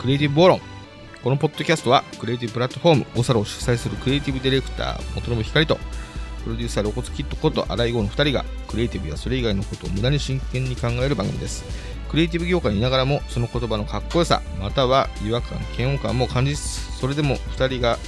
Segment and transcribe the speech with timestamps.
[0.00, 0.60] クリエイティブ暴論。
[1.22, 5.78] このポッドキャストは、クリエイティブプラットフォーム、オサロを主催するクリエイティブディレクター、元信光と、
[6.44, 11.64] プロデューサー、露骨キットこと荒井剛の2人が、クリエイティブやそれ以外のことを無駄に真剣に考える番組です。
[12.08, 17.98] クリエイティブ業界にいながらも、その言葉のかっこよさ、または違和感、嫌悪感も感じつつ、それでも2人が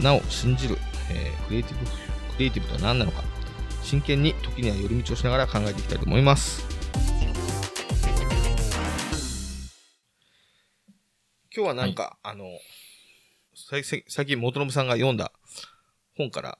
[0.00, 0.78] なお信じる、
[1.10, 1.92] えークリエイティブ、ク
[2.38, 3.22] リエイティブとは何なのか、
[3.82, 6.66] 真剣に時には寄り道をしながら考えていきたいと思います。
[11.56, 12.46] 今日はなんか、あの、
[13.54, 15.30] 最近元信さんが読んだ
[16.16, 16.58] 本から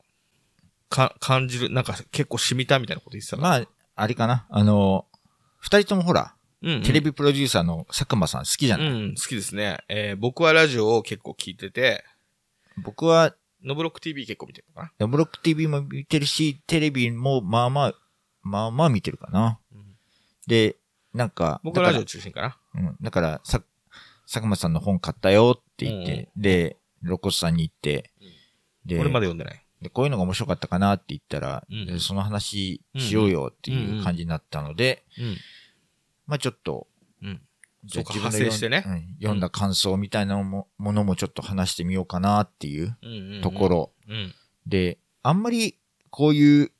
[0.88, 3.36] か感じる、なんか結構染みたみたいなこと言ってた。
[3.36, 4.46] まあ、あれかな。
[4.48, 5.06] あの、
[5.58, 9.80] 二人ともほら、うんうんテレビプロデューサーの佐久間さん好きじゃない、うん、好きですね。
[9.88, 12.04] えー僕はラジオを結構聞いてて、
[12.82, 15.06] 僕は、ノブロック TV 結構見てるのかな？
[15.06, 17.94] ブロック TV も見てるし、テレビもまあまあ、
[18.42, 19.58] まあまあ見てるかな。
[19.74, 19.96] うん
[20.46, 20.76] で、
[21.12, 22.58] なんか、僕はラジオ中心かな。
[22.74, 23.62] ら、うん、だから、さ、
[24.26, 28.12] 佐久間さんの本買ったよって言って、で、露骨さんに行って、
[28.84, 29.64] で、俺まだ読んでない。
[29.80, 35.36] で、こういうのが面白かったかなって言ったら、うんでその話しようよっていう感じになったので、うん。
[36.26, 36.88] まあちょっと、
[37.86, 38.82] 派生してね
[39.20, 43.68] 読んだ感想みたいなのもものもちょっと話してみようかなっていううんうんうんとこ。
[43.68, 43.92] ろ。
[44.08, 44.34] うん。
[44.66, 45.78] で、あんまり
[46.10, 46.72] こういう、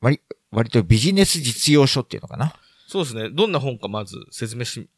[0.00, 2.54] 割、割とビジネス実用書っていうのかな。
[2.86, 3.28] そうですね。
[3.30, 4.88] どんな本かまず説明して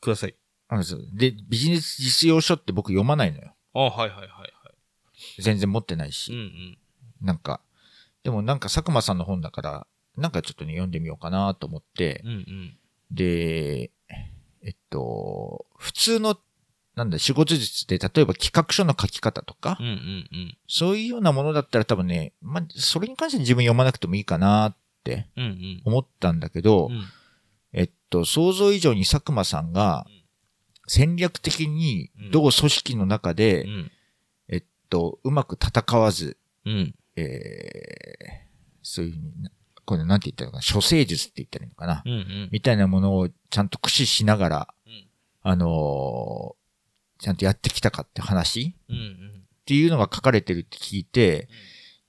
[0.00, 0.34] ください。
[0.68, 0.80] あ
[1.12, 3.54] で、ビジネス実用書って僕読まないのよ。
[3.74, 5.42] あはいはいはいはい。
[5.42, 6.32] 全然持ってないうんし。
[6.32, 6.78] うん。
[7.20, 7.60] なんか、
[8.24, 9.86] でもなんか佐久間さんの本だから、
[10.16, 12.78] なんかちょっとね、読んでみようかなと思って、うんうん。
[13.10, 13.90] で、
[14.62, 16.36] えっと、普通の、
[16.96, 19.94] なんだ、仕事術で、例えば企画書の書き方とか、うんうんう
[20.36, 20.58] ん。
[20.66, 25.82] そういうようなものだったら多分ね、まあ、それに関して自分読まなくてもいいかなってうんうん。
[25.84, 27.04] 思ったんだけど、うん
[27.72, 30.06] えっと、想像以上に佐久間さんが
[30.86, 33.90] 戦略的に同組織の中で、うん。
[34.48, 36.94] えっと、うまく戦わず、うん。
[37.16, 38.48] えー、
[38.82, 39.50] そういうふうにな、
[39.84, 42.48] これなんて言ったのかな、処世術って言ったらいいのかな、うんうん。
[42.52, 45.06] みたいなものをちゃんと駆使しながら、うん
[45.42, 46.66] あのー
[47.18, 48.74] ちゃんとやってきたかって話？
[48.90, 49.32] うんうん。
[49.38, 51.48] っていうのが書かれてるって聞いて、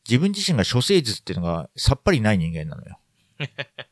[0.05, 2.99] 自分自身が処世術っていうのがさっぱりない人間なのよ。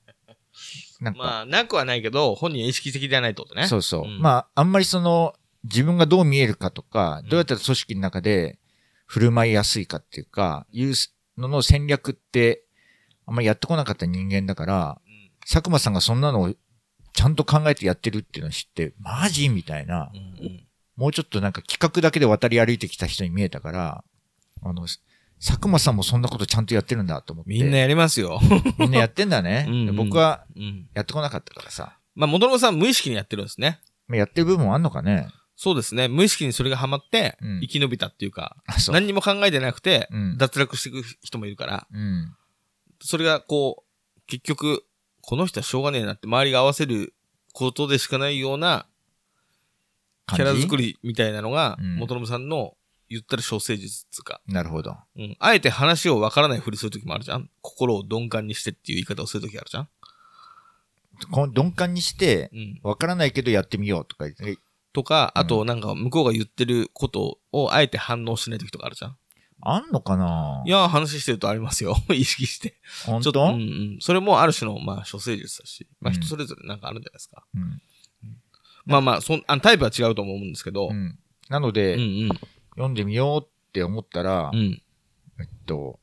[1.01, 3.67] なんか、まあ、なくはないけど、本人は意識的ではないってことね。
[3.67, 4.03] そうそう。
[4.03, 5.33] うんまあ、あんまりその、
[5.63, 8.59] 自分がどう見えるかとかうん、どうやったら組織の中で
[9.07, 10.93] 振る舞いやすいかっていうか、いう
[11.37, 12.63] のの戦略って、
[13.25, 15.15] あんまりやってこなかった人間だから、うん
[15.47, 16.55] 佐久間さんがそんなのを
[17.13, 20.67] ちゃんと考えてやってるっていうのを知って、マジみたいなう、んうん。
[20.95, 24.03] もうちょっとなんか企画だけで渡り歩いてきた人に見えたから、
[24.63, 24.87] あの、
[25.45, 27.51] 佐久間さんもそんなことちゃんとやってるんだと思って。
[27.51, 28.39] みんなやりますよ。
[28.79, 29.65] みんなやってんだね。
[29.67, 30.87] うんうんで僕はうん。
[30.95, 31.99] やってこなかったからさ。
[32.15, 33.79] まあ、元信さん無意識にやってるんですね。
[34.07, 35.27] まあやってる部分もあんのかね。
[35.55, 36.07] そうですね。
[36.07, 38.57] 無意識にそれがハマってうん、生き延びたっていうか、
[38.89, 38.91] う。
[38.91, 42.35] 何にも考えてなくてうん、脱落していく人もいるから、うん。
[43.01, 43.83] それがこ
[44.17, 44.83] う、結局、
[45.21, 47.13] この人はしょうがねえなって周りが合わせる
[47.53, 48.87] ことでしかないような
[50.27, 50.85] キャラ作り。
[50.87, 52.75] りみたいなのが、うん元信さんの
[53.09, 54.95] 言ったら小生術っつうか、なるほど。
[55.15, 55.37] うん。
[55.39, 59.89] あえて話をわからないふりするときもあるじゃん心を鈍感にしてっていう言い方をするときあるじゃん
[61.31, 62.79] この鈍感にして、うん。
[62.83, 64.59] わからないけどやってみようとか言って、
[64.93, 69.17] とか、うんあとなんか向こうが言ってることをあえて反応しないときとかあるじゃん
[69.61, 70.63] あんのかな？
[70.65, 71.95] いやー、話してるとありますよ。
[72.13, 72.75] 意識して。
[73.05, 73.23] 本当？
[73.23, 73.97] ちょっと、うんうん。
[73.99, 77.43] それもある種の、まあ、処世術だし、まあ、うん人それぞれなんかあるんじゃないですか。
[77.55, 77.81] うん。
[78.85, 81.17] まあまあ、そん、あのタイプは違うと思うんですけど、うん。
[81.49, 82.29] なのうで、んうん。
[82.75, 84.81] 読んでみようって思ったら、うん。
[85.39, 85.99] えっと、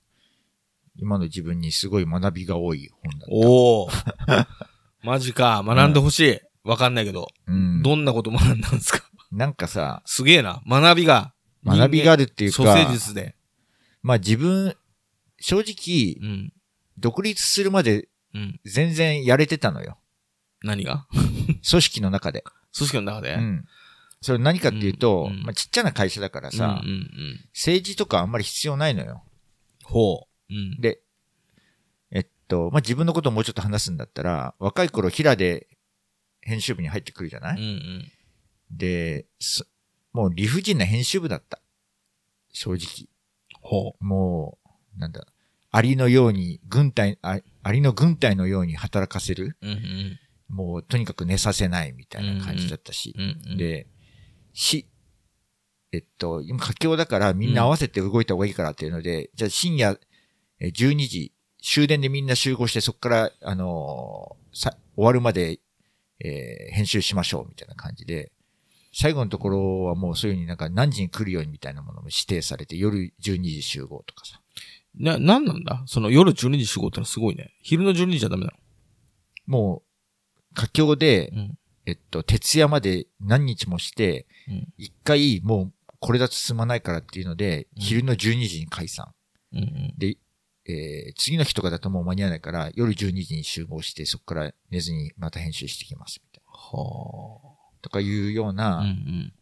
[0.97, 3.27] 今の自分にすごい学びが多い本だった。
[3.31, 3.89] おお
[5.03, 5.63] マジか。
[5.65, 6.41] 学んでほしい。
[6.65, 7.29] わかんないけど。
[7.47, 7.83] うん。
[7.83, 9.05] どんなこと学んだんですか？
[9.33, 10.63] なんかさ、すげえな。
[10.67, 11.33] 学びが。
[11.65, 13.35] 学びがあるっていう処か、世術で。
[14.03, 14.77] まあ自分、
[15.41, 16.53] 正直、うん。
[16.99, 18.61] 独立するまでうん。
[18.65, 19.99] 全然やれてたのよ。
[20.63, 21.07] 何が？
[21.69, 22.45] 組織の中で。
[22.77, 23.35] 組織の中で？
[23.35, 23.65] うん。
[24.23, 26.57] それ何かっていうと、うんうんまあちっちゃな会社だからうん。
[26.57, 27.41] さ、うんうんうん。
[27.53, 29.25] 政治とかあんまり必要ないのよ。
[29.85, 30.55] ほう。
[30.55, 30.81] うん。
[30.81, 31.01] で、
[32.11, 35.67] えっと、まあ、自分のことをもうちょっと話すんだったら、若い頃平で
[36.41, 38.13] 編集部に入ってくるじゃなうんうい、ん。
[38.71, 39.65] で、そ
[40.13, 41.61] もう理不尽な編集部だった。
[42.53, 43.09] 正直。
[43.61, 44.59] ほも
[44.97, 45.27] う、なんだ、
[45.71, 49.57] アリのように、軍隊、あアリの軍隊のように働かせる？
[49.63, 49.67] う。
[49.67, 50.19] うんうん。
[50.49, 53.15] もう、とにかく寝させないみたいな感じだったし。
[53.17, 53.57] うんうん。
[53.57, 53.87] で、
[54.53, 54.87] し、
[55.93, 60.01] えっと、今佳境だからみんな合わせて動いた方がいいからっていうので、じゃあ深夜
[60.61, 61.33] えー12時、
[61.63, 65.59] 終電でみんな集合してそこから、あのーさ、終わるまで、
[66.21, 68.33] えー編集しましょうみたいな感じで、
[68.95, 74.41] 最後のところはもうそういうふうになんか何時に来るようにみたいなものも指定されて、夜12時集合とかさ。
[74.95, 75.83] な、なんなんだ？
[75.87, 77.55] その夜12時集合ってのはすごいね。
[77.63, 78.53] 昼の12時じゃダメな
[79.47, 79.83] も
[80.53, 81.59] う、佳境で、のうん。
[81.87, 84.69] えっと、徹夜まで何日もして、うん。
[84.79, 89.13] 一回もうこれだと進まないからっていうので、うん昼の12時に解散。
[89.53, 89.95] うんうん。
[89.99, 90.17] で、
[90.67, 97.81] えー次の日とかだともう間に合わないから、夜12時に集合して、そこから寝ずにまた編集してきます、みたいはな。
[97.83, 98.53] とかいうよう。
[98.53, 99.33] なん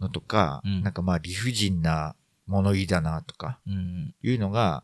[0.00, 2.14] のとか、うんなんかまあ理不尽な
[2.46, 4.14] 物言いだなとか、うんうん。
[4.22, 4.82] いうのが、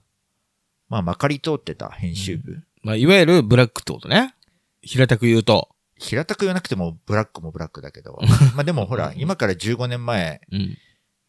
[0.88, 2.62] まあまかり通ってた編集部。
[2.82, 4.34] まあ、いわゆるブラックってことね。
[4.82, 5.73] 平たく言うと。
[5.96, 8.18] 平たく言わなくてもブラックもブラックだけど、
[8.54, 10.76] まあでもほら、今から15年前、うん。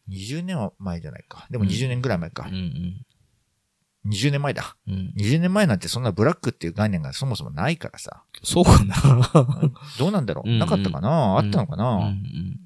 [0.09, 1.47] 20年は前じゃないか。
[1.49, 2.57] でも20年ぐらい前かうんう。
[2.57, 3.05] ん。
[4.11, 4.77] 20年前だ。
[4.87, 5.13] うん。
[5.17, 8.23] 20年前なんてそんなブラックっていう概念がそもそもないからさ。
[8.43, 8.95] そうかな。
[9.97, 11.37] どうなんだろう、うんうんなかったかな？
[11.37, 12.59] あったのかな、うんうん。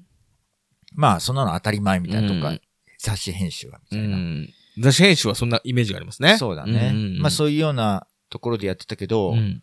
[0.94, 2.60] まあ、そんなの当たり前みたいなとか、うん
[3.02, 4.16] 雑誌編集はみうたいな。
[4.18, 4.48] ん。
[4.78, 6.36] 雑誌編集はそんなイメージがありますね。
[6.36, 6.90] そうだね。
[6.90, 9.62] んんんまあ、そういうようなところでやってたけど、うん。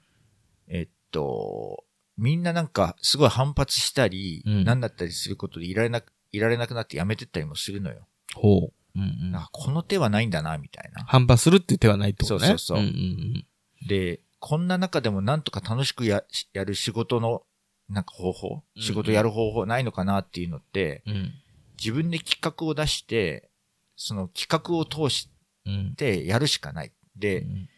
[0.68, 1.84] えっと、
[2.18, 8.08] みんななんかすごい反発したり、うんなんだったりすることでいられなく、いられなくなってやめてったりもするのよ。
[8.34, 8.72] ほう。
[8.96, 11.04] うんうんなんかこの手はないんだな、みたいな。
[11.06, 12.48] 反発するっていう手はないってことね。
[12.48, 13.46] そうそうそううんうん
[13.88, 16.24] で、こんな中でもなんとか楽しくや
[16.54, 17.44] やる仕事の、
[17.90, 21.13] なんか方法、うん仕事やる方法ないのかなっていうのって、うん。
[21.13, 21.34] うん。
[21.80, 23.50] 自分で企画を出して、
[23.96, 25.30] その企画を通し
[25.66, 25.94] うん。
[25.96, 26.92] てやるしかない。
[27.16, 27.70] で、うん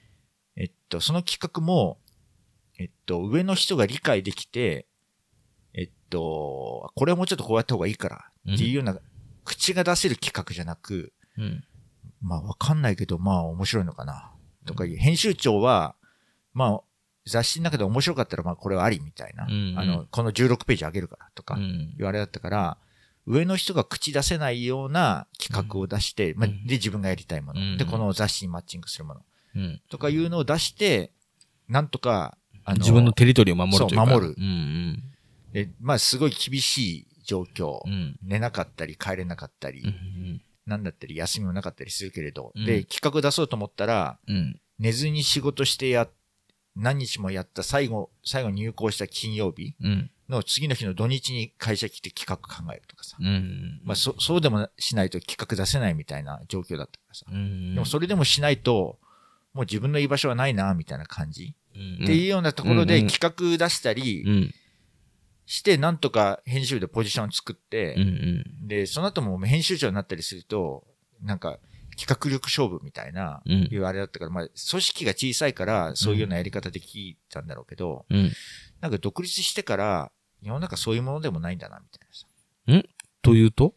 [0.56, 2.00] えっと、その企画も、
[2.80, 4.88] えっと、上の人が理解できて、
[5.74, 8.98] えっと、これはもうちょっとこうやった方がいいからっていうような、
[9.44, 11.64] 口が出せる企画じゃなく、うん。
[12.22, 14.32] まあわかんないけど、まあ面白いのかな。
[14.66, 15.96] とかいう、編集長は、
[16.54, 16.82] まあ、
[17.26, 19.46] 雑誌の中で面白かったら、まあこれはありみたいな。
[19.46, 22.78] うんあの、この16ページあげるからとか、うん言われだったから、
[23.26, 29.22] 上の人が口出せないような企画を出して、まあ、うんで、自分がやりたいもの、うんで、この雑誌にマッチングするもの。
[29.56, 29.82] うん。
[29.90, 31.12] とかいうのを出して、
[31.68, 32.38] なんとか、
[32.72, 34.06] あ自分のテリトリーを守るというか。
[34.06, 35.04] そう守るうん
[35.54, 37.80] で、まあ、すごい厳しい状況。
[37.86, 37.92] うん。
[37.92, 38.20] うん。
[38.24, 44.60] 寝なかったり、帰れなかったり、うんなんだったり、休みもなかったりするけれど、うんで、企画出そうと思ったら、うん。
[44.78, 46.08] 寝ずに仕事してや、
[46.76, 50.12] 何日もやった最後、最後入校した金曜日うん。
[50.30, 53.18] の次の日の土日に会社来て企画考えるとかさ。
[53.20, 53.82] うん。
[53.84, 57.26] まあ、そ、そうでもしないと企画出せないみたいな状況だったからさ。
[57.32, 57.74] うん。
[57.74, 59.00] でもそれでもしないと、
[59.54, 61.56] もう自分の居場所はないな、みたいな感じ。
[61.80, 64.54] うん、っていうようなところで企画出したりうん。
[65.46, 67.96] して、なんとか編集でポジションを作って。
[68.68, 70.86] で、その後も編集長になったりすると、
[71.24, 71.58] なんか、
[71.98, 78.32] 企画力勝負みたいな、うんいうあれだったから、まあ、組織が小さいから、そういうようなやり方できたんだろうけど、うん。
[78.80, 80.12] なんか独立してから、
[80.42, 82.28] 世の中そういうものでもないんだな、みたいなさ。
[83.24, 83.74] というと？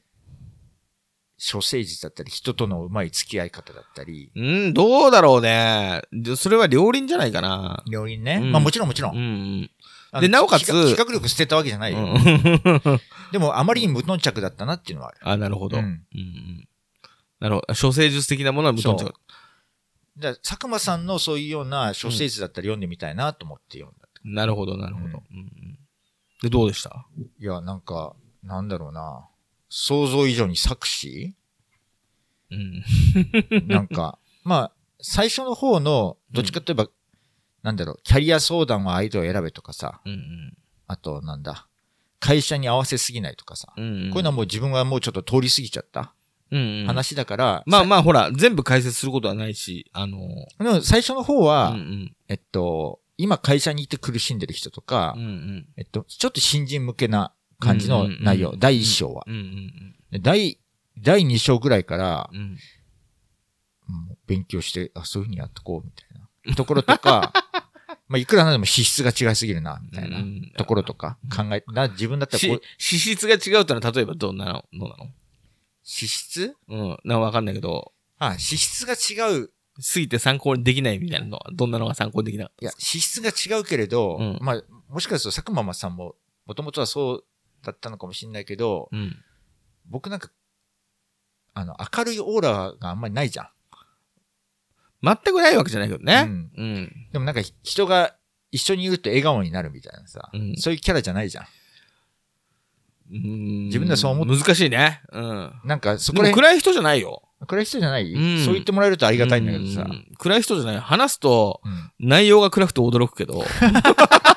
[1.50, 6.02] 処世術だったり、人とのうまい付き合い方だったり、うん、どうだろうね。
[6.12, 7.82] でそれは両輪じゃないかな。
[7.90, 8.40] 両輪ね。
[8.42, 9.16] うんまあもちろんもちろん。
[9.16, 9.22] うん
[10.14, 10.20] うん。
[10.20, 11.98] でなおかつ企画企画力捨てたわけじゃないよ。
[11.98, 13.00] うん
[13.32, 15.18] でも、あまりに無頓着だったなっていうのはある。
[15.22, 15.78] あ、なるほど。
[15.78, 16.68] ううんんうん
[17.40, 17.74] なるほど。
[17.74, 19.14] 処世術的なものは無頓着。
[20.18, 24.06] じゃあ、佐久間さんのそういうような処世術だったら読んでみたいなと思って読んだ。
[24.22, 25.06] なるほど、なるほど。
[25.06, 25.78] うんうん
[26.42, 27.06] で、どうでした？
[27.40, 29.26] いや、なんか、なんだろうな。
[29.74, 31.34] 想像以上に作詞？
[32.50, 32.84] うん。
[33.66, 36.88] なんか、 まあ、最初の方の、どっちかといえば、
[37.62, 40.54] なんだろう、キャリア相談は相手を選べとかさ、うん
[40.88, 41.68] あと、なんだ、
[42.20, 43.84] 会社に合わせすぎないとかさ、うん。
[43.84, 46.14] うんうんこういうのはもう自分はもうちょっと通り過ぎちゃった
[46.50, 46.86] うんうん。
[46.86, 50.18] 話だから、まあまあ、ほら、全部解説することはないし、あの
[50.58, 52.16] でも最初の方は、うんうん。
[52.28, 55.68] えっと、今会社にいて苦しんでる人とか、うんうん。
[55.78, 57.32] えっと、ちょっと新人向けな
[57.66, 59.24] 感じの内容、第一章は。
[59.26, 60.58] うんうんで第、
[60.98, 62.58] 第二章ぐらいからうん。
[64.26, 66.08] 勉強して、あ、そういうふうにやっとこう、みたい
[66.48, 66.54] な。
[66.54, 67.32] ところとか、
[68.08, 74.64] まあ、いくらなんでも資質が違いすぎるな、みたいなうんところとか考え、な、自分だったらこしう、資質が違うってのは、例えばどんなの？
[74.72, 75.10] どうなの？
[75.82, 76.54] 資質？
[76.68, 76.88] うん。
[76.88, 79.50] なんかわかんないけど、あ、資質が違う。
[79.80, 84.38] すぎて参考にできないみたいなのは、どんなのが参考にできなかったいや、資質が違うけれど、うん。
[84.42, 86.14] まあ、もしかすると佐久間さんも、
[86.44, 87.24] もともとはそう
[87.62, 89.16] だったのかもしれないけど、うん。
[89.88, 90.30] 僕なんか、
[91.54, 93.48] あの、明るいオーラがあんまりないじゃん。
[95.02, 96.24] 全くないわけじゃないけどね。
[96.26, 96.92] うんうん。
[97.12, 98.14] でもなんかひ人が
[98.52, 101.46] 一緒にいると笑顔になるみたいなさ、うんそういうキャラじゃないじゃん。
[103.12, 105.02] うん自分ではそう思っ難しいね。
[105.12, 105.52] うん。
[105.64, 107.22] なんかそこら暗い人じゃないよ。
[107.48, 109.82] 暗い人じゃない、うんそう言ってもらえるとありがたいんだけどさ。
[109.82, 110.80] うん暗い人じゃない。
[110.80, 113.42] 話すと、うん内容が暗くて驚くけど、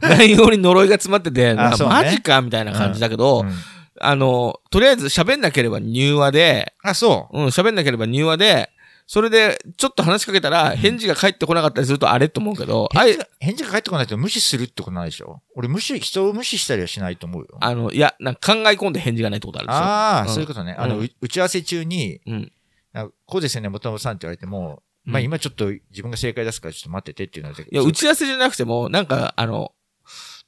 [0.00, 3.52] 内容に呪いが詰まってて、ねマジかみたいな感じだけど、うん
[3.98, 8.68] あの、とりあえず喋んなければ入話で、あ、そうん、喋んなければ入話で、
[9.06, 15.40] それで、ちょっと話しかけたら、返事が返ってこなかったりすると、あれと思うけど、返事が、返事が返ってこないと無視するってことないでしょ？
[15.54, 17.56] 俺無視、人を無視したりはしないと思うよ。
[17.58, 19.82] あの、いや、なんか考え込んで返事がないってことあるんですよ。
[19.82, 20.74] ああ、うんそういうことね。
[20.78, 22.52] あの、うんう打ち合わせ中に、うん。
[22.92, 27.62] あこうですよね、元々さんって言われても、まあうん今ちょっと自分が正解出すからちょっと待っててっていうので。
[27.62, 29.72] いや、打ち合わせじゃなくても、なんか、あの、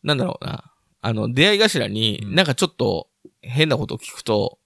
[0.02, 0.73] なんだろうな。
[1.00, 3.09] あの、出会い頭に、うんなんかちょっと
[3.40, 4.59] 変なことを聞くと、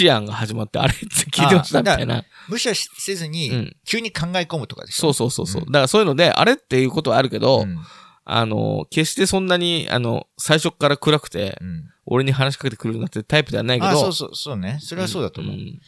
[0.00, 2.24] 思案が始まって、あれって聞いてましたみたいな。
[2.48, 5.12] 無視はしせずに、うん急に考え込むとかでしょ？
[5.12, 5.62] そうそうそうそう。
[5.62, 7.78] うんだからそういうので、あれっていうことはあるけど、うん
[8.24, 11.84] あの、決してそんなに、あの、最初から暗くて、うん。
[12.06, 14.78] 俺に話しかけてくるなってタイプではないけど、あそうそう、そうね。
[14.80, 15.54] それはそうだと思う。
[15.54, 15.80] ん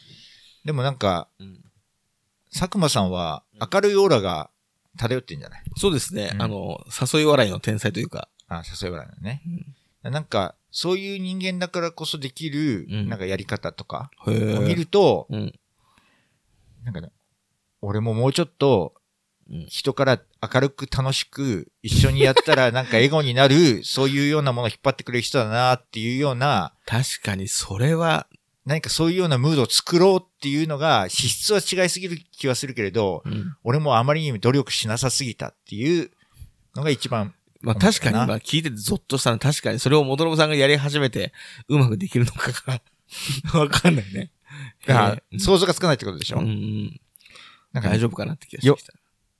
[0.65, 1.59] でもなんか、うん
[2.51, 4.51] 佐久間さんは明るいオーラが
[4.97, 5.63] 漂ってんじゃない？
[5.75, 6.79] そうですね、うんあの、
[7.13, 9.41] 誘い笑いの天才というか、あ、誘い笑いのね。
[10.03, 10.11] うん。
[10.11, 13.09] なんか、そういう人間だからこそできる、うん。
[13.09, 15.53] なんかやり方とかを見ると、うん。
[16.83, 17.11] なんかね、
[17.81, 18.93] 俺ももうちょっと
[19.49, 28.27] うん、人から明るく楽しく一緒にやったら なんか笑顔になる、そういうようなものを引っ張ってくれる人だなっていうような、確かにそれは、
[28.65, 33.55] 何かそういうようなムードを作ろうっていうのが、資質は違いすぎる気はするけれど、うん。
[33.63, 36.11] 俺もあまりにも努力しなさすぎたっていう
[36.75, 41.33] のが一番、まあ確かに、まあ聞いててゾッとしたのは確かにそれを元信さんがやり始めて
[41.69, 42.81] うまくできるのかが
[43.59, 44.31] わかんないね。
[44.85, 47.01] がえー想像がつかないってことでしょ、うんうん、
[47.71, 48.93] なんかね大丈夫かなって気がしてきた。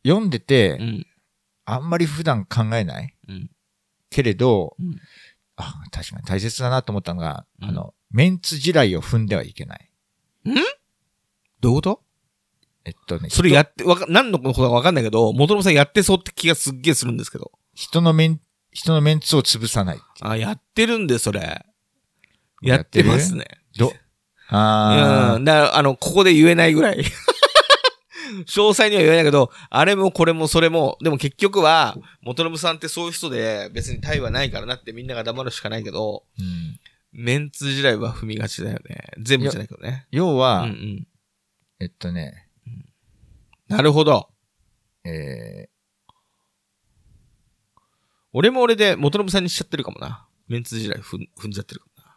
[0.05, 1.07] 読んでて、うん。
[1.65, 3.49] あんまり普段考えないうん。
[4.09, 4.99] けれど、うん
[5.55, 9.89] あ、確かに大切だなと思ったのが、うんあの、メンツ地雷を踏んではいけない。
[11.59, 12.03] どういうこと？
[12.85, 17.51] えっとね、それやって、わか、何のことかわかんないけど、元信さんやってそうって気がすっげえするんですけど。
[17.73, 18.39] 人のメン、
[18.71, 19.99] 人のメンツを潰さない。
[20.21, 21.65] あ、やってるんで、それ。
[22.61, 23.45] やってますね。
[23.77, 23.91] ど、
[24.49, 25.43] あうん。
[25.43, 27.03] だから、あの、ここで言えないぐらい。
[28.47, 36.79] 詳細には言えないけど、あれもこれもそれも、でも結局は、元信さんってそういう人で、別にタイはないからなってみんなが黙るしかないけど、ーうん
[37.15, 39.11] メンツ時代は踏みがちだよね。
[39.19, 40.07] 全部じゃないけどね。
[40.11, 41.07] う要は、んうん。
[41.79, 42.49] えっとね、
[43.67, 44.29] なるほど。
[45.05, 45.69] え
[48.33, 50.27] 俺も俺で元信さんにしちゃってるかもな。
[50.47, 52.11] メンツ時代踏ん踏んじゃってるかもな。
[52.11, 52.15] ー、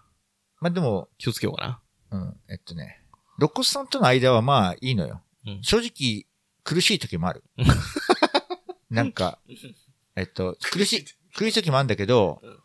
[0.63, 1.81] まあ、でも、気をつけようか
[2.11, 2.19] な。
[2.19, 3.03] うん、えっとね、
[3.39, 5.23] 肋骨さんとの間はまあいいのよ。
[5.47, 6.27] うん正直、
[6.65, 7.45] 苦しい時もある。
[8.91, 9.39] なんか、
[10.17, 11.05] えっと、苦しい、
[11.35, 12.59] 苦しい時もあるんだけどうん、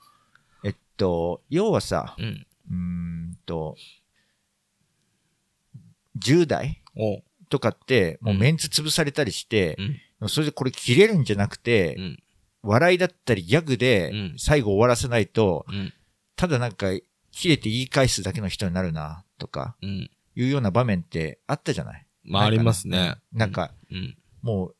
[0.64, 2.48] えっと、要はさ、うん。
[2.70, 3.76] うーんと、
[6.18, 7.24] 10代おう。
[7.50, 9.78] とかって、もうメンツ潰されたりして
[10.22, 10.30] う、ん。
[10.30, 12.24] それでこれ切れるんじゃなくて、うん。
[12.64, 15.94] 笑いだったりギャグでうん最後終わらせないと、うん。
[16.36, 16.88] ただなんか
[17.32, 20.10] 切れて言い返すだけの人になるな、とか、うん。
[20.36, 22.06] いうような場面ってあったじゃない？
[22.24, 23.16] まあ、ありますね。
[23.34, 24.18] なんか、うん。
[24.42, 24.76] もう、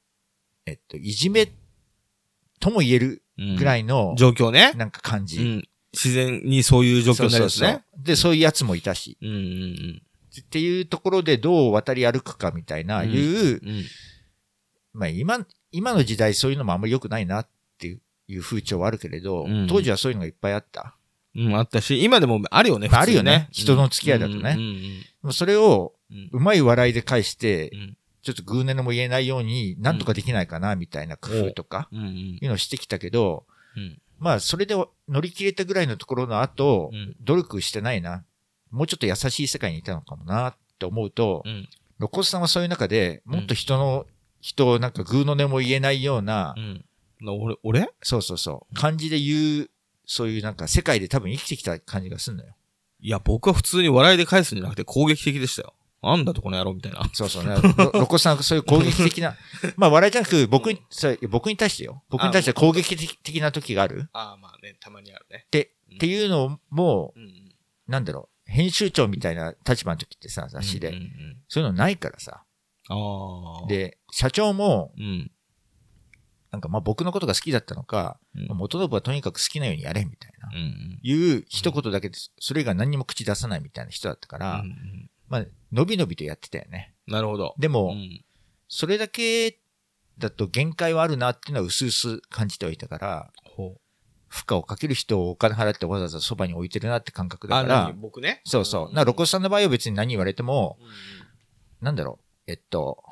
[0.66, 1.52] えっと、いじめ
[2.60, 3.56] とも言えるうん。
[3.56, 4.74] ぐらいの、状況ね。
[4.76, 5.42] なんか感じ。
[5.42, 5.64] うん。
[5.94, 7.68] 自然にそういう状況になるんですね。
[7.68, 9.18] そうそうそうで、そういうやつもいたし。
[9.22, 10.02] うんうん
[10.40, 13.70] っていうところでどう渡り歩くかみたいな、うんいう、うん。
[13.70, 13.86] うん。
[14.94, 17.50] まあ今、今の時代そういうのもあんまり良くないなっ
[17.82, 17.98] て
[18.28, 19.68] いう風潮はあるけれど、うん。
[19.68, 20.96] 当時はそういうのがいっぱいあった。
[21.36, 23.48] うん、あったし、今でもあるよね、まああるよね。
[23.52, 24.56] 人の付き合いだとね。
[25.24, 25.94] うんそれを
[26.32, 27.98] うまい笑いで返してう、ん。
[28.24, 31.96] ちょっとグーネのも言えないように、なんとかできないかなみたいな工夫とか、い
[32.46, 33.46] うのをしてきたけど、
[33.76, 34.00] うん。
[34.20, 34.76] まあそれで
[35.08, 37.16] 乗り切れたぐらいのところの後、うん。
[37.22, 38.24] 努力してないな。
[38.70, 41.68] もうちょっと優しい世界にいたのかもなって思うと、うん。
[41.98, 44.06] 露骨さんはそういう中で、もっと人の、
[44.40, 46.86] 人をなんかグーの音も言えないような、うん
[47.22, 47.90] な俺、俺？
[48.02, 49.70] そうそうそう、感じで言う、
[50.06, 52.56] そういうなんか世界で多分生きてきた感じがするのよ。
[53.00, 55.74] いや、僕は普通に笑いで返すんじゃなくて攻撃的でしたよ。
[56.04, 57.08] なんだとこの野郎みたいな。
[57.14, 57.56] そうそうね。
[57.56, 59.36] ろ露骨さんはそういう攻撃的な、
[59.78, 60.82] まあ笑いじゃなく、僕に、
[61.30, 62.04] 僕に対してよ。
[62.10, 65.44] 僕に対して攻撃的な時があるああ、まあね、たまにあるね。
[65.46, 67.56] って、っていうのも、うんうん。
[67.88, 72.46] なんだろう、編集長みたいな立場の時ってさ、雑誌で、うんうんそういうのないからさ。
[72.90, 75.32] うん、ああ。、で、社長も、うん。
[76.52, 80.52] なんかまあ僕のことが好きだったのか、うん元信はとにかく好きなようにやれみたいなう。
[80.54, 82.32] んいう一言だけです。
[82.40, 84.42] それ以外何にも口出さないみたいな人だったかうん。
[84.42, 86.94] ら、うんうんまあ、伸び伸びとやってたよね。
[87.08, 87.56] なるほど。
[87.58, 88.24] でも、うん
[88.74, 89.58] それだけ
[90.18, 93.32] だと限界はあるなっていうのは薄々感じてはいたから。
[94.30, 98.42] 負荷をかける人をお金払ってわざわざそばに置いてるなって感覚だあ、から何、僕ね。
[98.46, 98.94] そうそう。
[98.96, 100.78] な、露骨さんの場合は別に何言われても、
[101.82, 103.04] なんだろう、えっと、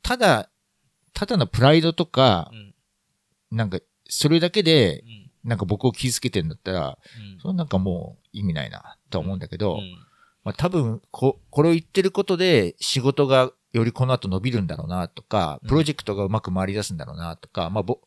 [0.00, 0.48] ただ、
[1.12, 2.71] ただのプライドとかう、ん
[3.52, 3.78] なんか、
[4.08, 9.90] それだけでうんなんか僕を傷つけてんだったら、うんそれなんかもう意味ないな、とは思うんだけど、うん
[10.44, 17.98] まあ多分、こ、これを言ってることで仕事がよりこの後伸びるんだろうなとか、うんプロジェクトがうまく回り出すんだろうなとか、まあぼ、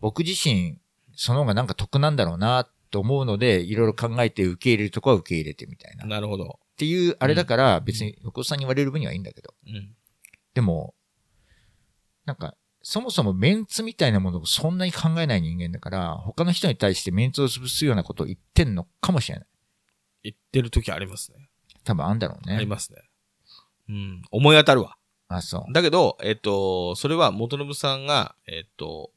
[0.00, 0.78] 僕自身、
[1.14, 6.04] その方がなんか得なんだろうなと思うので、いろいろ考えて受け入れるとこは受け入れてみたいな。
[6.04, 6.58] っなるほど。
[6.76, 9.54] ていう、あれだから別に横尾さんに言われる分にはいいんだけど。
[9.66, 9.94] うん。
[10.54, 10.94] でも、
[12.24, 19.46] なんか、そもそもメンツみたいなものをそんなに考えない人間だから、他の人に対してメンツを潰すようなことを言ってんのかもしれない。
[20.24, 21.48] 言ってる時ありますね。
[21.84, 22.54] 多分あんだろうね。
[22.54, 23.02] ありますね。
[23.88, 24.22] うん。
[24.30, 24.96] 思い当たるわ。
[25.28, 25.72] あ、そう。
[25.72, 29.10] だけど、えっと、それは元信さんが、えっと、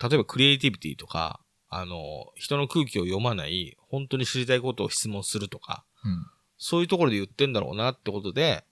[0.00, 6.26] 例えばクリエイティビティとか、あの、人の空気を読まない、本当に知りたいことを質問するとか、うん。
[6.56, 8.64] そういうところで言ってんだろうなってことで、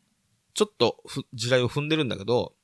[0.54, 2.54] ちょっとふ地雷を踏んでるんだけど、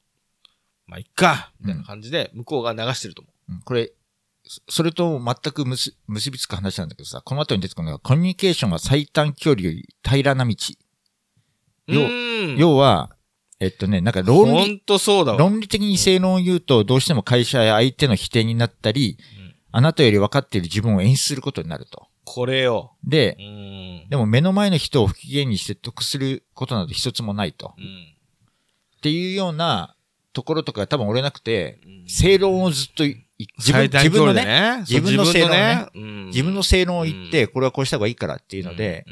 [0.88, 3.92] まあ、いっかみたいな感じで、向こうが流してると思うんこれ、
[4.44, 10.54] そそれと全く結結びつく話なんだけどさ、この後に出てくるのが、コミュニケーションは最短距離より平らな道。
[12.56, 12.58] う。
[12.58, 13.10] 要は、
[13.60, 14.80] えっとね、なんか論ほ理。
[15.36, 22.08] 論理的に正論を言うと、どうしても会社や相手の否定になったり、うんあなたより分かっている自分を演出することになると。
[22.24, 22.96] これよ。
[23.04, 23.42] でう、
[24.06, 24.08] ん。
[24.08, 27.74] でも目の前の人を不機嫌にして得することなど一つもないと。
[27.76, 27.84] うん。
[28.96, 29.94] っていうような
[30.38, 32.04] ところとか多分俺なくて、うん。
[32.06, 33.26] 正論をずっとい
[33.58, 35.88] 自分自分のね、ね、自分の正論ね
[36.26, 39.04] 自分の正論を言って、これはこうした方がいいからっていうので、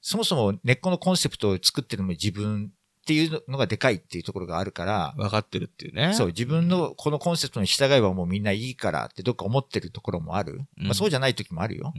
[0.00, 2.70] そもそも根っこのコンセプトを作ってるのも自分
[3.02, 6.14] っていうのがでかいっていうところがあるから、分かってるっていうね。
[6.14, 10.60] そう、自分のこのコンセプトに従えばもうみんないいからってどっか思ってるところもある。
[10.78, 10.84] うん。
[10.86, 11.92] まあそうじゃない時もあるよ。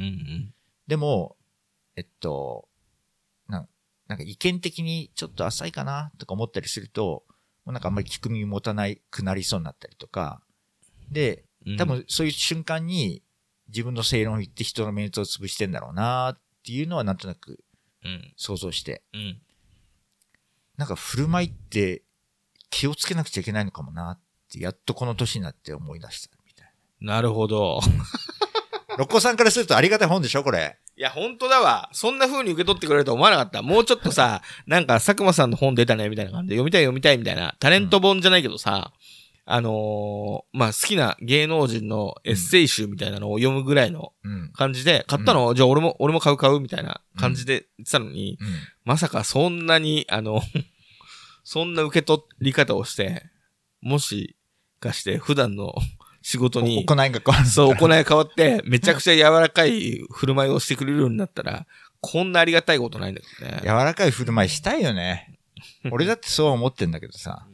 [0.88, 1.36] でも、
[1.98, 2.70] えっと、
[3.48, 3.68] なん
[4.08, 7.24] なんか意見的にちょっと浅いかなとか思ったりすると、
[7.66, 10.42] もうなんかあんまり聞く耳持たないくなりそうになったりとか、
[11.12, 13.24] で、うん多分そういう瞬間に
[13.70, 17.66] 自分の正論を言って人のメンツを潰してんだろうなっていうのはなんとなく
[18.06, 18.34] うん。
[18.38, 19.42] 想像して、うん。
[20.78, 22.04] なんか振る舞いって
[22.70, 24.20] 気をつけなくちゃいけないのかもなっ
[24.52, 27.80] て、やっとこの年になって思い出したみたいなるほど。
[28.88, 28.96] な。
[28.98, 30.80] 六甲さんからするとありがたい本でしょこれ。
[30.98, 31.90] いや、本当だわ。
[31.92, 33.62] そんな風に受け取ってくれると思わなかった。
[33.62, 38.94] もうちょっとさ、 なんか、佐久間さんの本出たね、みたいな感じで、読みたい読みたいみたいな、タレント本じゃないけどさ、
[39.48, 44.52] あのーまあ、好きな芸能人のエッセイ集みたいなのを読むぐらいのうん。
[44.54, 46.60] 感じで、買ったの、じゃあ俺も、俺も買う買う？
[46.62, 48.48] みたいな感じで言ってたのに、うん。
[48.86, 50.42] まさかそんなに、あの、
[51.44, 53.24] そんな受け取り方をして、
[53.82, 54.36] もし
[54.80, 55.76] かして普段の
[56.28, 57.46] 仕事に、行いが変わる。
[57.46, 61.68] そう、行い変わって、めちゃくちゃ柔らかい振る舞いをしてくれるようになったら、
[62.02, 63.60] こんなありがたいことないんだけどね。
[63.62, 65.38] 柔らかい振る舞いしたいよね。
[65.92, 67.46] 俺だってそう思ってんだけどさ。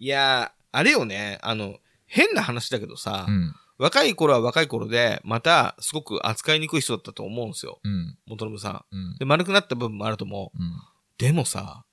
[0.00, 3.54] いやー、あれよね、あの、変な話だけどさ、うん。
[3.78, 7.78] 若い頃は若い頃で、また、すごく扱いにくい人だったと思うんですよ。
[7.84, 8.18] うん。
[8.26, 8.96] 元信さん。
[8.96, 9.16] うん。
[9.20, 10.58] で、丸くなった部分もあると思う。
[10.60, 10.72] うん。
[11.18, 11.84] でもさ、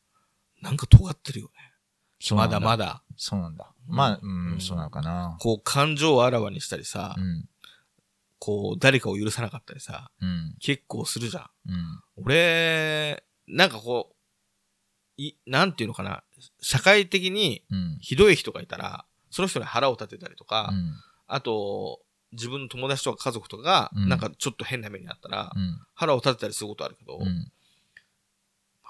[0.63, 1.51] なんか尖ってるよね。
[1.55, 3.03] まそうなんだまだ。
[3.15, 3.71] そうなんだ。
[3.87, 5.37] まあ、ううんん、そうなのかな。
[5.39, 7.49] こう、感情をあらわにしたりさ、うん。
[8.39, 10.55] こう、誰かを許さなかったりさ、うん。
[10.59, 11.43] 結構するじゃん。
[11.69, 12.01] うん。
[12.23, 14.15] 俺、なんかこう、
[15.17, 16.23] い、なんていうのかな、
[16.61, 17.97] 社会的にうん。
[18.01, 20.93] ひどい人がいたら、その人に腹を立てたりとか、うん。
[21.27, 22.01] あと、
[22.33, 25.79] 自分の友達とか家族とかが、うんなんかちょっと変な目にあったら、うん。
[25.95, 27.51] 腹を立てたりすることあるけど、うん。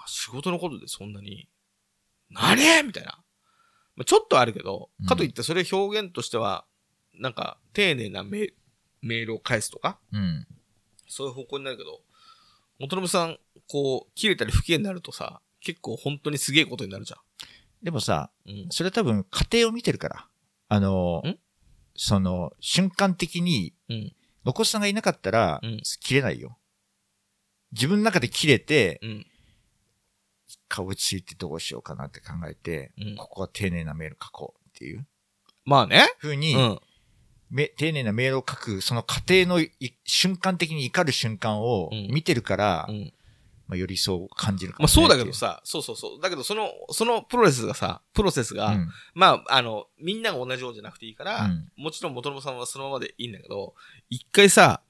[0.07, 1.47] 仕事のことでそんなに、
[2.29, 2.57] 何
[2.87, 3.19] みたいな。
[3.97, 6.65] まあちょっとあるけどうん、かといってそれ表現としては、
[7.19, 8.53] なんか丁寧なメ
[9.01, 10.47] メールを返すとか、うん。
[11.07, 12.01] そういう方向になるけど、
[12.79, 17.17] 元信さん、こう、切れたり不機嫌になるとさ、結構本当にすげえことになるじゃ
[17.81, 18.49] でもさ、ん。
[18.49, 18.67] うん。
[18.69, 20.27] それは多分家庭を見てるから。
[20.69, 21.39] あのん、
[21.95, 24.13] その、瞬間的に、うん。
[24.45, 26.57] 残さんがいなかったらうん、切れないよ。
[27.73, 29.25] 自分の中で切れて、うん。
[30.67, 35.05] 顔ついてどうしようかなって考えて、うんここは丁寧なメール書こうっていう
[35.65, 36.07] まあね。
[36.19, 36.79] ふうに、うん。
[37.49, 39.71] め丁寧なメールを書く、その過程のい
[40.05, 43.13] 瞬間的に怒る瞬間をうん見てるから、うん。
[43.67, 46.21] まあ、よりそう感じるかまあそうだけどさ、さ、そうそうそう。
[46.21, 53.75] だけどその、そのプロセスがさ、プロセスが、うんまあ、あの、みんなが同じようじゃなくていいから、うんもちろん元信さんはそのままでいいんだけど、
[54.09, 54.81] 一回さ、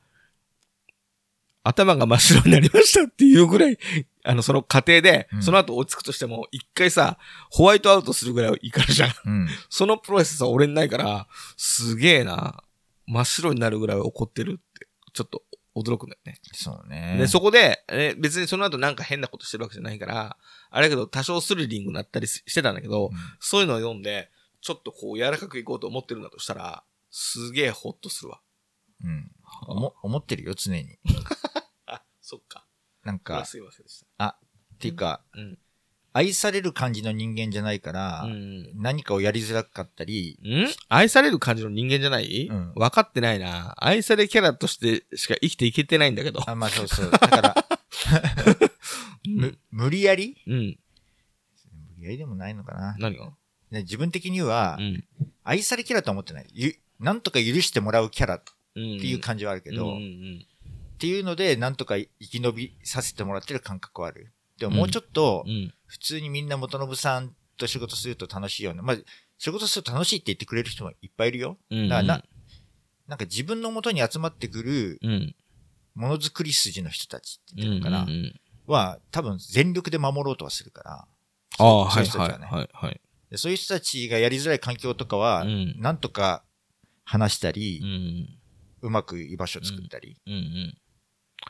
[1.63, 3.77] 頭が真っ白になりましたっていうぐらい、
[4.27, 7.17] あの、その過程で、うんその後追いつくとしても、一回さ、
[7.49, 9.11] ホワイトアウトするぐらいいかるじゃん。
[9.25, 9.47] うん。
[9.69, 12.63] そのプロセスは俺にないから、すげえな、
[13.05, 15.43] 真っ白になるぐらい怒ってるって、ちょっと
[15.75, 16.39] 驚くんだよね。
[16.53, 17.15] そうね。
[17.19, 20.37] で、そこで、え別にその後なんか変なことしてるわけじゃないから、
[20.69, 24.29] あれだけど多少スリリングになったりししてたんだけど、うんそういうのを読んで、
[24.61, 28.41] ちょっとこう柔らかくいこうと思ってるんだとしたら、すげえホッとするわ。
[29.03, 29.31] うん。
[29.67, 30.97] 思思ってるよ、常に。
[31.85, 32.66] あ、そっか。
[33.07, 34.35] なんか、すいませんでしっ
[34.79, 35.39] ていうか、た。
[35.39, 35.57] うん。
[36.11, 38.71] 愛される感じの人間じゃないから、うん。
[38.75, 40.67] 何かをやりづらかったり、ん？
[40.89, 43.75] 愛される感じの人間じゃない、うん分かってないな。
[43.77, 46.41] 愛されキャラとしてしか生きていけてないんだけど。
[46.49, 47.11] あ、まあそうそう。
[47.11, 47.55] だから、
[49.25, 50.35] む無理やり？
[50.45, 50.55] うん。
[50.55, 50.75] 無
[51.97, 52.97] 理やりでもないのかな。
[52.99, 53.31] 何が？
[53.71, 55.05] で自分的にはう、ん。
[55.45, 56.47] 愛されキャラとは思ってない。
[56.51, 58.43] ゆなんとか許してもらうキャラっ
[58.77, 60.45] っていう感じはあるけど、うんうん
[60.97, 64.33] っていうので、なんとか生き延びさせてもらってる感覚はある。
[64.57, 65.45] でももうちょっと。
[65.85, 68.81] 普通にみんな元信さんと仕事すると楽しいよね。
[68.81, 68.97] まあ、
[69.37, 71.57] 仕事すると楽しいって言ってくれる人もいっぱいいるよ。
[71.69, 71.87] うん。
[71.87, 72.23] だからな、
[73.07, 75.35] なんか自分の元に集まってくるうん。
[75.93, 77.69] ものづくり筋の人たちってうん。
[77.69, 80.91] 言ってるのかな、うんうんは、多分全力で守ろうとはするから。
[80.93, 81.07] あ
[81.57, 83.01] そうあ、はいはい人たちはいはい。
[83.29, 85.75] でそういう人たちがやりづらい環境とかは、うん。
[85.79, 86.43] なんとか
[87.05, 87.81] 話したり
[88.81, 90.77] う、まく居場所を作ったりうんうん。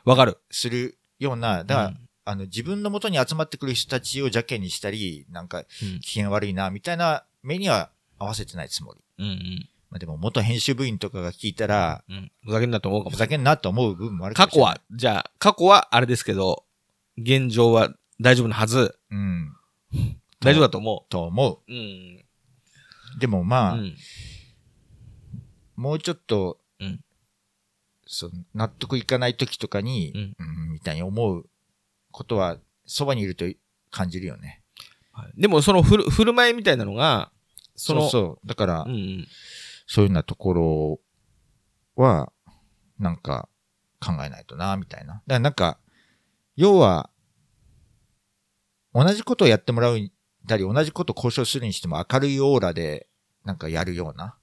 [0.05, 0.37] わかる。
[0.51, 8.99] するような、だから、うんあの、自分の元に集まってくる人たちを邪険にしたり、なんか、うん機嫌悪いな、みたいな目には合わせてないつもり。
[9.19, 9.69] うんうん。
[9.89, 12.31] まあ、でも、元編集部員とかが聞いたら、うん。
[12.43, 16.65] ふざけんなと思うかもふざけんなと思う部分もある過去は、じゃあ、過去はあれですけど、
[17.17, 18.99] 現状は大丈夫なはず。
[19.09, 19.53] うん。
[20.41, 21.71] 大丈夫だと思と思う。
[21.71, 22.25] うん。
[23.15, 23.19] う。
[23.19, 23.95] でもまあ、うん。
[25.77, 26.66] もうちょっと、うん
[28.07, 31.45] そう納得いかない時とかに、うんうんみたいに思う
[32.11, 33.45] ことは、そばにいると
[33.91, 34.63] 感じるよね。
[35.11, 37.31] はいでも、その振る振る舞いみたいなのが、
[37.75, 38.47] その、そうそう。
[38.47, 39.27] だから、うんうん。
[39.87, 40.99] そういうようなところ
[41.95, 42.31] は、
[42.99, 43.49] なんか
[43.99, 45.13] 考えないとな、みたいな。
[45.13, 45.79] だからなんか、
[46.55, 47.09] 要は、
[48.93, 49.99] 同じことをやってもらう
[50.47, 53.07] たり、同じことを交渉するにしても明るいオーラで、
[53.43, 54.37] なんかやるような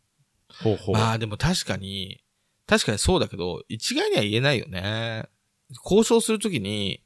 [0.62, 0.92] 方法。
[0.92, 2.23] まあでも確かに、
[2.66, 5.28] 確かにそうだけど、一概には言えないよね。
[5.84, 7.02] 交渉するときに、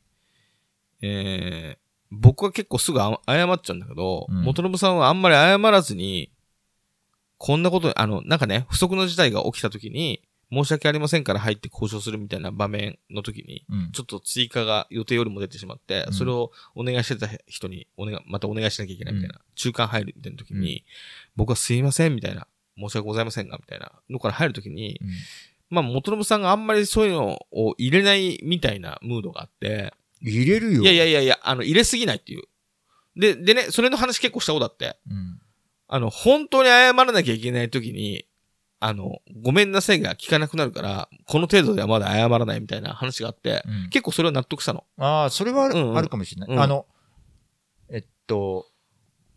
[1.02, 1.78] えー、
[2.10, 4.42] 僕は結構すぐあ謝っちゃうんだけど、うん。
[4.42, 6.30] 元信さんはあんまり謝らずに、
[7.36, 13.92] こんなこと、あの、なんかね、不測の事態が起きたときに、申し訳ありませんから入って交渉するみたいな場面の時に、うん。
[13.92, 16.12] ちょっと追加が予定よりも出てしまって、うん。
[16.14, 20.84] それをお願いしてた人に、お願い、またお願いしなきゃいけないみたいな、中間入るみたいな時に、
[21.36, 25.08] 僕はすいませんみたいな、申し訳ございませんが、みたいなのから入る時に、うん
[25.70, 30.82] まあ、元信さんがあんまりそういうのを入れないみたいなムードがあって、入れるよ。
[30.82, 32.42] いやいやいやいや、あの、入れすぎないっていう。
[33.16, 35.40] で、でね、それの話結構したことあって、うん。
[35.88, 38.24] あの、本当に謝らなきゃいけない時に、
[38.80, 44.84] あの、ごめんなさいが聞かなくなるから、この程度ではまだ謝らないみたいな話があって、うん結構それは納得したの。
[44.98, 46.56] ああ、それはある,、うんうんあるかもしれない。
[46.56, 46.86] うんあの、
[47.90, 48.66] えっと、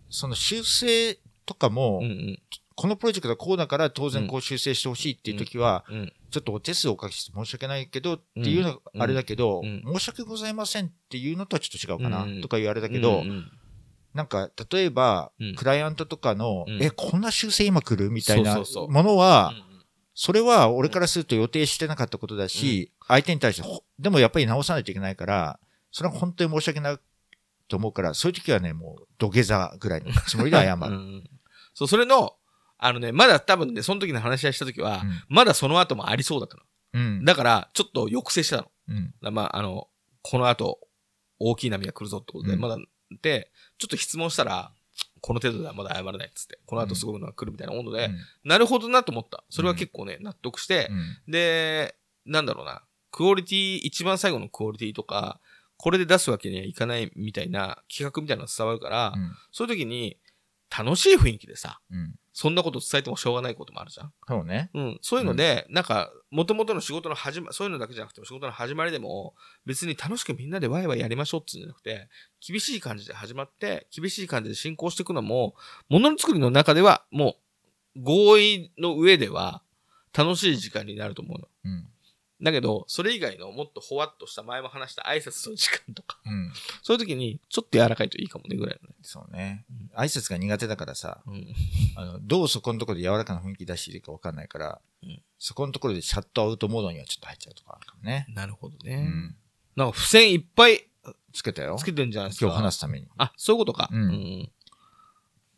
[0.10, 2.40] その修正とかも、うんうん。
[2.76, 6.14] このプロジェクトはこうだから当然こう修正してほしいっていう時は、うん。
[6.32, 9.84] ちょっとお手数をおかけして申し訳ないけどっていうのがあれだけど、うん。
[9.94, 13.24] 申し訳ございませんっていうのとはちょっと違うかな、うんとかいうあれだけど、
[14.14, 15.56] なんか例えば、うん。
[15.56, 16.82] クライアントとかの、うん。
[16.82, 19.72] え、こんな修正今来るみたいなものは、うん
[20.14, 25.60] それは俺からすると予定してなかったことだし、相手に対してほ、でもやっぱり直さないといけないから、
[25.92, 27.00] それは本当に申し訳ない
[27.68, 31.24] と思うから、そういう時はね、もう土下座ぐらいのつもりで謝る。
[31.74, 32.36] そう、それの、
[32.84, 36.64] あのね、まだ多分ね、その時の話し合いした時は、うんまだその後もありそうだったの。
[36.94, 37.26] うん。
[37.26, 38.72] だから、ちょっと抑制してたの。
[38.90, 39.14] うん。
[39.22, 39.88] だまあ、あの、
[40.24, 40.80] この後、
[41.40, 42.78] 大きい波が来るぞってことで、うんまだ、
[43.22, 44.72] で、ちょっと質問したら、
[45.22, 48.10] この程度ではまだ謝らないっつって、この後すごいのが来るみたいな温度で、
[48.44, 49.44] なるほどなと思った。
[49.50, 51.32] それは結構ね、納得してう、ん。
[51.32, 55.40] で、なんだろうな、クオリティ、一番最後のクオリティとか、
[55.78, 59.32] これで出すわけにはいかないみたいな企画みたいなのが伝わるから、うん。
[59.52, 60.18] そういう時に、
[60.76, 62.16] 楽しい雰囲気でさ、うん。
[62.34, 64.14] そんなこと伝えてもしょうがないこともあるじゃん。
[64.26, 64.70] そうね。
[64.74, 65.00] うん。
[65.02, 72.08] そういうので、なんか、元々の仕事の始ま、そういうのだけじゃなくても仕事の始まりでも、別に楽しくみんなでワイワイやりましょうっていうんじゃなくて、
[72.46, 75.56] 厳しい感じで始まって、厳しい感じで進行していくのも、
[75.90, 77.36] ものの作りの中では、も
[77.98, 79.62] う、合意の上では、
[80.14, 81.48] 楽しい時間になると思うの。
[81.66, 81.91] うん。
[82.42, 86.52] だけど、それ以外のもっとほわっとした前も話した挨拶の時間とか、うん。
[86.82, 88.96] そういう時に、ちょっと柔らかいといいかもね、ぐらいのね。
[89.04, 89.66] そうね。
[89.96, 91.48] 挨拶が苦手だからさ、うん。
[91.96, 98.28] あの、どうそこのところで柔らかな雰囲気出していいかわかんないから、うんそこのところでシャットアウトモードにはちょっと入っちゃうとかあるかもね。
[98.30, 99.08] なるほどね。
[99.08, 99.36] うん。
[99.76, 100.88] なんか付箋いっぱい
[101.34, 101.84] つけたよつ。
[101.84, 102.46] けてんじゃないですか。
[102.46, 103.08] 今日話すために。
[103.18, 103.90] あ、そういうことか。
[103.92, 104.52] うんん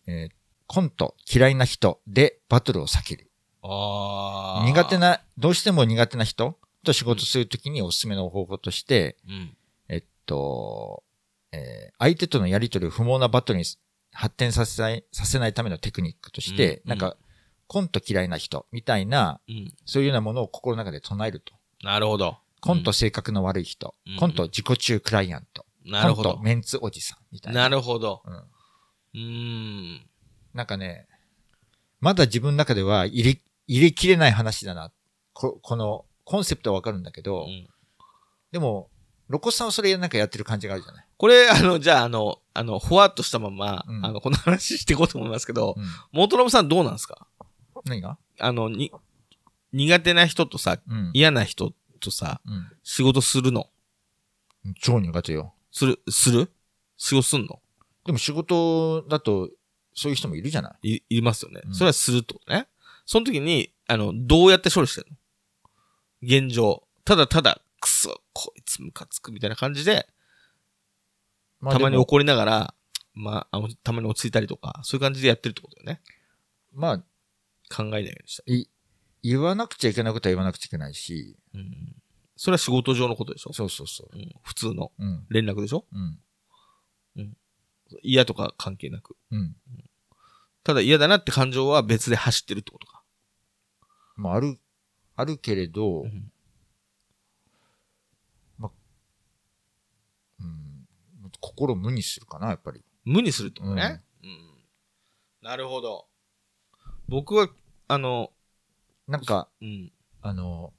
[0.08, 0.34] えー
[0.66, 3.30] コント、嫌いな人でバトルを避ける。
[3.62, 4.66] ああ。
[4.66, 4.98] 苦手。
[4.98, 9.58] な、どうしても苦手な人と仕事するときにおすすめの方法として、うん。
[9.90, 11.04] えっと、
[11.52, 13.66] えー相手とのやりとりを不毛なバトルに
[14.12, 17.16] 発展させない、させないためのテクニックとして、うんなんか、
[17.68, 19.74] コント嫌いな人みたいな、うん。
[19.86, 21.54] そういうようなものを心の中で唱えると。
[21.84, 22.38] なるほど。
[22.62, 26.44] コント性格の悪い人、うんコント自己中クライアント、なるほどコント。
[26.44, 27.62] メンツおじさんみたいな。
[27.64, 28.22] なるほど。
[28.26, 28.34] うん。
[28.36, 29.20] うー
[30.00, 30.10] ん。
[30.54, 31.08] なんかね、
[32.00, 34.92] まだ自分の中では入れ、入れきれない話だな。
[35.34, 37.68] ここのコンセプトはわかるんだけど、うん
[38.52, 38.92] でも、
[39.30, 41.06] ロコさんはそれなんかやってる感じがあるじゃない？
[41.18, 45.84] これ、あの、じゃあ、あの、あの、ふわっとしたまま、うんあの、この話していこうと思いますけど、うん。
[46.12, 47.26] 元信さんどうなんですか？
[47.86, 48.20] 何が？
[48.40, 48.92] あの、に、
[49.72, 51.10] 苦手な人とさ、うん。
[51.16, 52.68] 嫌な人とさ、うん。
[52.84, 53.72] 仕事するの？
[54.80, 55.56] 超苦手よ。
[55.72, 56.52] する、する？
[56.98, 57.60] 仕事すんの？
[58.06, 59.50] でも仕事だと、
[59.96, 60.92] そういう人もいるじゃない？
[60.92, 61.62] い、いりますよね。
[61.66, 62.68] うんそれはするとね。
[63.08, 65.18] その時に、あの、どうやって処理してるの？
[66.24, 66.88] 現状。
[67.06, 70.08] ただただ、くそ、こいつムカつくみたいな感じで、
[71.60, 72.74] まあたまに怒りながら、
[73.14, 76.02] まあ、あの、たまに落ち着いたりとか、そういう感じでやってるってことだよね。
[76.72, 76.98] まあ、
[77.74, 78.44] 考えないようにした。
[78.48, 78.70] い、
[79.22, 81.96] 言わなくちゃいけないことは言わなくちゃいけないし、うん。
[82.36, 83.54] それは仕事上のことでしょ？
[83.54, 84.32] そうそうそうん。
[84.44, 85.04] 普通のう。
[85.04, 85.26] うん。
[85.30, 85.86] 連絡でしょ？
[85.92, 87.38] うん。
[88.02, 89.16] 嫌とか関係なく。
[89.30, 89.56] うん。
[90.64, 93.04] ただ嫌だなって感情は別で走ってるってことか。
[94.16, 94.58] まあ、ある、
[95.16, 96.32] あるけれど、うん
[100.40, 102.84] うん、心を無にするかな、やっぱり。
[103.06, 104.02] 無にするってことね。
[104.24, 104.40] うん。
[105.42, 106.08] なるほど。
[107.08, 107.50] 僕は、
[107.88, 108.32] あの、
[109.08, 109.92] なんか、うん。
[110.22, 110.74] あの、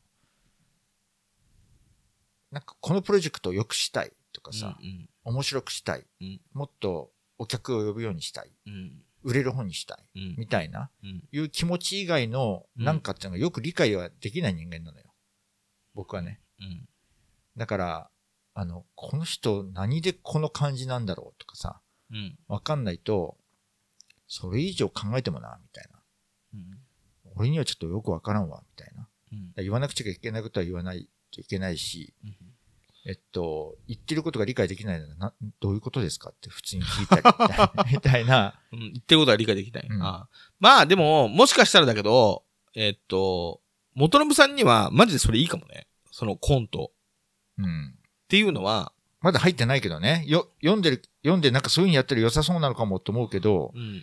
[2.50, 9.02] なんかこのプロジェクトを良くしたいとかさ、うん面白くしたい、うんもっとお客を呼ぶようにしたい、うん。
[9.24, 10.36] 売れる本にしたい、うん。
[10.38, 11.24] みたいな、うん。
[11.32, 15.06] いう気持ち以外のうんなんかっていうのがよく理解はできない人間なのよ。
[15.94, 16.40] 僕はね。
[16.60, 16.88] うん。
[17.56, 18.10] だから、
[18.52, 22.38] あの、この人何でこの感じなんだろうとかさ、うん。
[22.46, 23.36] わかんないと、
[24.28, 25.98] それ以上考えてもな、みたいな。
[26.54, 26.78] うん。
[27.36, 29.08] 俺にはちょっとよくわからんわ、みたいな。
[29.56, 32.53] 言わなくちゃいけないことは言わないといけないし、うん
[33.06, 38.58] えっと、言ってることが理解できないなら、な、どういうことですかって普通に聞いたり みたいな。
[38.72, 38.78] うん。
[38.80, 39.86] 言ってることは理解できない。
[39.88, 43.60] うんああまあ、でも、もしかしたらだけど、えっと、
[43.94, 45.86] 元信さんには、マジでそれいいかもね。
[46.10, 46.92] そのコント
[47.58, 47.88] うん。
[47.88, 47.92] っ
[48.28, 50.24] ていうのは、まだ入ってないけどね。
[50.26, 54.02] よ、読んでる、読んでなんかそういう風にやってる良さそうなのかもと思うけど、うん。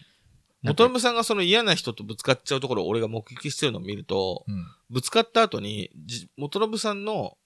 [0.63, 4.65] 元信さんがその嫌な人とぶつかっちゃうところを俺が目撃してるのを見ると、うん。
[4.89, 7.37] ぶつかった後に、じ元信さんの、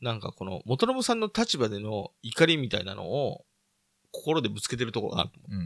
[0.00, 3.44] なんかこの、元信さんの立場での怒りみたいなのを、
[4.12, 5.60] 心でぶつけてるところがあると思う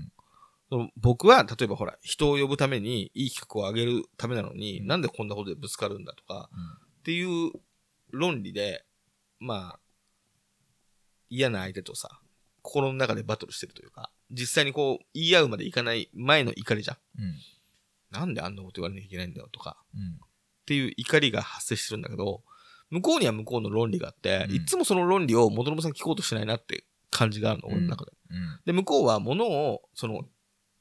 [0.71, 0.93] うん。
[0.97, 6.49] 僕は、例えばほら、人を呼ぶために、いい企画を上げるためなのに、うんなんでこんなことでぶつかるんだとか、
[7.01, 7.53] っていう
[8.11, 8.85] 論理で、
[9.39, 9.81] まあ、
[11.29, 12.21] 嫌な相手とさ、
[12.63, 16.97] 心の中でバトルしてるというか、実際にこう、言い合うまでいかない前の怒りじゃん。
[17.19, 17.35] うん。
[18.11, 20.01] なんであんなこと言わなきゃいけないんだよとか、うん。
[20.01, 20.05] っ
[20.67, 22.43] ていう怒りが発生してるんだけど、
[22.91, 24.57] 向こうには向こうの論理があって、うん。
[24.57, 27.75] いつもその論理を元信さん聞こうとしないなって感じがあるの、うん。
[27.75, 28.13] 俺の中で。
[28.31, 28.61] うん。
[28.67, 30.25] で、向こうは物を、その、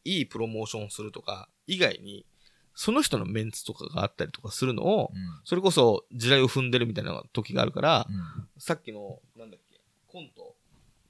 [0.06, 2.26] いいプロモーションをするとか、以外に、
[2.74, 5.20] その人のメンツとかがあったりとかするのを、うん。
[5.44, 8.48] それこそ地雷を踏んでるみたいな時があるから、うん。
[8.58, 10.56] さっきの、なんだっけ、コント、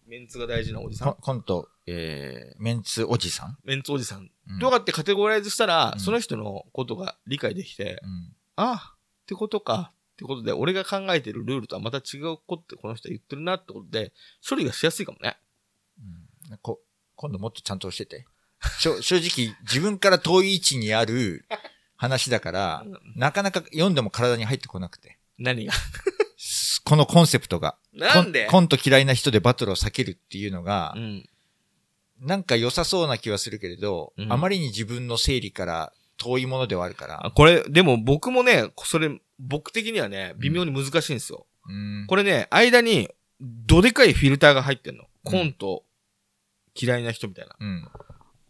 [0.08, 4.32] メンツが大事なおじさコん、コント、えー、メンツおじさん、メンツおじさん。
[4.50, 4.60] うん。
[4.60, 6.00] とかってカテゴライズしたら、うん。
[6.00, 8.36] その人のことが理解できて、うん。
[8.56, 14.12] ああ、ってことか、ってことで、俺が考えてるルールとはまた違うことってこの人は言ってるなってことで、
[14.48, 15.38] 処理がしやすいかもね。
[16.00, 16.82] うんこ
[17.16, 18.26] 今度もっとちゃんと教えて。
[18.80, 21.46] 正直、自分から遠い位置にある
[21.96, 25.18] 話だから、なかなか読んでも体に入ってこなくて。
[25.38, 25.74] 何が？
[26.84, 27.78] このコンセプトが。
[27.94, 28.48] なんで？
[28.48, 31.30] コント嫌いな人でバトルを避けるっていうのがう、ん。
[32.20, 41.48] なんか良さそうな気はするけれど、うんあまりに自分の整理から遠いものではあるからあ、これ、でも僕もね、それ、僕的にはね、微妙に難しいんですよ。
[41.68, 45.04] うんこれね、間に、どでかいフィルターが入ってんの。
[45.04, 45.84] うんコント、
[46.74, 47.56] 嫌いな人みたいな。
[47.60, 47.88] うん。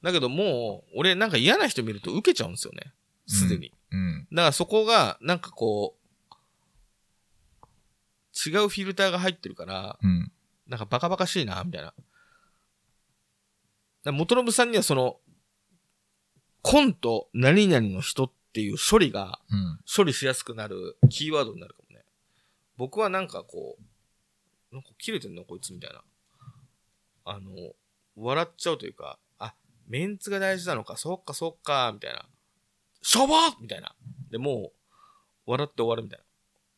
[0.03, 2.93] だけどもう、俺なんか嫌な人見ると受けちゃうんですよね。
[3.27, 3.73] すでに。
[3.91, 4.27] うん。
[4.31, 5.99] だからそこが、なんかこう、
[8.49, 10.31] 違うフィルターが入ってるから、うん。
[10.67, 11.93] なんかバカバカしいな、みたいな。
[14.11, 15.19] 元信さんにはその、
[16.61, 19.79] コント、何々の人っていう処理が、うん。
[19.95, 22.03] 処理しやすくなるキーワードになるかもね。
[22.77, 25.43] 僕はなんかこう、なんか切れてんの？
[25.43, 26.01] こいつみたいな。
[27.25, 27.73] あの、
[28.15, 29.53] 笑っちゃうというか、あ、
[29.87, 32.25] メンツが大事なのか、そっかそっか、みたいな。
[33.01, 33.95] しょぼみたいな。
[34.29, 34.91] で、もう、
[35.45, 36.25] 笑って終わるみたいな。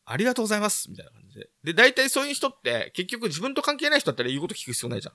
[0.04, 1.50] ありがとうございますみたいな感じで。
[1.64, 5.14] で、大体そういう人って、結局自分と関係ない人だったら言うこと聞く必要ないじゃん。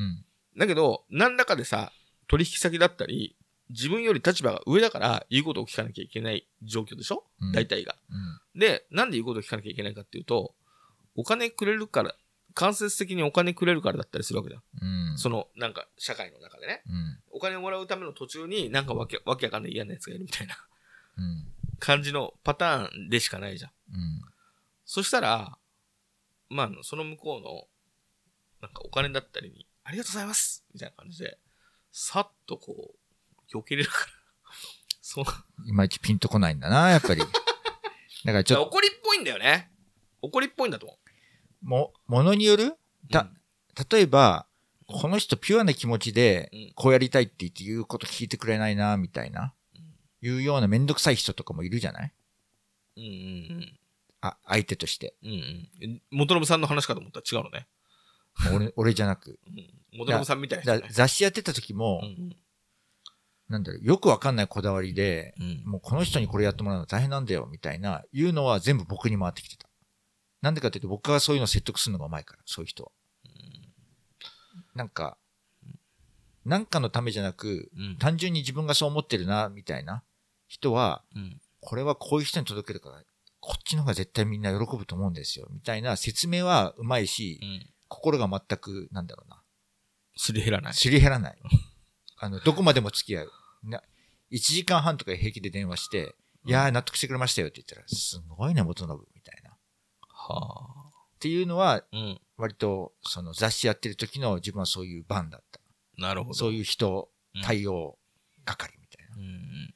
[0.00, 0.24] ん。
[0.56, 1.92] だけど、何らかでさ、
[2.26, 3.36] 取引先だったり、
[3.70, 7.96] 自分より立場が上だから言うことを聞かなきゃいけない状況でしょ、うん大体が。
[8.54, 8.60] うん。
[8.60, 10.54] で、なんで言うことを聞かなきゃいけないかっていうと、
[11.16, 12.14] お金くれるから、
[12.54, 15.10] 間接的にお金くれるからだったりするわけじゃん。
[15.10, 15.18] うん。
[15.18, 16.82] その、なんか、社会の中でね。
[16.88, 17.18] うん。
[17.32, 20.56] お金をもらうための途中になんかわけ、わけわかんない嫌な奴がいるみたいな
[21.16, 21.52] うん。
[21.80, 23.72] 感じのパターンでしかないじゃん。
[24.84, 25.58] そしたら、
[26.48, 27.66] まあ、その向こうの、
[28.60, 31.38] なんかお金だったりに、ありがとうございますみたいな感じで、
[31.90, 32.98] さっとこう、
[33.60, 34.06] 避けれるから。
[35.02, 35.24] そう。
[35.66, 37.20] いまいちピンとこないんだな、やっぱり。
[38.24, 39.70] だからちょっと、怒りっぽいんだよね。
[40.22, 40.98] 怒りっぽいんだと思
[41.62, 42.64] も、ものによる？
[42.66, 42.76] う。
[43.10, 43.28] た、
[43.90, 44.46] 例えば、
[44.86, 49.54] この人ピュアな気持ちでうん、こうやりたいって言って言うこと聞いてくれないな、みたいな。
[50.20, 52.12] いうようなめんどくさい人とかもいるじゃない？
[52.96, 53.10] うんうんう
[53.60, 53.78] ん。
[54.22, 55.14] あ、相手として。
[55.22, 56.00] うんうんえ。
[56.10, 57.66] 元信さんの話かと思ったら違うのね。
[58.54, 59.38] 俺、俺じゃなく。
[59.46, 59.70] うん。
[59.98, 60.88] 元信さんみたいなね。
[60.90, 62.36] 雑誌やってた時も、うん
[63.54, 65.62] なんだろう、よくわかんないこだわりで、うん。
[65.64, 69.68] もうこの人にこれやってもらうの大変なんだよ、みたいな、いうのは全部僕に回ってきてた。
[70.42, 72.90] なんでかっていうと、僕がそういうのを説得するのがうまいから、そういう人は。
[74.74, 75.16] なんか、
[76.44, 77.96] なんかのためじゃなく、うん。
[77.98, 80.02] 単純に自分がそう思ってるな、みたいな
[80.48, 81.40] 人は、うん。
[81.60, 83.02] これはこういう人に届けるから、
[83.38, 87.70] こっちの方が絶対みんな喜ぶと思うんですよ、みたいな説明はうまいし、うん。
[87.88, 89.40] 心が全く、なんだろうな、
[90.16, 90.74] すり減らない。
[90.74, 91.38] すり減らない。
[92.18, 93.32] あの、どこまでも付き合う。
[93.70, 93.82] な、
[94.30, 96.14] 1時間半とか平気で電話して、
[96.46, 99.50] いやー納得してくれましたよって言ったら、すごいね、元信、みたいな。
[99.50, 99.54] っ
[100.08, 100.94] はあ。
[101.18, 102.20] ていうのは、うん。
[102.36, 105.60] 割と、その雑誌やってる時の自分はそういう番だった。
[105.96, 106.34] なるほど。
[106.34, 107.98] そういう人うん、対応
[108.44, 109.16] 係みたいな。
[109.16, 109.74] うん。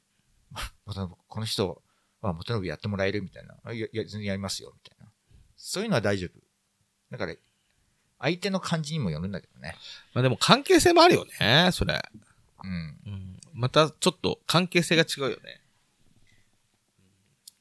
[0.85, 1.81] 元信この人
[2.21, 3.55] は元信やってもらえるみたいな。
[3.63, 5.11] あいや、いや全然やりますよ、みたいな。
[5.57, 6.39] そういうのは大丈夫。
[7.11, 7.35] だから、
[8.19, 9.75] 相手の感じにもよるんだけどね。
[10.13, 12.01] まあでも関係性もあるよね、それ。
[12.63, 12.71] うん。
[13.05, 13.38] うん。
[13.59, 15.61] またちょっと関係性が違うよね。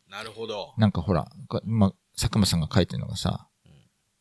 [0.08, 0.72] なるほど。
[0.78, 3.48] なんかほら、こ今、佐久間さんが書いてるのがさ、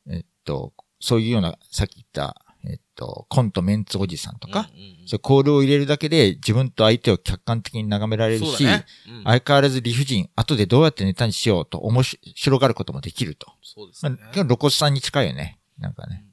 [0.10, 8.86] えっと、そういうような、さっき言った、えっと、コントメンツおじさんとか、うんうんうんそコールを入れるだけで自分と相手を客観的に眺められるし、ね。
[9.08, 13.54] うん相変わらず理不尽、後でどうやってネタにしようと面白がることもできると。
[13.62, 14.18] そうですね。
[14.20, 15.60] まあ、露骨さんに近いよね。
[15.78, 16.26] なんかね。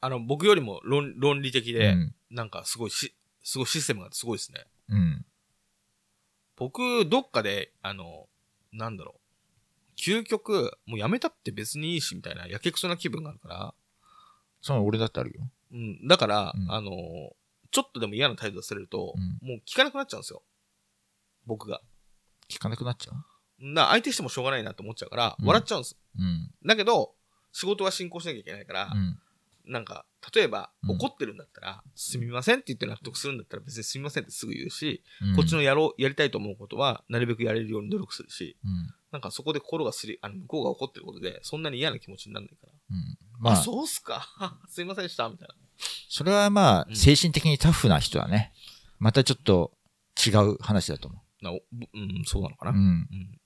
[0.00, 2.14] あの、僕よりも論論理的うで、ん。
[2.30, 3.14] なんかすごいし、
[3.48, 4.66] すごいシステムがすごいですね。
[4.90, 5.24] うん。
[6.56, 8.28] 僕、どっかで、あの、
[8.72, 9.98] なんだろう。
[9.98, 13.74] 究極、もうやめたって別にいいし、みたいな、やけくそな気分があるから、
[14.60, 15.50] その俺だってあるよ。
[15.72, 16.90] うん、だから、うんあの、
[17.70, 20.42] ちょっとでも嫌な態度されると、うんもう聞かなくなっちゃうんですよ。
[21.46, 21.80] 僕が。
[22.50, 23.14] 聞かなくなっちゃう？
[23.60, 25.96] な、相手してもしょうがないなって思っちゃうから、うん笑っちゃうんです。
[26.18, 26.50] うん。
[26.66, 27.14] だけど、
[27.52, 29.18] 仕事は進行しなきゃいけないから、うん。
[29.68, 38.94] なんか、例えば、うん怒ってるんだったら、すみませんって言って納得するんだったら別にすみませんってすぐ言うし、うんこっちのやろう、やりたいと思うことは、なるべくやれるように努力するし、うん。
[39.12, 42.72] なんかそこで心がすり、あの、向こうが怒ってることで、そんなに嫌な気持ちにならないから。
[42.72, 43.18] うん。
[43.40, 44.26] まあ、まあ、そうっすか。
[44.68, 45.54] すいませんでした、みたいな。
[46.08, 48.52] それはまあ、うん精神的にタフな人はね、
[48.98, 49.72] またちょっと
[50.26, 52.72] 違う話だと思なおうん、そうなのかな。
[52.72, 52.74] う。
[52.74, 52.80] うん。
[52.80, 53.37] うん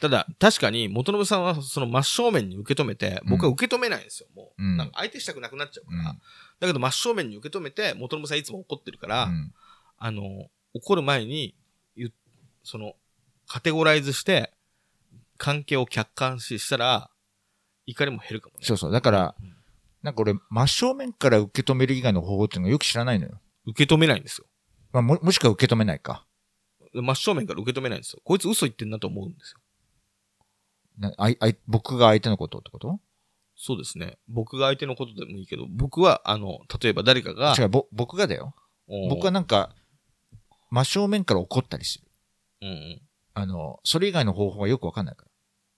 [0.00, 4.62] ただ、確かに、元信さんはその真正面に受け止めて、僕は受け止めないんですよ、もう。
[4.62, 6.10] うんなんか相手したくなくなっちゃうから。
[6.10, 6.20] うん
[6.60, 9.54] だけど真正面に受け止めて、元信さんいつも怒ってるから、うん
[9.96, 11.54] あの、怒る前に、
[11.94, 12.12] ゆ
[12.62, 12.94] その、
[13.46, 14.52] カテゴライズして、
[15.36, 17.10] 関係を客観視したら、
[17.86, 18.64] 怒りも減るかもね。
[18.64, 18.92] そうそう。
[18.92, 19.56] だからうん、
[20.02, 23.40] なんか俺、真正面から受け止める以外の方法っていうのがよく知らないのよ。
[23.66, 24.46] 受け止めないんですよ。
[24.92, 26.26] まあ、も、もしくは受け止めないか。
[26.92, 28.20] 真正面から受け止めないんですよ。
[28.24, 29.60] こいつ嘘言ってんなと思うんですよ。
[31.00, 33.00] なあいあい僕が相手のことってこと？
[33.56, 34.18] そうですね。
[34.28, 38.54] 僕が相手のことでもいいけど、僕は、あの、例えば誰かが、違う、ぼ僕がだよ。
[38.88, 39.74] お僕はなんか、
[40.70, 42.04] 真正面から怒ったりする。
[42.62, 45.30] うんあの、それ以外の方法がよくわかんないから。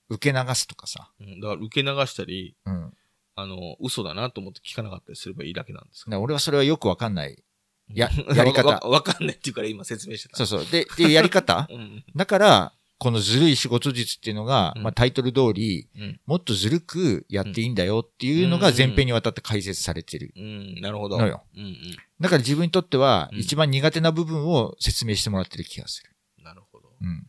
[0.08, 1.12] 受け流すとかさ。
[1.20, 1.40] うん。
[1.40, 2.80] だから受け流したり、うん。
[2.82, 2.96] だか
[3.34, 7.42] あの、嘘だなと思って聞かなかったりすればいいだけなんですら俺はそれはよくわかんない。
[7.88, 10.36] やうんやり方 わわわかんないっていうから今説明してた。
[10.36, 10.66] そうそう。
[10.70, 11.66] で、で、やり方？
[11.70, 12.04] うん。
[12.14, 12.72] だから、
[13.02, 16.20] このずるい仕事術っていうのが、うんまあタイトル通り、うん。
[16.24, 20.80] もっとずるくやっていいんだよっていうのが前編にわたって解説されてるうん。
[20.80, 21.18] なるほど。
[21.18, 21.42] のよ。
[21.56, 21.76] うん
[22.20, 26.10] だから自分にとってはうん一番苦手な部分を説明してもらってる気がする。
[26.38, 26.44] うん。
[26.44, 26.90] なるほど。
[27.00, 27.26] うん。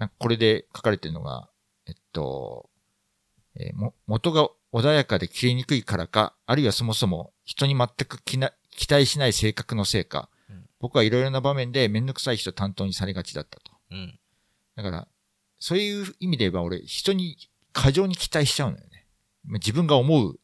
[0.00, 1.48] なんかこれで書かれてるのが、
[1.86, 2.68] えっと、
[3.54, 8.38] えーも、元が穏やかで切れにくいからか、あるいはそもそも人に全く期
[8.90, 13.70] 待しない性格のせいか、うん僕はいろいろな場面でめんどくさい人担当にされがちだったと。
[13.92, 14.18] うん。
[14.76, 15.08] だから、
[15.58, 17.36] そういう意味で言えば俺、人に
[17.72, 19.06] 過剰に期待しちゃうのよね。
[19.44, 20.38] まあ自分が思う、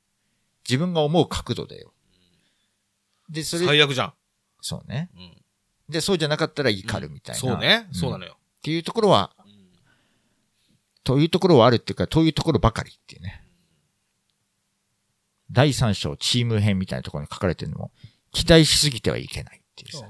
[0.69, 1.93] 自分が思う角度だよ。
[3.29, 4.15] で、それ、最悪じゃん。
[4.61, 5.11] そうね。
[5.17, 5.43] うん。
[5.93, 7.41] で、そうじゃなかったら怒るみたいな。
[7.41, 7.89] そうね。
[7.91, 8.37] んそうなのよ。
[8.59, 9.35] っていうところは、
[11.05, 13.45] というところはあるっていうか、というところばかりっていうね。
[15.51, 17.91] 第三章チーム編みたいなところに書かれてるのも、
[18.33, 20.07] 期待しすぎてはいけないっていうさ。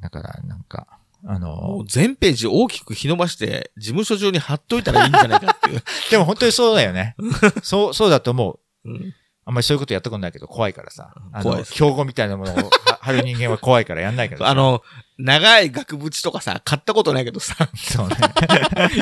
[0.00, 5.82] だから、なんか、あものう、全ページ大きく日伸ばして、事務所上に貼っといたらいいんじゃないかっていう。
[6.10, 7.14] でも本当にそうだよね。
[7.62, 8.90] そう、そうだと思う。
[8.90, 9.14] うん
[9.46, 11.12] あんまりそういうことやったことないけど、怖いからさ。
[11.32, 12.62] あの、標語みたいなものをは
[13.02, 14.48] 貼る人間は怖いからやんないからさ。
[14.48, 14.82] あ、の、
[15.18, 18.14] 長い額縁とかさ、買ったことないけどさ、そうね。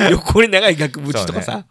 [0.09, 1.65] 横に長い額縁とかさ、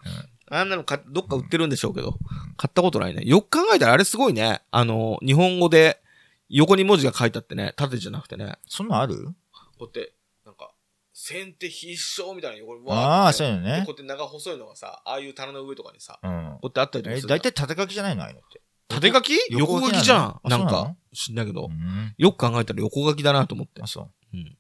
[0.51, 2.19] あんなのかどっか売ってるんでしょうけど、
[2.57, 3.23] 買ったことないね。
[3.25, 4.61] よく考えたらあれすごいね。
[4.71, 6.01] あの、日本語で
[6.49, 9.35] 横に文字が書いてあってね、縦じゃなくてね、そんなんある？
[9.79, 10.13] こうやって、
[11.29, 13.91] 先手必勝みたいな横にああ、うそういうのねでこう。
[13.91, 16.31] やって長細いのがさ、ああいう棚の上とかにさ、うん。
[16.31, 17.29] こうやってあったりとかえ、する。
[17.29, 18.63] 大体縦書きじゃないのああいうのって。
[18.89, 19.33] 縦書き？
[19.51, 20.41] 横書きじゃん。
[20.45, 22.15] なんか、知んないけどう、ん。
[22.17, 23.87] よく考えたら横書きだなと思ってあ、。
[23.87, 24.37] そう。
[24.37, 24.57] うん。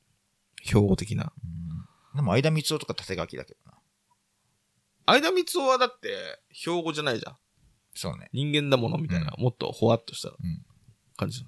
[0.63, 1.33] 標語的な。
[1.43, 1.59] うん
[2.17, 3.79] でも、間三つとか縦書きだけどな。
[5.07, 7.37] 間三つはだって、標語じゃないじゃん。
[7.95, 8.29] そうね。
[8.33, 10.37] 人間だものみたいな、もっとほわっとしたうん
[11.17, 11.45] 感じ、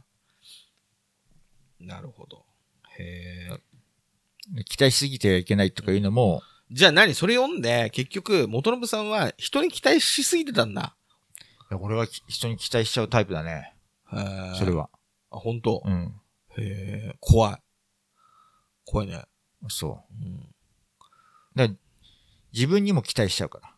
[1.80, 2.44] なるほど。
[2.98, 3.60] へえ。
[4.52, 7.14] で期待しすぎてはいけないとかいうのも、じゃあ何？
[7.14, 10.94] それ読んで、結局、元信さんは人に期待しすぎてたんだ。
[11.70, 13.74] いや俺はき人に期待しちゃうタイプだね。
[14.58, 14.72] それ。
[14.72, 14.88] は。
[15.30, 15.82] あ、本当？
[15.84, 16.14] うん。
[16.58, 17.16] へえ。
[17.20, 17.58] 怖い。
[18.84, 19.24] 怖いね。
[19.68, 20.24] そう。
[20.24, 20.54] うん。
[21.54, 21.68] だ
[22.52, 23.74] 自分にも期待しちゃうから。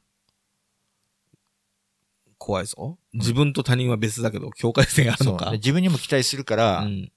[2.38, 2.98] 怖いぞ。
[3.12, 5.50] 自分と他人は別だけど、境界線あるそうのか。
[5.50, 7.12] で自分にも期待するから、うん。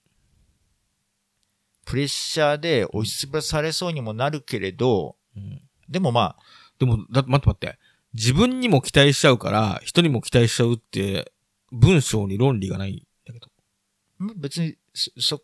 [1.85, 6.37] プレッシャーで押しつぶされそうにもなるけれど、うんでもまあ、
[6.79, 7.79] でも、だ、待って待って。
[8.13, 11.31] 自分にも期待しちゃうから、人にも期待しちゃうって、
[11.71, 14.25] 文章に論理がないんだけど。
[14.25, 15.41] ん別に、そ、そ、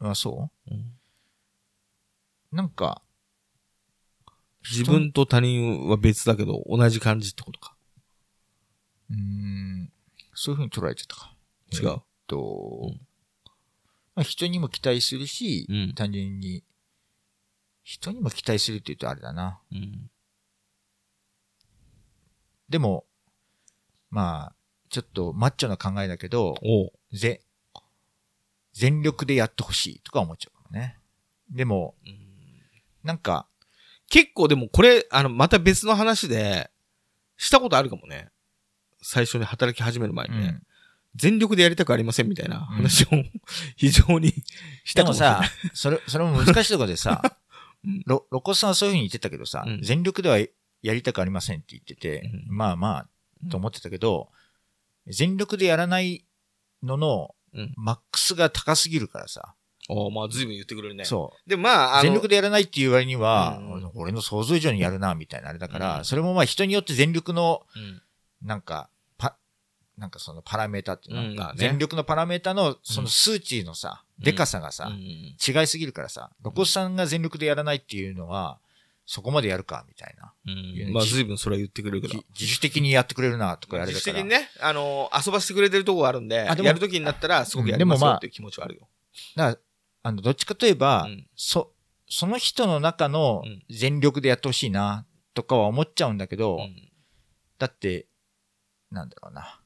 [0.00, 0.74] あ、そう？
[0.74, 3.00] んうなんか、
[4.68, 7.76] 自分と他人は別だけど、同じ感じってことか。
[9.10, 9.92] うーん、
[10.34, 11.36] そういう風に捉えちゃったか。
[11.72, 13.07] 違うえっと、うん
[14.18, 16.64] まあ、人にも期待するし、うん単純に、
[17.84, 19.60] 人にも期待するって言うとあれだな。
[19.70, 20.10] うん。
[22.68, 23.04] でも、
[24.10, 24.54] まあ、
[24.90, 26.56] ちょっとマッチョな考えだけど。
[27.12, 27.42] ぜ、
[28.72, 30.98] 全力でやってほしいとか思っちゃうかもね。
[31.48, 31.94] でも、
[33.04, 33.46] なんか、
[34.08, 36.72] 結構でもこれ、あの、また別の話で、
[37.36, 38.30] したことあるかもね。
[39.00, 40.44] 最初に働き始める前にね。
[40.44, 40.62] うん
[41.18, 43.08] 全力でやりたくありませんみたいな話を、
[43.76, 44.32] 非常に
[44.84, 45.50] したかもしれでもさない。
[45.74, 47.22] それ、それも難しいところでさ
[47.84, 49.82] うん、ロ、ロコさんはそういうふうに言ってたけどさ、うん。
[49.82, 52.56] 全力ではやりたくありませんって言ってて、うん。
[52.56, 54.30] まあまあ、と思ってたけど、
[55.06, 56.24] 全力でやらない
[56.82, 57.72] のの、うん。
[57.76, 59.54] マックスが高すぎるからさ、
[59.90, 61.04] おまあ、随分言ってくれるね。
[61.04, 61.48] そう。
[61.48, 63.90] で、まあ、あの全力でやらないっていう割には、うん。
[63.94, 66.04] 俺の想像以上にやるな、みたいなあれだから、うん。
[66.04, 68.02] それもまあ人によって全力の、うん。
[68.46, 68.97] なんか、パ、
[69.98, 78.58] なんかそのパラメータっていうの、うんまあね全力のパラメータのその数値のさ、うんでかさがさ、うん違いすぎるからさ、ロコスさんが全力でやらないっていうのは、
[79.06, 80.34] そこまでやるか、みたいな。
[80.46, 82.26] うんまあ、随分それは言ってくれるけどじ。
[82.40, 84.22] 自主的にやってくれるな、とかやれ自るから。
[84.22, 88.88] 主的にね、あの、遊ばせてくれてるとこがあるんで、あでもやるときになったら、すごくやりますよっていう気持ちはあるよ。
[89.34, 89.58] だから、
[90.02, 91.72] あの、どっちかといえば、うんそ、
[92.10, 96.88] その人の中のうん全力でやってほしいな、とかは思っちゃうんだけど、うん
[97.58, 98.06] だって、
[98.90, 99.40] なんだろうな。
[99.40, 99.60] な、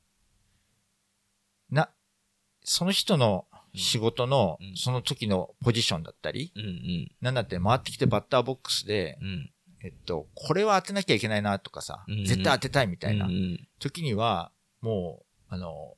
[2.65, 4.77] その人の仕事のうん。
[4.77, 7.11] その時のポジションだったり、うんうん。
[7.21, 9.51] なんだって回ってきてバッターボックスで、うん。
[9.85, 12.19] えっと、これは当てなきゃいけないなとかさ、うん。
[12.21, 13.29] うん絶対当てたいみたいな
[13.79, 15.95] 時には、もう、あの、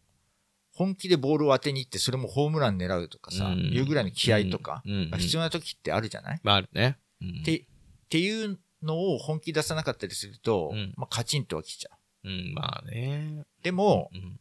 [0.73, 3.61] 本気でボールを当てに行って、それもホームラン狙うとかさ、うん。
[3.73, 4.83] いうぐらいの気合とか
[5.19, 6.99] 必要な時ってあるじゃない、まあ、あるね。
[7.21, 7.41] うん。
[7.43, 7.65] って、っ
[8.09, 10.95] ていうのを本気出さなかったりすると、うん。
[10.97, 11.91] まあ、カチンとはきちゃ
[12.25, 12.29] う。
[12.29, 13.45] うん、まあね。
[13.63, 14.39] でも、うん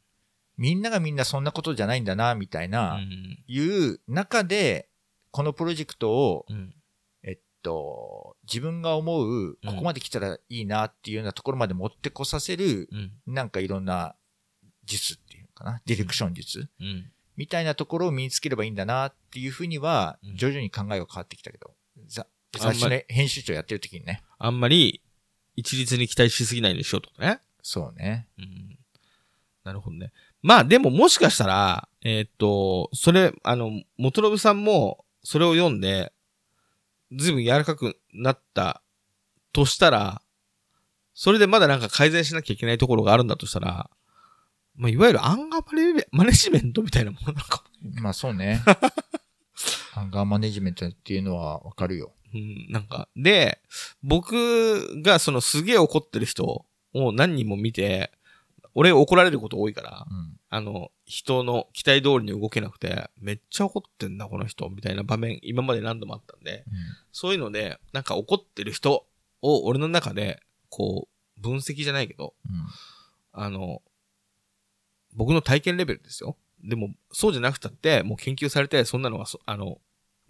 [0.57, 3.43] みんながみんなそんなことじゃないんだな、みたいな、うん。
[3.47, 4.89] いう中で、
[5.31, 6.73] このプロジェクトを、うん。
[7.23, 13.11] えっと、自分が思う、ここまで来たらいいなっていうようなところまで持ってこさせる、うん。
[13.33, 14.15] なんかいろんな
[14.85, 17.11] 術っていうのかな、ディレクション術うん。
[17.35, 21.73] みたいなところを身につければいいんだなっていうふうにはうん、徐々に考えが変わってきたけど、
[22.07, 22.27] ざ
[22.59, 24.21] あんまり雑誌の編集長やってる時にね。
[24.37, 25.01] あんまり
[25.55, 27.39] 一律に期待しすぎないようにしようとね。
[27.63, 28.27] そうね。
[28.37, 28.77] うん。
[29.63, 30.11] なるほどね。
[30.43, 36.11] まあでももしかしたら、えーっと、それ、あの、元信さんもそれを読んで、
[37.13, 38.81] ずいぶん柔らかくなった
[39.53, 40.21] としたら、
[41.13, 43.89] それでまだなんか改善しなきゃいけないところがあるんだとしたら、
[44.75, 48.01] まあ、いわゆるアンガーマネマネジメントみたいなものなのかも。
[48.01, 48.63] まあそうね。
[49.95, 52.13] アンガーマネジメントっていうのはわかるよ。
[52.33, 53.61] うん、なんか、で、
[54.01, 58.11] 僕がそのすげえ怒ってる人を何人も見て、
[58.75, 60.39] 俺怒られること多いから、うん。
[60.49, 66.65] あの、人の期待通りに動けなくて、めっちゃ怒ってんな、この人、みたいな場面、今まで何度もあったんで、
[67.11, 69.05] そういうので、なんか怒ってる人
[69.41, 71.07] を俺の中で、こ
[71.37, 72.51] う、分析じゃないけど、うん。
[73.33, 73.81] あの、
[75.15, 76.37] 僕の体験レベルですよ。
[76.63, 79.79] でも、そうじゃなくたって、もう研究されて、そんなのがそ、あの、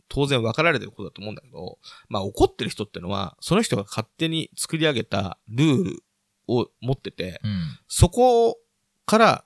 [0.09, 1.79] 当然分かられてることだと思うんだけど、
[2.09, 6.03] まあ怒ってる人ってのは、その人が勝手に作り上げたルール
[6.47, 7.77] を持ってて、うん。
[7.87, 8.57] そこ
[9.05, 9.45] から、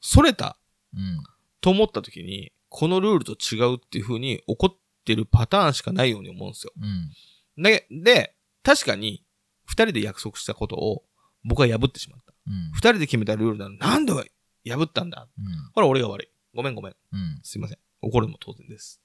[0.00, 0.58] それた
[0.94, 1.22] うん。
[1.60, 6.72] と思った時に、このルールと違うっていう風に怒ってるパターンしかないように思うんですよ。
[6.80, 7.62] うん。
[7.62, 9.24] で、で、確かに、
[9.64, 11.04] 二人で約束したことを
[11.44, 12.32] 僕は破ってしまった。
[12.46, 12.70] うん。
[12.72, 15.26] 二人で決めたルールなのになんで破ったんだ？
[15.38, 15.44] うん。
[15.74, 16.28] これ俺が悪い。
[16.54, 16.94] ごめんごめん。
[17.42, 17.78] すいません。
[18.00, 19.00] 怒るのも当然です。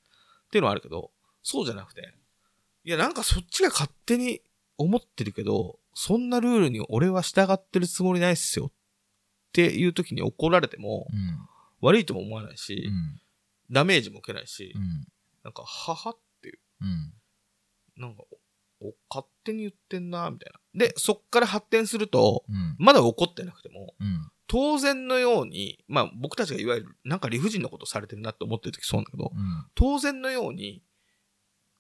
[0.46, 1.12] っていうのはあるけど、
[1.42, 2.14] そうじゃなくて、
[2.84, 4.42] いやなんかそっちが勝手に
[4.82, 8.68] 思ってるけど、そんなルールに俺は従ってるつもりないっすよ。
[8.68, 8.72] っ
[9.54, 11.48] ていう時に怒られても、うん。
[11.82, 13.22] 悪いとも思わないうし、ん。
[13.74, 15.08] ダメージも受けないし、うん。
[15.44, 17.14] なんか、ははっていう、うん。
[18.02, 18.24] なんか、
[19.10, 20.86] 勝手に言ってんな、みたいな。
[20.86, 22.76] で、そっから発展すると、うん。
[22.80, 24.32] まだ怒ってなくても、うん。
[24.48, 29.66] 当然のように、まあ僕たちがいわゆる、なんか理不尽なことされてるなって思ってる時そうなんだけど、うん。
[29.76, 30.84] 当然のように、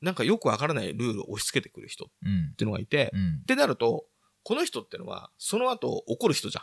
[0.01, 2.53] なんかよくわからないルールを押し付けてくる人っうん。
[2.55, 3.45] ていうのがいて、うんっ。
[3.45, 4.05] てなると、
[4.43, 6.61] この人ってのは、その後怒る人じゃ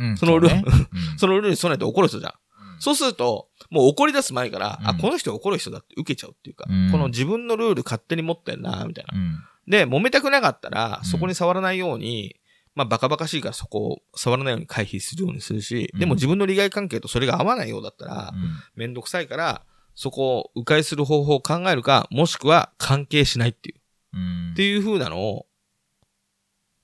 [0.00, 0.08] ん。
[0.08, 0.16] うん。
[0.16, 0.70] そのルール
[1.18, 2.32] そのルールに備えて怒る人じゃん。
[2.78, 9.16] そうすると、もう怒り出す前から、うんあ、この人怒る人だって受けちゃうっていうか、うんこの自分のルール勝手に持ってんな、みたいな。
[9.16, 9.38] うん。
[9.68, 12.36] で、揉めたくなかったら、うんそこに触らないように、
[12.74, 18.34] まあ、バカバカしいからそこを触らないように回避するようにするし、うんでも自分の利害関係とそれが合わないようだったら、
[18.74, 19.62] めんどくさいから、
[19.96, 23.80] そこを迂回する方法を考えるか、もしくは関係しないっていう、
[24.12, 24.52] うん。
[24.52, 25.46] っていう風なのを、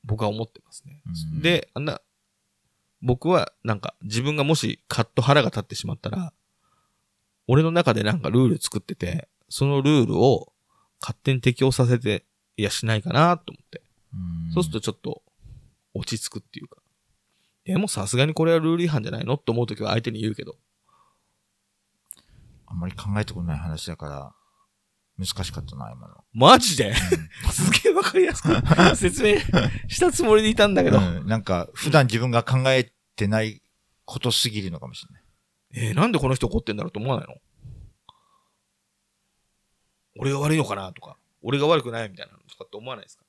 [0.03, 1.01] 僕は思ってますね。
[1.07, 2.01] うんで、あんな、
[3.03, 6.33] 僕はなんか自分がもしカッと腹が立ってしまったら、
[7.47, 10.53] 俺の中でなんかルール作ってて、そのルールを
[11.01, 12.25] 勝手に適用させて、
[12.57, 13.83] いやしないかなと思って。
[14.15, 15.23] うん、そうするとちょっと
[15.95, 16.77] 落ち着くっていうか。
[17.65, 19.35] でもさすがにこれはルール違反じゃないの？
[19.35, 20.57] って思うときは相手に言うけど。
[22.73, 24.35] あんまり考えたことない話だから、
[25.19, 26.25] 難しかったな、今の。
[26.33, 26.95] マジで？
[27.53, 28.49] すげえわかりやすく
[28.97, 29.39] 説明
[29.89, 30.99] したつもりでいたんだけど。
[30.99, 33.63] うん、なんか、普段自分が考えてない
[34.07, 35.23] ことすぎるのかもしれない。
[35.75, 37.35] えーなんでこの人怒ってんだろうと思わないの？
[40.19, 43.25] 俺が悪いのかなとか、俺が悪くないみたいなのとかって思わないですか？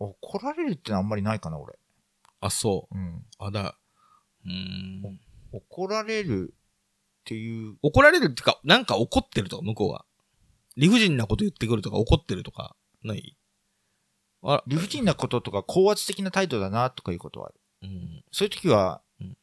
[0.00, 1.78] 怒られるってのはあんまりないかな、俺。
[2.40, 3.16] あ、そうん。
[3.16, 3.24] う。
[3.38, 3.78] あ、だ。
[4.44, 5.20] うーん。
[5.56, 6.54] 怒られる
[7.22, 10.04] っていう、怒られるってか、なんか怒ってるとか、向こうが。
[10.76, 13.36] 理不尽なこと言ってくるとか、怒ってるとか、ない？
[14.42, 17.54] あ理不尽なこととか高圧的な態度だなとかいうことはある。
[17.82, 18.24] うん。
[18.30, 19.36] そういう時は、うん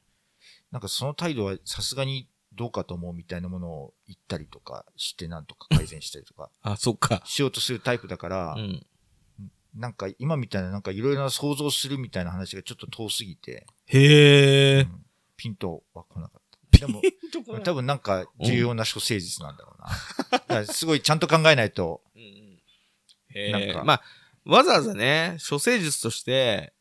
[0.72, 7.22] なんかその態度はさすがにどうかと思うみたいなものを言ったりとかしてなんとか改善したりとか あ、そっか。
[7.26, 8.86] しようとするタイプだから、うん。
[9.74, 14.82] なんか今みたいななんかいろいろな想像するみたいな話がちょっと遠すぎて、へえ。
[14.82, 15.06] うん
[15.42, 16.78] ピンとは来なかった。
[16.86, 17.02] でも、
[17.34, 20.66] 多多分なんか重要な処世術なんだろうな。
[20.72, 24.02] すごいちゃんと考えないと、うんなんかえまあ、
[24.46, 26.74] わざわざね、処世術として、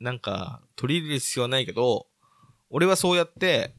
[0.00, 2.08] なんか、取り入れる必要はないけど、
[2.70, 3.76] 俺はそうやって、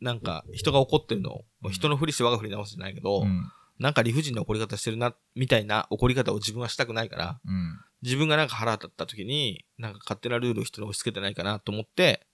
[0.00, 3.50] なんか、人が怒ってるのを、うん人のふりして我がふり直すじゃないけど、うん。
[3.78, 7.80] なんか理不尽な怒り方してるな、みたいな怒り方を自分はしたくないから、うん。
[8.02, 12.26] 自分がなんか腹立った時に、なんか勝手なルールを人に押し付けてないかなと思って、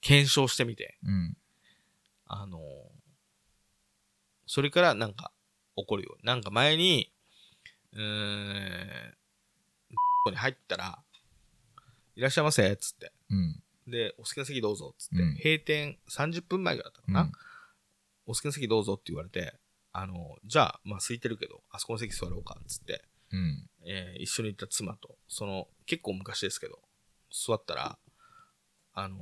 [0.00, 1.36] 検証してみて、うん。
[2.26, 2.62] あのー
[4.52, 5.30] それからなんか
[5.76, 6.16] 怒るよ。
[6.24, 7.12] なんか前に、
[7.92, 9.14] うーん、
[10.26, 10.98] に入ったら、
[12.16, 13.12] いらっしゃいませ、つって。
[13.30, 13.62] うん。
[13.86, 15.22] で、お好きな席どうぞ、つって。
[15.22, 17.32] うん閉店30分前ぐらいだったかな、うん。
[18.26, 19.54] お好きな席どうぞって言われて、
[19.92, 23.04] あの、じゃあ、まあ空いてるけど、あそこの席座ろうか、つって。
[23.30, 23.70] うん。
[23.86, 26.80] えー一緒に行った妻と、その、結構昔ですけど、
[27.30, 27.98] 座ったら、
[28.94, 29.18] あの、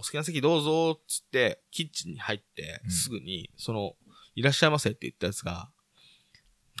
[0.00, 3.94] お好きな席どうぞ、つって、キッチンに入ってう、んすぐに、その、
[4.34, 5.70] いらっしゃいませって言ったやつが、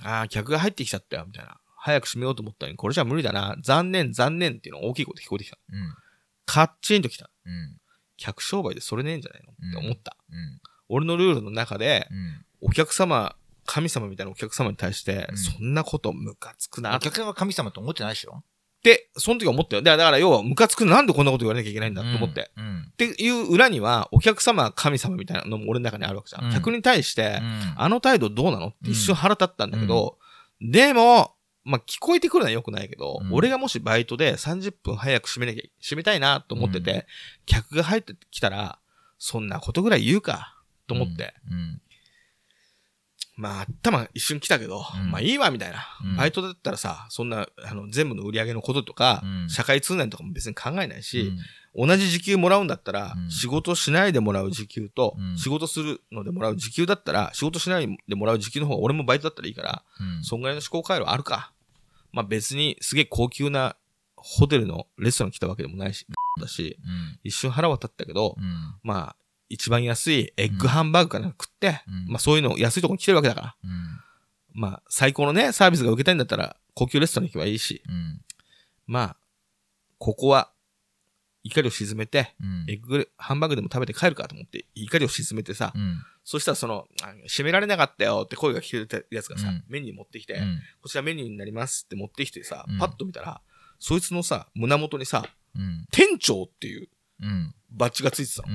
[0.02, 1.60] ああ、客が入ってきちゃったよ、みたいな。
[1.76, 3.56] 早く閉めようと思ったのに、これじゃ無理だな。
[3.62, 5.58] 残念、残念っていうのが大きいこと聞こえてきた。
[5.70, 5.94] うん。
[6.46, 7.30] カッチンときた。
[7.44, 7.78] うん。
[8.16, 9.52] 客商売でそれねえんじゃないの？
[9.52, 10.16] って思った。
[10.30, 10.60] うん。
[10.88, 12.68] 俺のルールの中で、うん。
[12.68, 18.32] お客様、神様みたいなお客様に対して、うんそんなことムカつくなお客さんは神様と思ってないでしょ？
[18.32, 18.36] で、
[19.16, 19.82] その時思ったよ。
[19.82, 22.50] だから、要は、ムカつくなんでこんなこと言わなきゃいけないんだと思って。
[22.56, 22.86] うん。
[22.90, 26.46] っていう裏には、お客様は神様みたいなのも俺の中にあるわけじゃん。
[26.46, 30.18] うん客に対してう、んあの態度どうなのって一瞬腹立ったんだけど、
[30.60, 37.02] でも、まあ、聞こえてくるのは良くないけど、うん俺がもしバイトで30分早く閉めなきゃ、閉めたいなと思ってて、うん
[37.46, 38.78] 客が入ってきたら、
[39.18, 40.56] そんなことぐらい言うか、
[40.86, 41.34] と思って。。
[43.40, 43.42] うん。
[43.42, 45.78] まあ、頭一瞬来たけど、うんまあいいわ、みたいな。
[46.04, 51.38] うんバイトだったらさ、そんな、あの、全部の売り上げのこととか、うん社会通念とかも別に考えないし、うん
[51.72, 61.52] 同じ時給もらうんだったら、うん仕事しないでもらう時給と、うん仕事するのでもらう時給だったら、仕事しないでもらう時給の方が俺もバイトだったらいいから、うんそんぐらいの思考回路あるか。
[62.12, 63.76] まあ別にすげえ高級な
[64.16, 66.06] ホテルのレストラン来たわけでもないし、
[66.40, 67.18] だし、うん。
[67.24, 68.74] 一瞬腹は立ったけど、うん。
[68.82, 69.16] まあ、
[69.50, 74.00] 一番安いエッグハンバーグかなんか食って、うんまあそういうの安いとこに来てるわけだから、うん。
[74.54, 78.20] まあ最高のね、サービスが受けたいんだったら高級レストラン行けばいいし、うん。
[78.86, 79.16] まあ、
[79.98, 80.50] ここは
[81.42, 82.64] 怒りを鎮めて、うん。
[82.68, 86.02] エッグハンバーグでも食べて帰るかと思って怒りを鎮めてさ、うん。
[86.24, 90.60] そしたらその、あ閉められなかったよって声が聞こえたやつがさ、うんメニュー持ってきて、うん。
[90.82, 93.40] こちらメニューになりますって持ってきてさ、うんパッと見たら、
[93.78, 95.26] そいつのさ、胸元にさ、
[95.56, 95.86] うん。
[95.90, 96.88] 店長っていう
[97.22, 97.54] うん。
[97.70, 98.48] バッジがついてたの。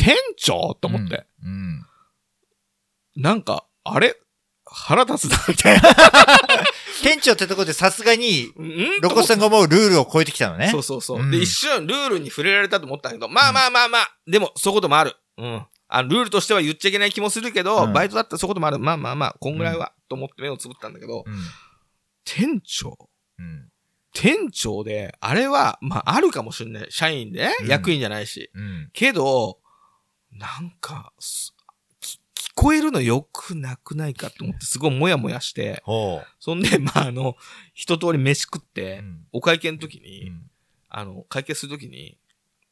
[0.00, 0.06] うん。
[0.06, 0.76] 店長？
[0.80, 1.86] と思って、うん。
[3.16, 4.16] なんか、あれ？
[4.64, 5.82] 腹立つな、みたいな。
[7.02, 9.00] 店長ってとこでさすがに、うん？
[9.00, 10.68] ロコさんが思うルールを超えてきたのね。
[10.68, 11.20] そうそうそう。
[11.20, 15.16] うんで、一瞬ルールに触れられたと思ったけど、まあまあまあまあ、でも、そういうこともある。
[15.38, 15.66] うん。
[15.88, 18.78] あルールとしては言っちゃいけない気もするけど、うんバイトだったらそういうこともある。
[18.78, 21.34] まあまあまあ、こんぐらいは、と思って目をつぶったんだけど、うん。
[22.24, 22.96] 店長？
[23.38, 23.68] うん。
[24.12, 26.86] 店長で、あれは、まあ、あるかもしれない。
[26.90, 28.50] 社員で役員じゃないし。
[28.54, 28.90] うん。
[28.92, 29.59] けど、
[30.40, 32.18] なんか、聞
[32.54, 37.36] こえるの良くなくないかと思って、すごいもやもやして、ほそんで、 まあ、あの、
[37.74, 38.64] 一通り飯食っう。
[38.64, 40.50] て、うんお会計の時うに、ん。
[40.88, 42.18] あの、会計する時に、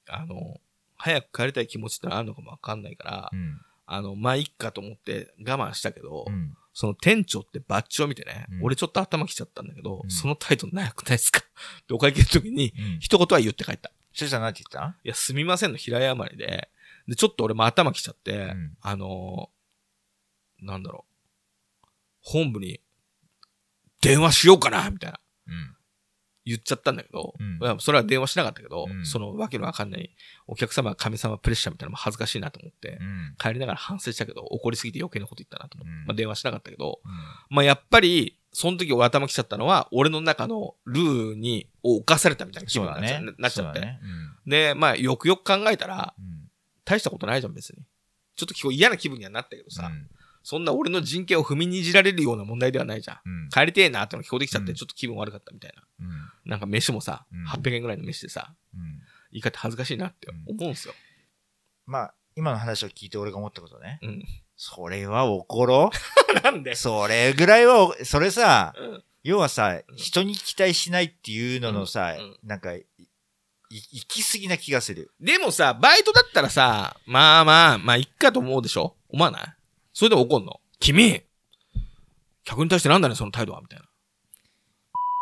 [0.08, 0.60] あの、
[0.96, 3.60] 早く帰りたい気持ちってのあるのかもわかんないから、うん。
[3.86, 6.56] あの、まあ、いっかと思って我慢したけど、うん。
[6.74, 11.42] その店長ってバッジを見てね、うん俺ちょっと頭きちゃったんだけど、うんその態度なくないですか？
[11.88, 12.98] で、お会計の時に、うん。
[13.00, 13.90] 一言は言って帰った。
[14.12, 14.96] そしたら何て言った？
[15.04, 16.70] いや、すみませんの平謝りで、
[17.08, 21.04] で、ちょっと俺も頭きちゃって、んあのーなんだろ
[21.82, 21.86] う、
[22.20, 22.80] 本部に
[24.00, 25.74] 電話しようかなみたいなうん。
[26.44, 30.14] 言っちゃったんだけど、うんそれは電話しなかったけど、うんそのわけのわかんない
[30.46, 33.34] お客様神様プレッシャーみたいなのも恥ずかしいなと思って、うん。
[33.38, 37.10] 帰りながら反省したけど、怒りすぎて余計なこと言ったなと思って、うんまあ電話しなかったけど、うん
[37.56, 43.50] まあやっぱり、その時俺頭きちゃったのは、俺の中のルールに、を犯されたみたいな気分になっちゃ,、っちゃって。
[43.50, 44.00] そうだね。
[44.46, 46.37] で、まあよくよく考えたら、うん。
[46.88, 47.82] 大したことないじゃん、別に。
[48.36, 50.08] ちょっと今日嫌な気分にはなったけどさ、うん
[50.44, 53.18] そんな俺の人権を踏みにじられるような問題ではないじゃん。
[53.26, 53.48] うん。
[53.50, 55.82] 帰りてえなってのが聞こえてきちゃって、うんちょっと気分悪かったみたいな。
[56.00, 56.50] うん。
[56.50, 58.80] なんか飯もさ、うん800円ぐらいの飯でさ、うん。
[59.32, 60.94] 言い方恥ずかしいなって思うんすよ。
[61.84, 63.98] まあ、今の話を聞いて俺が思ったことね。
[64.00, 64.24] うん。
[64.56, 65.90] それは怒ろ
[66.42, 66.70] なんで？
[66.70, 69.04] うそれぐらいはお、それさ、うん。
[69.24, 72.86] 要はさう、ん人に期待しないっていうののさうんうん、なんか、い
[73.70, 75.12] 行き過ぎな気がする。
[75.20, 78.96] でもさ、バイトだったらさ、まあまあ、まあ、いっかと思うでしょ？
[79.08, 79.42] 思わない？
[79.92, 80.60] それでも怒んの？
[80.80, 81.22] 君
[82.44, 83.60] 客に対してなんだね、その態度は？
[83.60, 83.84] みたいな。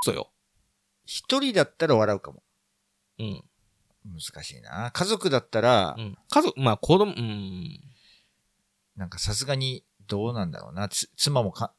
[0.02, 0.30] そうよ。
[1.04, 2.42] 一人だったら笑うかも。
[3.18, 3.42] うん。
[4.04, 4.90] 難しいな。
[4.92, 6.16] 家族だったらう、ん。
[6.30, 7.80] 家族、まあ子供、うん。
[8.94, 10.88] なんかさすがにどうなんだろうな。
[10.88, 11.74] つ妻もか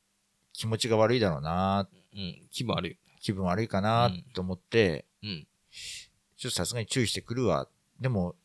[0.52, 1.88] 気持ちが悪いだろうな。
[2.14, 2.48] うん。
[2.52, 3.00] 気分悪い。
[3.22, 5.48] 気分悪いかなうんと思って、うん。
[6.38, 7.68] ちょっとさすがに注意してくるわ。
[8.00, 8.36] でも、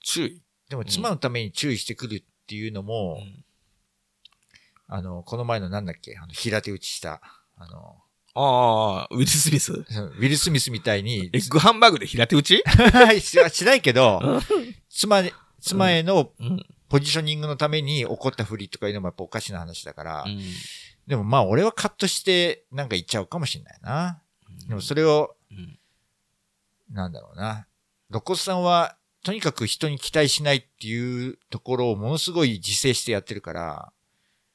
[0.00, 0.42] 注意？
[0.68, 3.44] でも妻のために注意してくるっていうのうも、ん。
[4.88, 7.20] あの、この前のなんだっけ、あの、平手打ちした、
[7.56, 7.96] あの、
[8.34, 9.72] ああ、ウィル・スミス？
[9.72, 12.62] ウィル・スミスみたいに、エッグハンバーグで平手打ち？
[13.20, 14.40] ししないけど、
[14.90, 16.66] 妻に、妻へのうん。
[16.88, 20.40] ポジショニングのために怒ったふりとかいうのもやっぱおかしな話だから、うん。
[21.06, 24.22] でもまあ俺はカットしてなんか言っちゃうかもしれないな。
[24.68, 25.77] でもそれを、うん。
[26.90, 27.66] なんだろうな。
[28.10, 33.92] 露骨さんは、とにかく人に期待しないっていうところをものすごい自制してやってるから、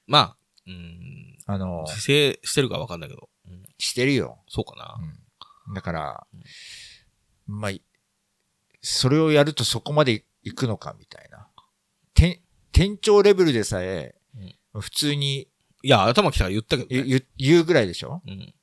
[0.08, 1.38] まあ、うん。
[1.46, 3.30] あの、自制してるかわかんないけど。
[3.48, 3.64] うん。
[3.78, 4.40] してるよ。
[4.48, 4.98] そうかな。
[5.68, 5.74] うん。
[5.74, 6.28] だから、
[7.46, 7.72] まあ、
[8.82, 11.48] それをやるとそこまで行くのかみたいな。
[12.14, 14.16] 店、店長レベルでさえ、
[14.74, 15.48] 普通に
[15.86, 17.26] いや、頭きたら言ったけどね。
[17.38, 18.22] 言うぐらいでしょ？
[18.26, 18.54] うん。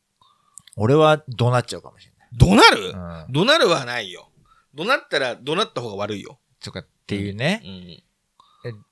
[0.77, 2.91] 俺はどうなっちゃうかもしれ怒鳴る？
[2.91, 3.27] うん。
[3.31, 4.31] 怒鳴るはないよ。
[4.75, 6.39] 怒鳴ったら、怒鳴った方が悪いよ。
[6.63, 7.63] とかっていうね。
[7.65, 8.85] うん。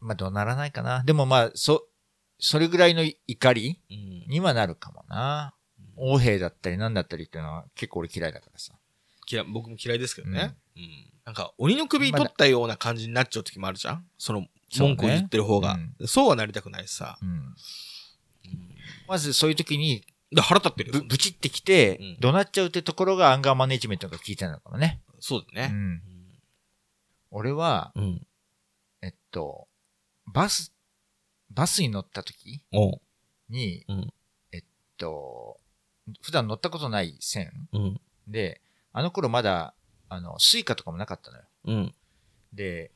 [0.00, 1.02] まあ、どうならないかな。
[1.04, 1.86] でもまあ、そ、
[2.38, 4.24] それぐらいの怒りうん。
[4.28, 5.54] にはなるかもな。
[5.96, 8.72] 横兵だったり何だったりっていうのは結構俺嫌いだからさ。
[9.30, 10.56] 嫌い僕も嫌いですけどね。
[10.76, 11.12] うん。
[11.24, 14.04] なんか、鬼の首取ったような感じになっちゃう時もあるじゃん？
[14.18, 14.46] その、
[14.76, 15.78] 文句を言ってる方が。
[16.06, 17.18] そうはなりたくないしさ。
[17.22, 17.54] うん。
[19.06, 25.00] まずそういう時にで腹立ってるよぶ、ぶちってきてうん、怒鳴っちゃうってところがアンガーマネジメントが効いてるのかもね。
[25.20, 25.70] そうだね。
[25.72, 26.02] うん。
[27.30, 28.26] 俺は、うん。
[29.02, 29.68] えっと、
[30.26, 30.72] バス、
[31.50, 33.00] バスに乗った時おう。
[33.48, 34.12] に、うん
[34.52, 34.64] えっ
[34.96, 35.60] と、
[36.22, 38.00] 普段乗ったことない線うん。
[38.26, 38.60] で、
[38.92, 39.74] あの頃まだ、
[40.08, 41.44] あの、 Suica とかもなかったのよ。
[41.64, 41.94] うん。
[42.52, 42.90] で、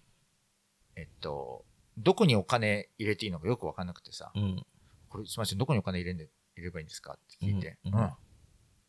[0.97, 1.64] えっと、
[1.99, 4.66] どこにお金入れていいのかよくわかんなくてさ、うん。
[5.09, 7.13] これすみません、どこにお金入れんで入れればいいんですか？
[7.15, 8.11] って聞いて、うんうん。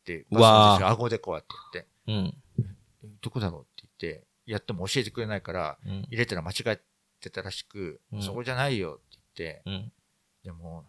[0.06, 1.90] で、うわーバスの顎でこうやって言って、
[3.04, 3.18] うん。
[3.22, 6.04] どこだろうって言って、やっても教えてくれないから、うん。
[6.08, 6.82] 入れたら間違え
[7.20, 9.92] てたらしく、うんそこじゃないよって言って、うん。
[10.44, 10.86] でも、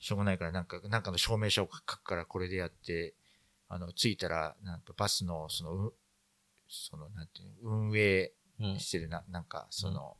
[0.00, 3.14] しょうがないから、なんか、なんかの証明書を書くからこれでやって、
[3.68, 5.94] あの、着いたら、なんかバスの、その、う
[6.68, 8.78] その、なんていうの、運営うん。
[8.78, 10.16] してるな、なんか、その、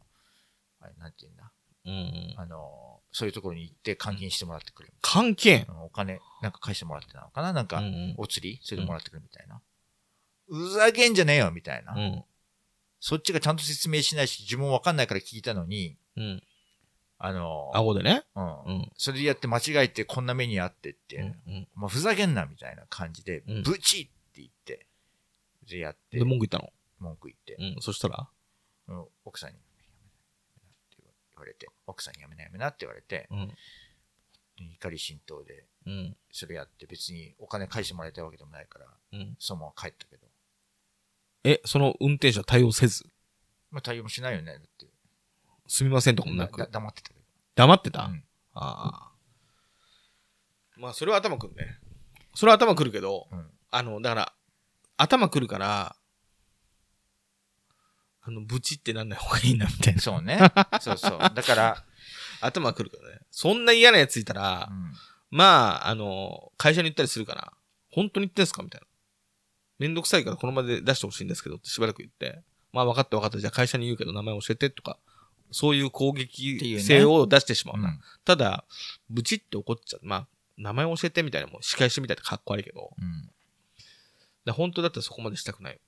[0.80, 1.52] あれ、なんていうんだ、
[1.86, 2.34] うん。
[2.36, 4.94] あの、そういうところに行って換金してもらってくれる。
[5.02, 7.52] 関係あのお金、なんか返してもらってなのかな？
[7.52, 9.60] なんか、うんお釣りそれでもらってくるみたいな。
[10.48, 11.94] うざげんじゃねえよみたいな。
[11.94, 12.24] うん。
[13.00, 16.42] そっちがちゃんと説明しないし、自分わかんないから聞いたのに、うん。
[17.18, 18.24] あの、顎でね？
[18.34, 18.62] うん。
[18.64, 18.92] うん。
[18.96, 21.68] それでやって間違えてこんな目にあってって、うん。
[21.74, 24.86] まあ、ふざけんなみたいな感じで、うんブチって言って、
[25.68, 26.70] でやってで、、文句言ったの？
[26.98, 27.82] 文句言って、うん。
[27.82, 28.28] そしたら？
[28.88, 29.58] うん奥さんに、
[31.36, 33.54] 言われて、奥さんにやめなやめなって言われて、うん。
[34.56, 36.16] 怒り心頭で、うん。
[36.30, 39.36] それやって別にお金返してもらいたいわけでもないから、うん。
[39.38, 40.26] そのまま帰ったけど、
[41.44, 43.04] え、その運転手は対応せず、
[43.70, 44.86] まあ対応もしないよね、だって。
[45.66, 47.14] すみませんとかもなだく、黙ってたけ
[47.54, 48.08] 黙ってた、ど。
[48.08, 48.24] うん
[48.54, 49.14] ああ。
[50.76, 51.78] まあ、それは頭くるね。
[52.34, 54.32] それは頭くるけど、うんあの、だから、
[54.96, 55.96] 頭くるから、
[58.26, 60.00] あの、ブチってなんない方がいいな、みたいな。
[60.00, 60.38] そうね。
[60.80, 61.18] そうそう。
[61.34, 61.84] だから、
[62.40, 63.20] 頭くるからね。
[63.30, 64.92] そんな嫌なやついたら、うん
[65.30, 67.52] まあ、あの、会社に行ったりするかな。
[67.90, 68.86] 本当に言ってんすかみたいな。
[69.78, 73.38] めんどくさいからこの場で出してほしいんですけどってしばらく言って、まあ分かった分かった。
[73.38, 74.98] じゃあ会社に言うけど名前教えてとか、
[75.50, 77.88] そういう攻撃ね性を出してしまうな。
[77.88, 78.64] うんただ、
[79.10, 80.00] ブチって怒っちゃう。
[80.04, 83.30] まあ、名前教えてみたいなもん、仕返しみたいなかっこ悪いけど、うん。
[84.44, 85.80] だ本当だったらそこまでしたくないよ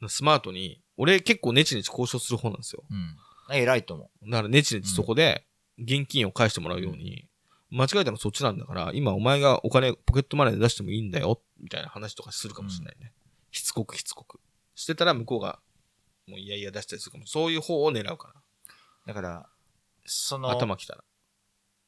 [0.00, 0.08] な。
[0.08, 2.82] スマートに、俺結構ネチネチ交渉する方なんですよ。
[2.90, 3.16] うん。
[3.54, 5.46] 偉いと思だからネチネチそこで
[5.78, 7.28] 現金を返してもらうように、
[7.70, 13.12] 間違えたのそっちなんだから、今お前がお金ポケットマネーで出してもいいんだよ、みたいな話とかするかもしれないね。
[13.50, 14.40] しつこくしつこく。
[14.74, 15.60] してたら向こうが、
[16.26, 17.26] もういやいや出したりするかも。
[17.26, 18.34] そういう方を狙うか
[19.04, 19.08] う。
[19.08, 19.48] だから、
[20.04, 20.42] そら。
[20.42, 21.04] の、頭きたら。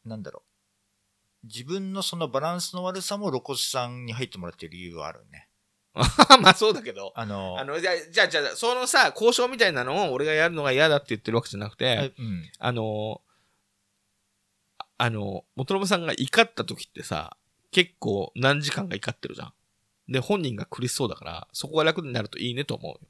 [0.04, 0.42] なんだろ
[1.44, 1.46] う。
[1.46, 5.47] 自分のそのバランスの悪さも露骨さんに入ってもらってる理由はあるね。
[6.42, 7.12] まあそうだけど。
[7.16, 12.50] あの、あの、じゃあ、じゃあ、じゃあ、そのさ、交渉みたいなのを俺がやるのが嫌だって言ってるわけじゃなくて、うん。
[12.58, 13.22] あの、
[14.78, 17.36] ああの、元信さんが怒った時ってさ、
[17.70, 19.52] 結構何時間か怒ってるじゃん。
[20.12, 23.00] で、本人が苦しそうだから、そこが楽になるといいねと思うよ。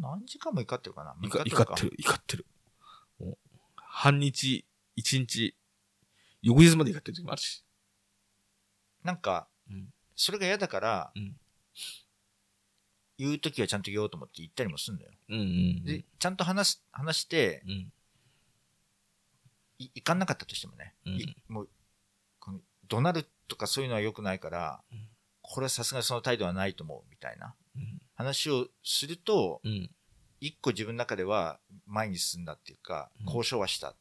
[0.00, 1.14] 何時間も怒ってるかな？
[1.20, 1.64] 怒三日とか？
[1.64, 2.46] 怒ってる、怒ってる。
[3.18, 3.38] もう
[3.76, 4.64] 半日、
[4.96, 5.56] 一日、
[6.40, 7.64] 翌日まで怒ってる時もあるし。
[9.02, 11.36] なんか、うんそれが嫌だから、うん
[13.22, 15.12] 言うときはちゃんと言おうと思って言ったりもするんだよ。
[15.28, 17.70] うんうんで、ちゃんと話す、話して、うん。
[17.70, 17.92] うん。
[19.78, 21.68] い、いかんなかったとしてもね、うんいもう、
[22.40, 25.08] この怒鳴るとかそういうのは良くないから、うん
[25.44, 28.00] これはさすがにその態度はないと思う、みたいなうん。
[28.14, 29.90] 話をすると、うん。
[30.40, 33.94] 一個自分の中では前に進んだっていうか、うん交渉はした。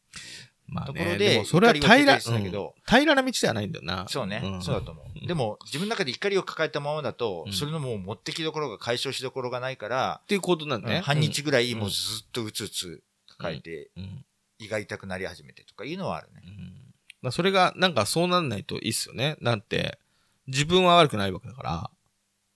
[0.72, 4.06] まあね、ところでそれは平ら、平らな道ではないんだよな。
[4.08, 5.28] そうね、んそうだと思う。
[5.28, 11.02] でも、自分の中で怒りを抱えたままだと、うんそれのもう持ってきどころが解消しどころがないから、っていうことなんだね。
[11.02, 14.26] 半日ぐらいもううんずっとうつうつ抱えて、うん。
[14.60, 16.50] 胃が痛くなり始めてとかいうのはあるねう。
[16.50, 19.36] んまあそれが、なんかそうなんないといいっすよね。
[19.42, 20.00] なんて、
[20.48, 21.92] 自分は悪くないわけだから、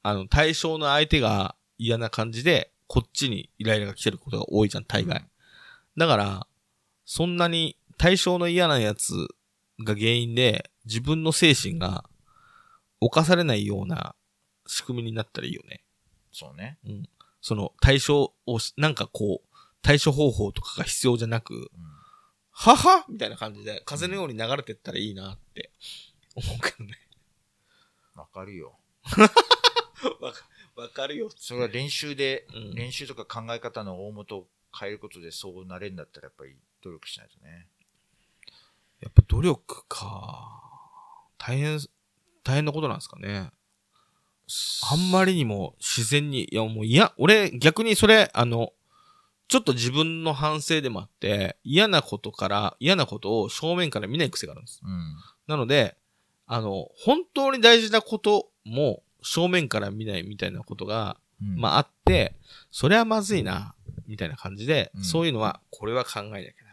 [0.03, 5.27] あの、対象の相手が嫌な感じで、こっちにイライラが来てることが多いじゃん、大概。
[5.97, 6.47] だから、
[7.05, 9.13] そんなに対象の嫌なやつ
[9.83, 12.05] が原因で、自分の精神が
[12.99, 14.15] 犯されないような
[14.67, 15.83] 仕組みになったらいいよね。
[16.31, 16.77] そうね。
[16.85, 17.09] うん。
[17.41, 21.69] その対象をし、なんかこう、対処方法とかが必要じゃなく、うん
[22.57, 23.05] はは？
[23.09, 25.71] みたいな感じで、風のように流れてったらいいなって
[26.35, 26.93] 思うけどね。
[28.15, 28.79] わかるよ。
[30.21, 31.29] わかわかるよ。
[31.35, 37.67] それは練習で、うん練習とか考え方の大元を変えることでそうなれるんだったらやっぱり努力しないとね。
[39.01, 40.61] やっぱ努力か。
[41.37, 41.79] 大変、
[42.43, 43.51] 大変なことなんですかね。
[44.91, 48.73] あんまりにも自然に、いやもう嫌、俺逆にそれ、あの、
[49.47, 54.81] ちょっと自分の反省でもあって、嫌なことから、嫌なことを正面から見ない癖があるんです。
[54.83, 55.15] うん。
[55.47, 55.97] なので、
[56.47, 62.35] あの、本当に大事なことも正面から見ないみたいなことが、うんまああって、
[62.71, 63.75] それはまずいな、
[64.07, 66.64] みたいな感じで、うんそういうのは、これは考えなきゃ。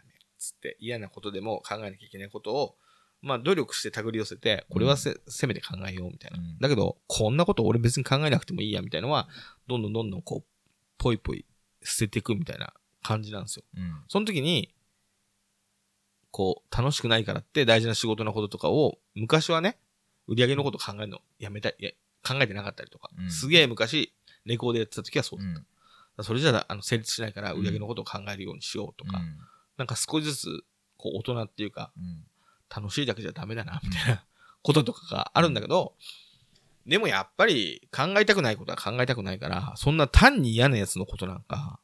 [0.43, 2.75] つって、嫌なことでも考えなきゃいけないことを、
[3.21, 6.37] まあ努力して手繰り寄せて、これはせ、せめて考えよう、みたいな。
[6.37, 9.27] うんだけど、こんなこと俺別に考えなくてもいいや、みたいなのは、
[9.67, 10.45] どんどんどんどんこう、
[10.97, 11.45] ぽいぽい
[11.83, 13.63] 捨てていくみたいな感じなんですよ。
[13.75, 14.03] うん。
[14.07, 14.73] その時に、
[16.31, 19.77] こう、楽しくないからって大事な仕事のこととかを、昔はね、
[20.27, 21.91] 売り上げのこと考えるのやめたい、いや
[22.25, 24.13] 考えてなかったりとか、うんすげえ昔、
[24.45, 25.59] レコードやってた時はそうだった。
[26.17, 26.25] うん。
[26.25, 29.37] それじゃあ、の、成立しないから、売り上げのことを考えるようにしようとか、うん
[29.77, 30.63] なんか少しずつ、
[30.97, 32.23] こう、大人っていうか、うん。
[32.75, 34.25] 楽しいだけじゃダメだな、みたいな
[34.63, 35.93] こととかがあるんだけど、
[36.87, 41.79] でもやっぱり考えたくないことは考えたくないから、そんな単に嫌なやつのことなんか、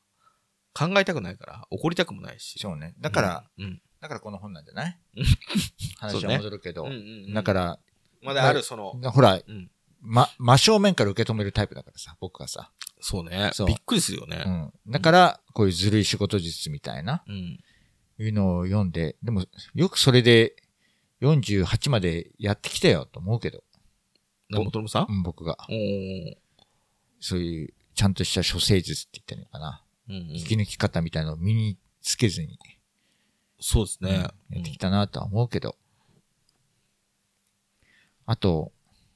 [0.74, 2.58] 考えたくないから、怒りたくもないし。
[2.60, 2.96] そうね。
[3.00, 5.00] だから、うん、だからこの本なんじゃない？
[5.18, 5.26] う ん
[6.00, 6.92] 話は戻るけどうん。
[6.92, 7.80] うんうんうんだから、
[8.22, 9.70] まだある、その、ほら、うん。
[10.02, 12.72] ま、真正面から受け止めるタイプだからさ、僕はさ。
[13.02, 13.52] そうね。
[13.54, 14.38] そうびっくりするようね。
[14.38, 14.74] ん。
[14.88, 17.60] だから、こういうずるい仕事術みたいな、うん。
[18.24, 20.56] いうのを読んで、でも、よくそれで
[21.22, 23.64] 48までやってきたよと思うけど、
[24.50, 25.06] なもともさん？
[25.10, 25.58] うん僕が。
[27.20, 29.84] そういう、ちゃんとした処世術って言ったらいいのかな。
[30.10, 32.58] うんうん生き抜き方みたいなのを身につけずに、
[33.60, 34.10] そうですね。
[34.10, 35.76] うんやってきたなとは思うけど。
[38.26, 38.72] あと、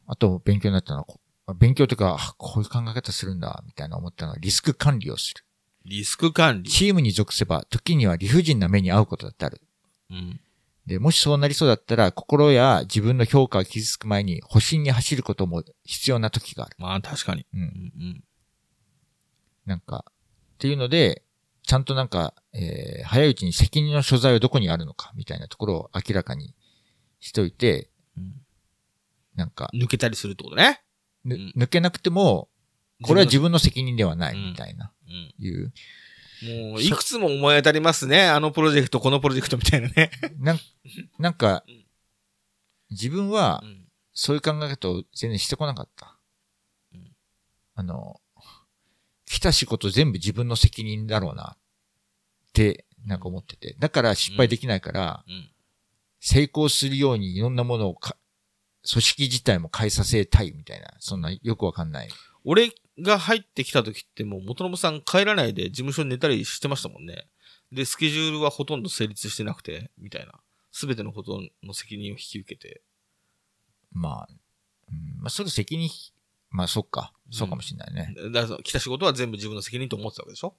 [0.06, 1.20] あと勉強になったのはこ、
[1.58, 5.44] 勉強とか、あこういう考え方するんだ、みたいな思ったのはリスク管理をする。
[5.86, 6.70] リスク管理。
[6.70, 9.62] チームに属せば、時には理不尽な目に遭うことだってある。
[10.10, 10.40] うん。
[10.86, 16.76] で、もしそうなりそうだったら、心や自分の評価が傷つく前に、保身に走ることも必要な時がある。
[16.78, 17.46] まあ確かに。
[17.54, 17.58] う。
[17.58, 18.24] うんん
[19.66, 21.24] なんか、っていうので、
[21.66, 26.54] ちゃんとなんか、えー早いうちに責任の所在はどこにあるのか、みたいなところを明らかに
[27.20, 28.34] しといて、うん。
[29.36, 30.82] なんか、抜けたりするってことね。
[31.24, 32.50] ぬうん抜けなくても、
[33.04, 35.14] これは自分分の責任ではない、うんみたいな、の。
[35.14, 35.74] うんいう。
[36.72, 38.28] もう、いくつも思い当たりますね。
[38.28, 40.12] あのプロジェクト、このプロジェクトみたいなね。
[40.40, 40.60] なん
[41.20, 41.86] なんかうん、
[42.92, 46.20] 自分はう、んそういう考え方を全然してこなかった。
[46.94, 47.16] うん
[47.76, 48.22] あの、
[49.26, 51.58] 来た仕事全部自分の責任だろうなっ
[52.54, 53.76] て、なんか思ってて。
[53.80, 55.50] だから失敗できないから、うん。
[56.20, 58.16] 成功するようにいろんなものをか、
[58.90, 62.10] 組織自体も変えさせたいみたいな、そんなよくわかんない。
[62.46, 67.28] 俺が入ってきた時ってもう元信さん帰らないで事務所に寝たりしてましたもんね。
[67.72, 70.34] で、スケジュールはほとんど成立してなくて、みたいな。
[70.72, 72.82] すべてのことの責任を引き受けて。
[73.92, 74.28] まあ、
[74.92, 75.90] うん、まあ、それ責任、
[76.52, 77.14] まあ、そっか。
[77.32, 78.14] そうかもしれないね。
[78.32, 80.56] だから来た仕事は全部自分の責任と思ってたわけでしょ？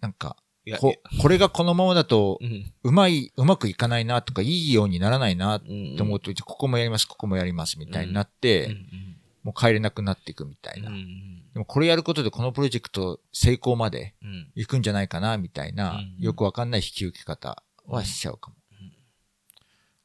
[0.00, 0.36] なんか、
[0.80, 2.72] こ、これがこのままだとう、ん。
[2.82, 5.96] うまい、うまくいかないなとか、いいようにならないなっうん。
[5.96, 9.09] て思うと、ここもやります、ここもやります、みたいになって、うんうん
[9.42, 10.86] もう帰れなくなっていくみたいうん。
[10.86, 10.96] うな。
[10.96, 14.50] んでもこれやることでこのプロジェクト成功までうん。
[14.54, 18.56] 行くんじゃないかな、みたいな、うんよくわかんない引き受け方はしちゃうかも。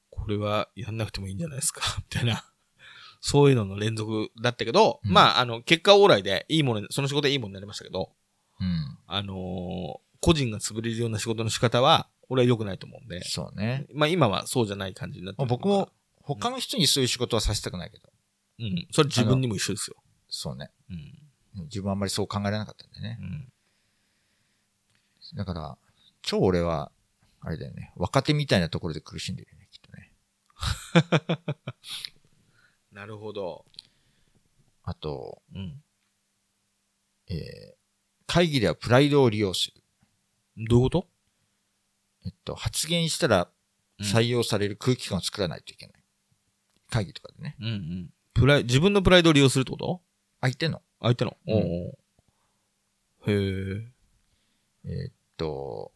[0.09, 2.43] これはやんなくてもいいんじゃないですか みたいな。
[3.21, 8.11] そういうのの連続だったけど、うんまあ、あの、結果オーライでいいものに、その仕事でいいものになりましたけど、
[8.59, 8.97] うん。
[9.07, 13.85] あのー個人が潰れるような仕事の仕方は、俺は良くないと思うんで、そうね。
[13.93, 18.09] まあ今はそうじゃない感じになって僕も、他の人にそういう仕事はさせたくないけど。
[18.59, 18.87] うん。
[18.91, 19.97] それ自分にも一緒ですよ。
[20.29, 20.71] そうね。
[20.89, 21.63] うん。
[21.65, 23.23] 自分はあんまりそう考えられなかったんでねう。
[23.23, 23.53] ん。
[25.35, 25.77] だから、
[26.21, 26.91] 超俺は、
[27.41, 27.93] あれだよね。
[27.95, 30.11] 若手みたいなところで苦しんでるよね、きっとね。
[32.91, 33.65] なるほど。
[34.83, 35.83] あと、うん。
[37.27, 37.75] えー
[38.27, 39.83] 会議ではプライドを利用する。
[40.67, 41.07] どういうこと？
[42.25, 43.51] えっと、発言したら
[43.99, 46.03] うん採用される空気感を作らないといけない。
[46.89, 47.55] 会議とかでね。
[47.59, 48.13] うんうん。
[48.35, 50.01] プライ、自分のプライドを利用するってこと？
[50.41, 51.35] 相手の、相手の？
[51.47, 51.55] うん
[53.27, 53.31] へえ。
[54.85, 55.91] えーっと、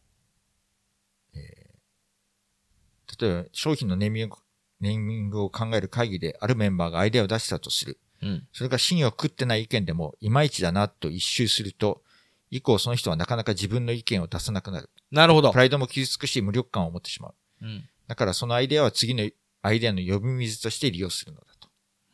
[1.36, 4.38] えー例えば商品のネーミング、
[4.80, 8.00] ネーミングを考える会議であるメンバーがアイデアを出したとする。
[8.22, 8.48] うん。
[8.54, 12.02] それが真を食ってない意見でも、いまいちだなと一周すると、
[12.50, 14.90] 以降その人はなかなか自分の意見を出さなくなる。
[15.12, 15.58] なるほどプ。
[15.58, 17.34] ライドも傷つくし無力感を持ってしまう。
[17.64, 17.84] うん。
[18.08, 19.30] だからそのアイデアは次の
[19.64, 21.59] アイデアの呼び水として利用するのだと。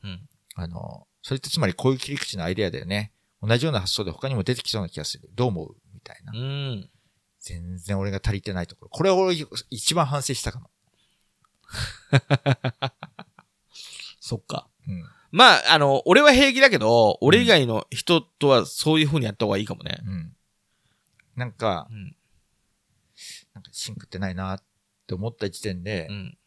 [0.05, 0.29] うん。
[0.55, 3.11] あの、それってつまりこういう切り口のアイデアだよね。
[3.41, 5.29] 同じような発想で他にも出てきそうな気がする。
[5.33, 5.75] どう思う？
[5.93, 6.31] みたいな。
[6.33, 6.89] うん。
[7.39, 8.89] 全然俺が足りてないところ。
[8.89, 9.35] これは俺
[9.69, 10.69] 一番反省したかも。
[14.19, 14.67] そっか。
[14.87, 15.03] うん。
[15.31, 19.99] まあ、あの、俺は平気だけど、俺以外の人とはそういう風にやった方がいいかもね。
[20.05, 20.35] うん。
[21.35, 22.15] なんかう、ん。
[23.53, 24.63] なんか芯食ってないなっ
[25.07, 26.37] て思った時点で、うん。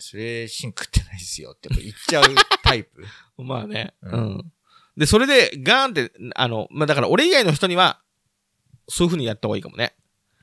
[0.00, 2.24] それ芯食ってないですよって言っちゃう
[2.62, 3.04] タイプ。
[3.38, 3.94] まあね。
[4.02, 4.52] ううんん。
[4.96, 8.02] で、それで、ガーンって、あの、まあだから俺以外の人には、
[8.88, 9.94] そういう風にやった方がいいかもね。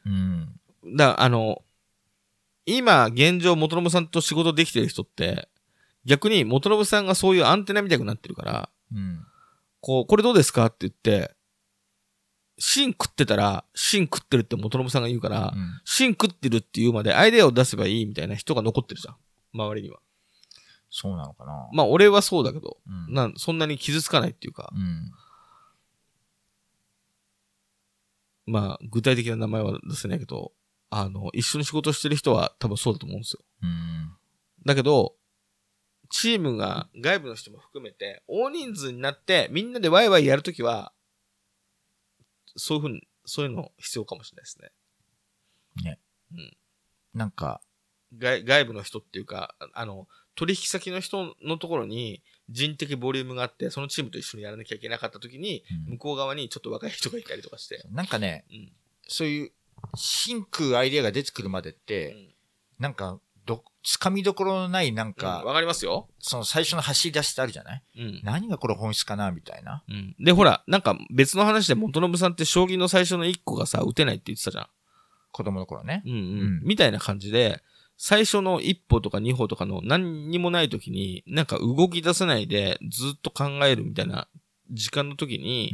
[0.05, 0.59] うん。
[0.95, 1.63] だから、あの、
[2.65, 5.49] 今、現状、元信さんと仕事できてる人って、
[6.05, 9.25] 逆に元信さんがそういうアンテナみたくなってるから、うん。
[9.81, 11.35] こう、これどうですかって言って、
[12.59, 19.15] 芯食ってたら、芯食ってるって元信さんが言うから、うん芯食ってるっていうまでアイデアを出せばいいみたいな人が残ってるじゃん。
[19.57, 19.99] 周りには。
[20.89, 21.69] そうなのかな。
[21.73, 23.13] まあ、俺はそうだけど、うん。
[23.13, 25.11] なんそんなに傷つかないっていうか、うん。
[28.45, 30.53] まあ、具体的な名前は出せないけど、
[30.89, 33.41] あの、一緒に仕事してる人は多分そうだと思うんですよ。
[33.63, 34.15] うん。
[34.65, 35.15] だけど、
[36.09, 40.93] チームが外部の人も含めて、大人数になってみんなでワイワイやるときは、
[42.55, 44.71] そういうふうに、そういうの必要かもしれないですね。
[47.13, 47.61] なんか、
[48.17, 57.83] 外外部の人っていうか、ああの、取引先の人のところに人的ボリュームがあって、そのチームと一緒にやらなきゃいけなかったときに、うん向こう側にちょっと若い人がいたりとかして。
[57.91, 58.71] なんかね、うん。
[59.07, 59.51] そういう、
[59.95, 62.15] 芯食うアイデアが出てくるまでって、
[62.79, 66.09] なんか、ど、つかみどころのないなんうんか、わかりますよ。
[66.19, 67.83] その最初の走り出しってあるじゃない？
[67.97, 68.21] うん。
[68.23, 69.31] 何がこれ本質かな？
[69.31, 69.83] みたいな。
[69.87, 70.15] うん。
[70.19, 74.67] で、ほら、なんか別の話で元信さんって将棋の最初の1個がさ、打てないって言ってたじゃん。
[75.31, 76.03] 子供の頃ね。
[76.05, 76.17] うんうん。
[76.17, 77.63] うんみたいな感じで、
[77.97, 84.27] 最初の一歩とか二歩とかの何にもない時に、なんか動き出せないでずっと考えるみたいな
[84.71, 85.73] 時間の時に、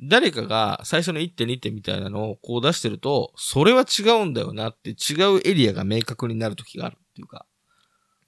[0.00, 7.46] 誰かが最初の1点2点みたいなのをこう出してると、それは違うんだよなって違うエリアが明確になる時があるっていうか。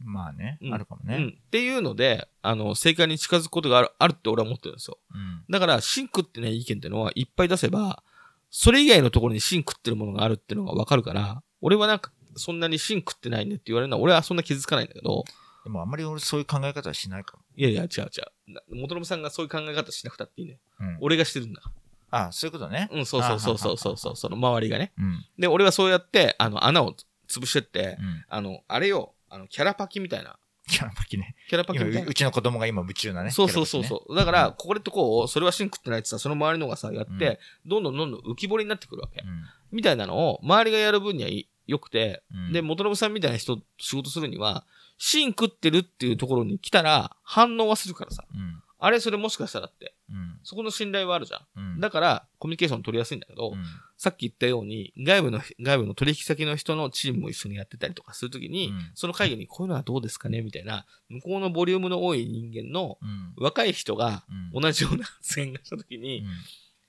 [0.01, 0.13] うん。
[0.13, 1.17] まあね、うんあるかもね。
[1.17, 1.29] うん。
[1.45, 4.99] っていうので、あの、正解に近づくことがある、あるって俺は思ってるんですよ。
[5.13, 5.45] うん。
[5.51, 8.05] だから、シンクってね、意見ってのはいっぱい出せば、
[8.51, 15.25] それ以外のところにシンクってるものがあるっていうのがわかるから、俺はなんか、そんなにシンクってないねって言われるのは、俺はそんな気づかないんだけど、
[15.65, 18.53] でもあんまり俺そういう考え方はしないかいやいや、違う違う。
[18.53, 20.59] な元信さんがそういう考え方しなくたっていいね。
[20.79, 20.87] も。
[20.87, 20.99] うん。
[21.01, 21.73] 俺がしてるんだか
[22.11, 22.89] あそういうことね。
[22.93, 22.99] ら。
[22.99, 24.93] うん、そうそうそうそうそうそう、その周りがね。
[24.97, 25.25] うん。
[25.39, 26.95] で、俺はそうやって、あの、穴を
[27.29, 28.25] 潰してってう、ん。
[28.29, 30.39] あの、あれよ、あの、キャラパキみたいな。
[30.69, 31.35] キャラパキね。
[31.49, 32.15] キャラパキ今、みたいうなう。
[32.15, 33.31] ちの子供が今夢中なね。
[33.31, 34.15] そうそうそうそう。
[34.15, 39.25] だから、これとこう、それはシンクってないってさ、その周りのがさ、やって、どんどんどんどん浮き彫りになってくるわけ。
[39.73, 42.53] みたいなのを、周りがやる分にはい良くて、うん。
[42.53, 44.65] で、元信さんみたいな人、仕事するには、
[44.99, 48.25] 芯食ってるっていうところに来たら、反応はするからさ。
[48.35, 48.63] うん。
[48.79, 49.95] あれ、それもしかしたらって。
[50.11, 50.39] うん。
[50.43, 51.77] そこの信頼はあるじゃうん。
[51.77, 51.81] ん。
[51.81, 53.65] だから、コミュニケーション取りやすいんだけど、うん、
[53.97, 60.43] さっき言ったように、外部の、外部の取引先の人のチームも一緒にやってたりとかするときに、うんその会議にこういうのはどうですかね？
[60.43, 63.33] みたいな、向こうのボリュームの多い人間のうん。
[63.37, 64.63] 若い人がうん。
[64.63, 66.27] 同じような発言がしたときに、うん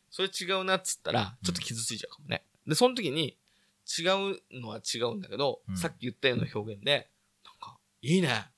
[0.09, 2.41] それ違うなっつったら、ちょっと傷ついちゃうかもね。
[2.65, 3.37] で、その時に、
[3.99, 7.09] 違うのは違うんだけど、うんさっき言ったような表現で、
[7.45, 8.51] なんか、いいね。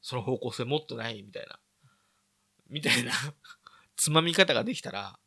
[0.00, 1.58] その方向性もっとないみたいな。
[2.68, 3.12] みたいな、
[3.96, 5.18] つまみ方ができたら、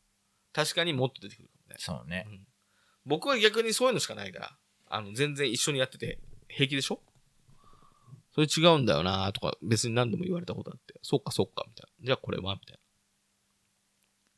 [0.53, 1.75] 確かにもっと出てくるかもね。
[1.79, 2.25] そうね。
[2.27, 2.47] うん
[3.05, 4.57] 僕は逆にそういうのしかないから、
[4.87, 7.01] あの、全然一緒にやってて平気でしょ？
[8.35, 12.05] それ違うんだよなとか、別に何度も言われたことあって、そっかそっか、みたいな。
[12.05, 12.55] じゃあこれは？
[12.55, 12.79] みたい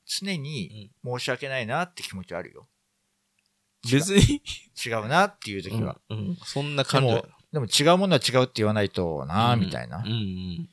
[0.06, 2.70] 常に申し訳ないなって気持ちはあるよ。
[3.84, 3.92] な。
[3.92, 4.42] 別に、
[4.86, 5.98] 違うなっていう時は。
[6.10, 10.12] うんうんそんなで感じも、でも違うものは違うって言わないとな、みたいなうん。
[10.12, 10.70] うん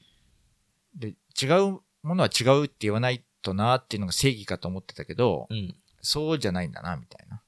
[0.94, 5.56] で、違うものは違うって言わないとなっていうのが正義かと思ってたけど、うん。
[5.56, 5.74] うん。
[6.00, 7.42] そうじゃないんだな、みたいな。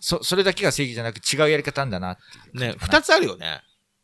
[0.00, 2.16] そ、それだけが正義じゃなく違うやり方なんだなっ
[2.52, 2.74] てね。
[2.78, 3.62] 二つあるよね。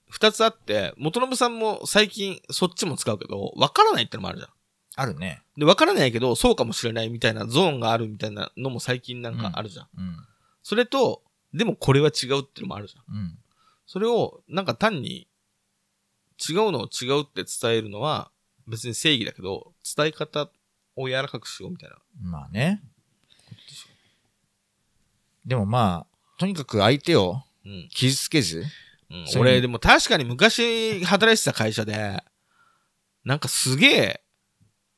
[0.09, 4.51] 二つあって、元信さんも最近そっちも使うけど、わからないってのもあるじゃん。
[4.99, 5.42] あるね。
[5.57, 9.88] で、わからないけど、そうかもしれないみたいなゾーンがあるみたいなのも最近なんかあるじゃん。
[9.97, 10.16] うん。
[10.67, 11.23] それと、
[11.55, 13.17] でもこれは違うってのもあるじゃん。
[13.17, 13.39] うん。
[13.87, 15.29] それを、なんか単に、
[16.51, 18.33] 違うのを違うって伝えるのは、
[18.67, 20.51] 別に正義だけど、伝え方
[20.97, 21.97] を柔らかくしようみたいな。
[22.21, 22.83] まあね。
[25.45, 27.89] でもまあ、とにかく相手をうん。
[27.93, 28.64] 傷つけず、
[29.09, 32.25] うんそういう俺、でも確かに昔働いてた会社で、
[33.25, 34.21] なんかすげえ、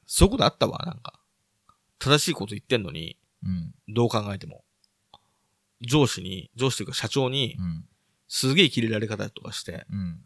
[0.07, 1.21] そういうことあったわ、なんか。
[1.99, 3.75] 正しいこと言ってんのに、うん。
[3.87, 4.65] どう考えても。
[5.81, 7.85] 上司に、上司というか社長にう、ん。
[8.27, 10.21] すげえ切れられ方とかして、うん。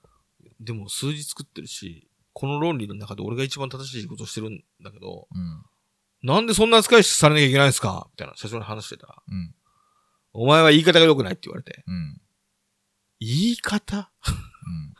[0.60, 5.62] でも数字作ってるし、この論理の中で俺が一番正しいことをしてるんだけど、うん。
[6.22, 8.08] なんでそんな扱いされなきゃいけないんですか？
[8.10, 9.54] みたいな社長に話してたら、うん。
[10.32, 12.20] お前は言い方が良くないって言われて、うん。
[13.20, 14.10] 言い方？
[14.26, 14.30] う
[14.70, 14.94] ん。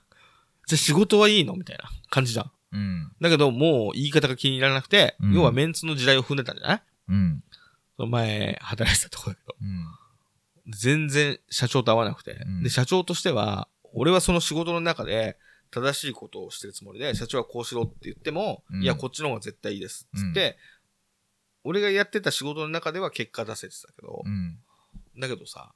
[0.66, 1.54] じゃあ仕事はいいの？
[1.54, 1.84] みたいな。
[2.10, 2.52] 感じじゃん。
[2.72, 3.12] うん。
[3.20, 6.82] だけど、もう言い方が気に入らなくて、うん要はメンツの時代を踏んでたんじゃない？
[7.08, 7.44] うん。
[7.96, 9.56] その前、働いてたとこだけど。
[9.60, 9.86] うん。
[10.68, 12.32] 全然社長と合わなくて。
[12.32, 15.36] うんで、社長としては、俺はその仕事の中で
[15.70, 20.08] 正しいことをしてるつもりで、社長はこうしろって言っても、うんいや、こっちの方が絶対いいです。
[20.14, 20.56] つって、
[21.64, 24.58] 俺がやってた仕事の中では結果出せてたけどう、ん。
[25.18, 25.72] だけどさ、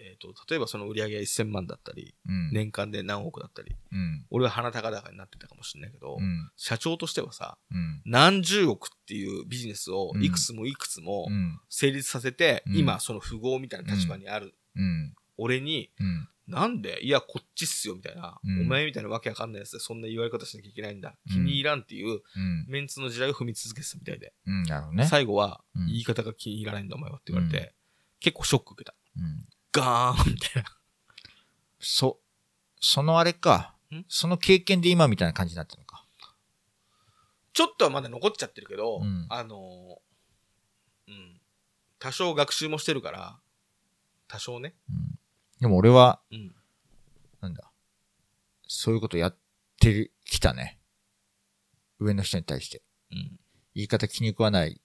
[0.00, 2.50] えっ、と、例えばその売り上げが1000万だったり、うん。
[2.52, 4.26] 年間で何億だったり、うん。
[4.30, 6.50] 俺は鼻高々になってたかもしれないけど、うん。
[6.56, 8.02] 社長としてはさ、うん。
[8.04, 11.60] 何十億っていうビジネスをうんいくつもいくつもうん。
[11.68, 15.14] 成立させて、うん今その富豪みたいな立場にあるうん。
[15.36, 16.28] 俺に、うん。
[16.46, 18.38] なんでいや、こっちっすよ、みたいな。
[18.44, 21.16] うんお前みたいなわけわかんないやつでそんな言われ方しなきゃいけないんだ。
[21.28, 22.66] うん気に入らんっていううん。
[22.68, 24.32] メンツの時代を踏み続けてたみたいで。
[24.92, 25.06] ね。
[25.06, 27.70] 最後は、うん言い方が気に入らないんだ、お前はって言われて、うん
[28.20, 28.94] 結構ショック受けた。
[29.74, 29.82] うん。
[29.82, 30.68] ガーンみたいな。
[31.80, 32.20] そ、
[32.80, 34.04] そのあれかん？
[34.08, 36.04] その経験で今みたいな感じになってるのか。
[37.52, 41.40] ちょっとはまだ残っちゃってるけど、うんあのーうん。
[41.98, 43.38] 多少学習もしてるから、
[44.28, 44.74] 多少ね。
[44.90, 45.18] うん。
[45.60, 46.54] でも俺は、うん。
[47.40, 47.72] なんだ。
[48.68, 49.36] そういうことやっ
[49.80, 50.78] てるきたね。
[51.98, 52.82] 上の人に対して。
[53.10, 53.40] うん。
[53.74, 54.80] 言い方気に食わない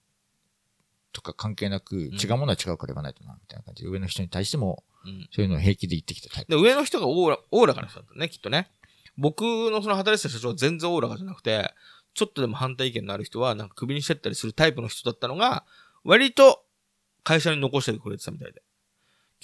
[1.14, 5.28] とか関係なく、ん違うものは違うから言わないとな、みたいな感じで、上の人に対しても、うん。
[5.32, 6.52] そういうのを平気で言ってきたタイプ。
[6.52, 8.70] で、上の人がオーラ、オーラかな人だったね、きっとね。
[9.16, 11.72] 僕のその働いてた社長は全然オーラかじゃなくて、
[12.14, 15.64] ちょっとでも反対意見のある人は、なんか首にしてったりするタイプの人だったのが、
[16.02, 16.64] 割と
[17.22, 18.62] 会社に残してくれてたみたいで。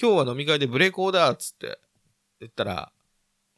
[0.00, 1.78] 今日は飲み会でブレーコーだっつって
[2.40, 2.92] 言ったら、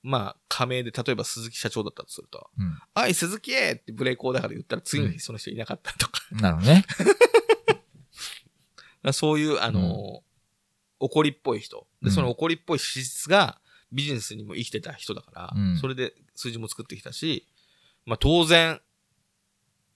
[0.02, 2.78] まあ、仮名で、例えば鈴木社長だったとすると、うん。
[2.94, 6.84] あい、鈴木ってブレーコーだから言ったら次の日その人いなかったとか、なるほどね。
[9.10, 10.32] そういう、あのー
[11.04, 11.88] 怒りっぽい人。
[12.00, 17.48] で、うんその怒りっぽい資質がビジネスにも生きてた人だから、うんそれで数字も作ってきたし、
[18.06, 18.80] まあ当然、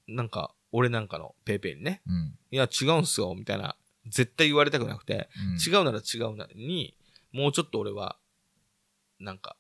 [0.09, 2.39] なんか、俺なんかのペイペイにね、うん。
[2.51, 3.77] いや違うんすよ、みたいな、
[4.09, 6.97] 絶対言われたくなくて、うん違うなら違うなりに、
[7.33, 8.19] もうちょっと俺は、
[9.21, 9.57] なんか、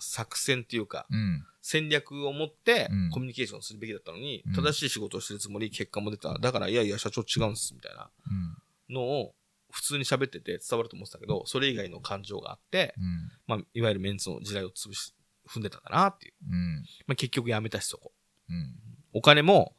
[0.00, 1.44] 作戦っていうか、うん。
[1.60, 6.32] 戦略を持ってうんコミュニケーションするべきだったのに、うん正しい仕事をしてるつもり、結果も出た。
[6.38, 8.56] だから、いやいや、社長違うんです、みたいなうん。
[8.90, 9.34] のを、
[9.70, 13.30] 普通に喋ってて伝わると思ってたけど、それ以外の感情があって、うん。
[13.46, 15.14] まあ、いわゆるメンツの時代を潰し、
[15.46, 16.34] 踏んでたんだなっていう。
[16.50, 16.84] うん。
[17.06, 18.12] まあ、結局辞めたし、そこ。
[18.48, 18.74] うん。
[19.12, 19.74] お金も、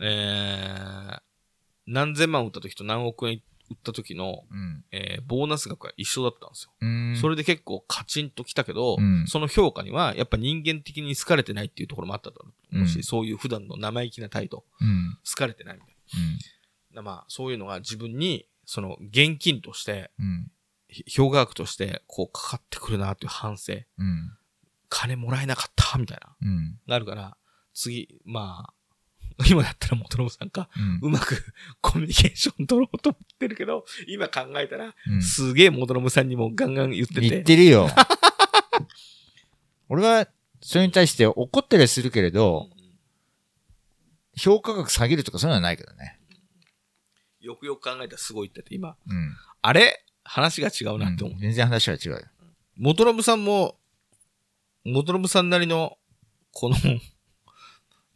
[0.00, 1.20] えー、
[1.86, 4.84] 何千万売った時と何億円売った時の、うん。
[4.92, 6.72] えー、ボーナス額が一緒だったんですよ。
[6.80, 7.16] うん。
[7.20, 15.18] それで結構カチンときたけど、うんその評価には、やっぱ人間的に好かれてないっていうところもあったと思うし、うんそういう普段の生意気な態度、うん。
[15.28, 16.32] 好かれてないみたいうん。
[16.32, 16.38] な。
[17.02, 20.50] まあ、そういうのが自分に、その、現金として、うん。
[20.88, 23.74] ひ評価額として、こう、かかってくるなっていう反省。
[23.98, 24.32] うん。
[24.88, 26.36] 金もらえなかった、みたいな。
[26.40, 26.78] うん。
[26.86, 27.36] があるから、
[27.74, 28.74] 次、まあ、
[29.48, 30.68] 今だったら元信さんか、
[31.00, 37.20] うまく コミュニケーション取ろうと思ってるけど、今考えたら、うんすげえ元信さんにもガンガン言ってて。
[37.20, 37.88] 言ってるよ。
[39.88, 40.28] 俺は、
[40.60, 42.68] それに対して怒ったりするけれど、
[44.36, 46.17] 評価額下げるとかそういうのはないけどね。
[47.48, 48.94] よくよく考えたらすごいってて、今。
[49.08, 49.36] うん。
[49.62, 50.04] あれ？
[50.24, 51.34] 話が違うなって思う。
[51.36, 52.20] うん全然話は違うよ。
[52.76, 53.78] 元信さんも、
[54.84, 55.96] 元信さんなりの、
[56.52, 56.76] この、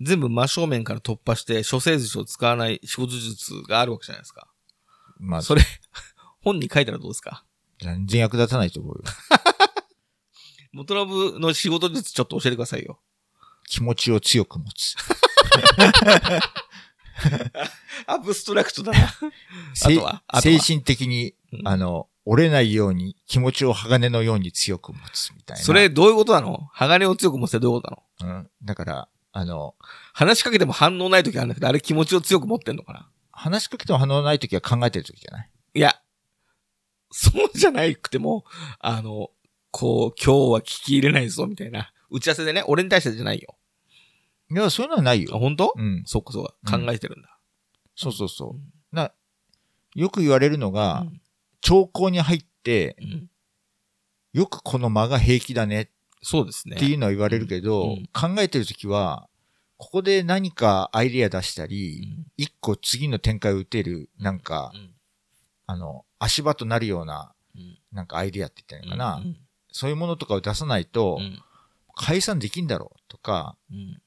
[0.02, 4.48] 全部真正面から突破して、処世術を使わない仕事術があるわけじゃないですか。
[5.18, 5.62] まあ、それ、
[6.42, 7.44] 本に書いたらどうですか？
[7.80, 9.02] 全然役立たないと思うよ。
[10.72, 13.00] 元信の仕事術ちょっと教えてくださいよ。
[13.68, 14.94] 気持ちを強く持つ。
[18.06, 18.98] アブストラクトだな。
[18.98, 19.10] あ
[19.74, 25.62] せとはあとは精神的に、うんあの、折れないように気持ちを鋼のように強く持つみたいな。
[25.62, 26.68] それ、どういうことなの？
[26.72, 27.88] 鋼を強く持つってどういうこ
[28.18, 28.38] となの？
[28.38, 28.50] うん。
[28.64, 29.74] だから、あの、
[30.12, 33.08] 話しかけても反応ない時あるんだけど、あれ気持ちを強く持ってんのかな？
[33.32, 35.50] 話しかけても反応ないときは考えてるときじゃない？
[35.74, 35.96] いや、
[37.10, 38.44] そうじゃないくても、
[38.78, 39.30] あの、
[39.70, 41.92] こう、今日は聞き入れないぞ、みたいな。
[42.10, 43.56] 打ち合わせでね、俺に対してじゃないよ。
[44.52, 45.38] いや、そういうのはないあ、よ。
[45.38, 45.72] 本当？
[45.76, 46.02] うん。
[46.06, 46.76] そっかそっか。
[46.76, 47.38] うん考えてるんだ。
[47.96, 48.94] そうそうそう。
[48.94, 49.12] な、
[49.94, 51.20] よく言われるのが、うん
[51.64, 53.30] 兆候に入って、うん
[54.32, 55.90] よくこの間が平気だね
[56.22, 56.76] そうですね。
[56.76, 59.28] っていうのは言われるけど、うん考えてるときは、
[59.76, 64.90] ここで何かアイディア出したうり、ん一個次の展開を打てる、なんかう、ん
[65.66, 69.36] あの、足場となるような、うんなんかアイディアって言ったらいいのかな、うん
[69.70, 71.40] そういうものとかを出さないと、うん
[71.94, 74.01] 解散できんだろうとか、うん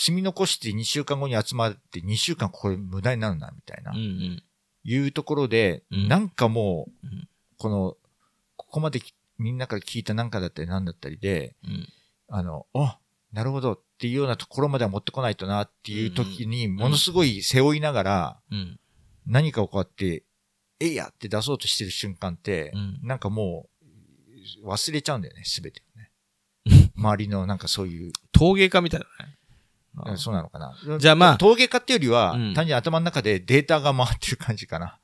[0.00, 4.42] 積み残して2週間後に集まって2週間これ無駄になるな、みたいな、うんうん。
[4.82, 6.08] いうところで、うん。
[6.08, 7.28] なんかもう、うん。
[7.58, 7.96] この、
[8.56, 11.88] ここまできみんなから聞いたなんかだったりなんだったりで、うん。
[12.28, 12.98] あの、あ、
[13.32, 16.74] なるほどっっていうようなところまでは持ってこないとなっていう時に、ん。
[16.74, 18.80] ものすごい背負いながら、うん。
[19.26, 20.24] 何かをこうやって、
[20.80, 23.00] えいやって出そうとしてる瞬間って、うん。
[23.02, 23.68] なんかも
[24.64, 26.10] う、忘れちゃうんだよね、すべてをね。
[26.96, 29.36] 周りのなんかそういう、陶芸家みたいだね。
[30.16, 30.74] そうなのかな。
[30.98, 34.98] じゃあまあ陶芸家っていうよりは、うん単純に頭の中でデータが回ってる感じかな。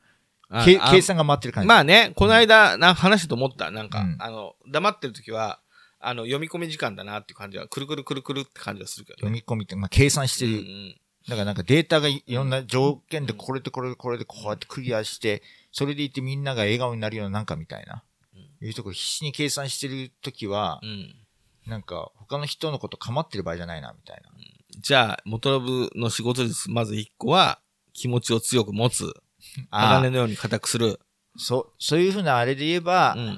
[0.65, 1.69] 計算が回ってる感じ。
[1.69, 3.71] まあね、この間、な話したと思った。
[3.71, 5.61] なんか、うんあの、黙ってる時は、
[5.99, 10.53] あの、読み込み時間だなっていう感じは、くるくるくるくるって感じがするけど、読み込みって、まあ、計算してる。
[10.53, 15.43] うんうんだからなんかデータがいろんな条件でこれとこれとこれでこうやってクリアして、
[15.73, 18.05] それでいてみんなが笑顔になるようななんかみたいな。
[18.61, 21.15] いうところ必死に計算してるときはう、ん。
[21.67, 24.31] なんか他の人のこと構ってる場合じゃないな、みたいな。
[24.71, 27.61] じゃあ、元信の仕事術、まず一個は、
[27.93, 29.13] 気持ちを強く持つ。
[29.71, 30.99] あ鋼のように固くする。
[31.01, 33.27] あ、そう、そういうふうなあれで言えば、うん。
[33.27, 33.33] や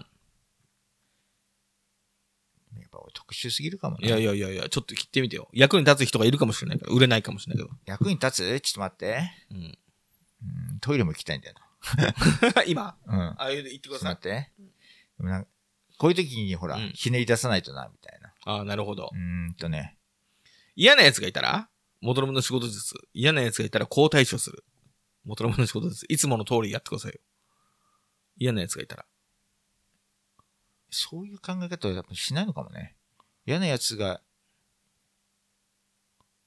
[2.86, 4.08] っぱ特殊すぎるかもね。
[4.08, 5.48] いやいやいやいや、ちょっと切ってみてよ。
[5.52, 7.76] 役に立つ人がいるかもしれないから、売れないかもしれないけど。
[7.86, 8.60] 役に立つ？
[8.60, 9.30] ちょっと待って。
[9.50, 9.58] うん。
[9.60, 11.54] うん、トイレも行きたいんだよ
[12.66, 12.96] 今？
[13.06, 13.14] な。
[13.14, 13.20] うん。
[13.20, 14.14] ああいうで言ってください。
[14.14, 14.52] 待って。
[15.18, 15.48] でもなんか
[15.98, 18.32] こういう時にほら、うんひねり出さないとな、みたいな。
[18.46, 19.16] ああ、なるほどう。
[19.16, 19.97] ーんとね。
[20.78, 21.68] 嫌な奴がいたら
[22.00, 22.94] 元信の仕事術。
[23.12, 24.64] 嫌な奴がいたらこう対処する。
[25.24, 26.06] 元信の仕事術。
[26.08, 27.18] いつもの通りやってくださいよ。
[28.36, 29.04] 嫌な奴がいたら。
[30.90, 32.94] そういう考え方はやっぱしないのかもね。
[33.44, 34.20] 嫌な奴が、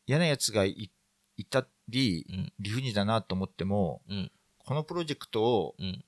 [0.08, 0.90] 嫌な奴がい
[1.36, 2.53] いたり、うん。
[2.58, 4.32] 理不尽だなと思っても、うん。
[4.60, 6.06] このプロジェクトをうん。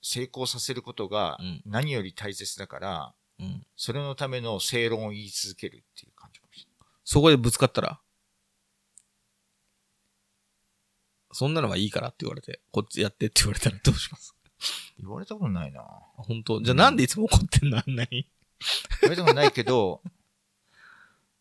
[0.00, 3.66] 成功させることがうん何より大切だから、うん。
[3.74, 6.13] それのための正論を言い続けるっていう。
[7.04, 8.00] そこでぶつかったら
[11.32, 14.36] そんなのはいいからって言われて、こっちやってって言われたらどうします？
[15.00, 15.82] 言われたことないな。
[16.16, 16.60] 本当？
[16.62, 17.78] じゃあなんでいつも怒ってんの？
[17.78, 18.28] あんなに。
[19.02, 20.00] 言われたことないけど、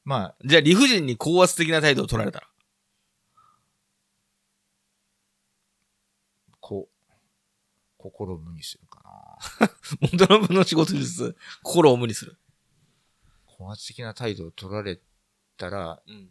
[0.04, 2.48] まあ、じゃあ理不尽に高圧的な態度を取られたら。
[6.60, 7.14] こう、
[7.98, 9.02] 心を無にするか
[9.60, 9.70] な。
[10.12, 12.38] 元信の仕事術、心を無にする。
[13.46, 15.00] 高圧的な態度を取られ
[15.64, 16.30] たら、うん。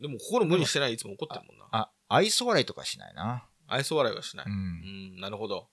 [0.00, 0.94] でも心無にしてない？
[0.94, 1.66] いつも怒ってるもんな。
[1.70, 3.46] あ、愛想笑いとかしないな。
[3.66, 4.46] 愛想笑いはしない。
[4.46, 4.50] う。
[4.50, 5.68] うんん、なるほど。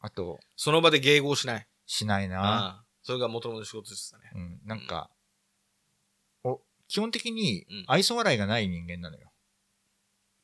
[0.00, 1.66] あと、その場で迎合しない？
[1.86, 2.84] しないな。
[3.02, 4.20] それが元々の仕事ですね。
[4.34, 4.60] うん。
[4.64, 5.10] なんか、
[6.42, 9.30] お、基本的にうん愛想笑いがない人間なのよ。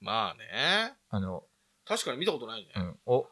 [0.01, 0.95] まあね。
[1.09, 1.43] あの、
[1.85, 2.73] 確かに見たことないね。
[2.77, 2.99] うん。
[3.07, 3.27] お、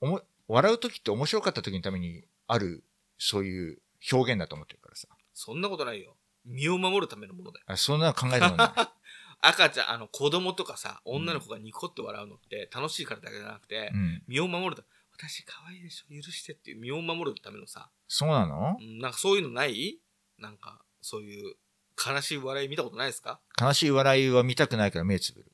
[0.00, 2.84] おも、笑う時って面白かった時のためにある、
[3.18, 3.82] そういう
[4.12, 5.08] 表現だと思ってるからさ。
[5.32, 6.16] そんなことないよ。
[6.44, 7.66] 身を守るためのものだよ。
[7.68, 8.88] あそんなの考えたことない。
[9.42, 14.22] 赤ちゃん、あの子供とかさ、女の子がニコって笑うのって楽しいからだけじゃなくてう、ん。
[14.28, 14.82] 身を守るた
[15.16, 18.76] 私可愛いでしょ許してっていう身を守るためのさ、そうなの？
[18.78, 19.98] うんなんかそういうのない？
[20.38, 21.54] なんか、そういう
[22.02, 23.40] 悲しい笑い見たことないですか？
[23.60, 25.52] 悲しい笑いは見たくないから目つぶる。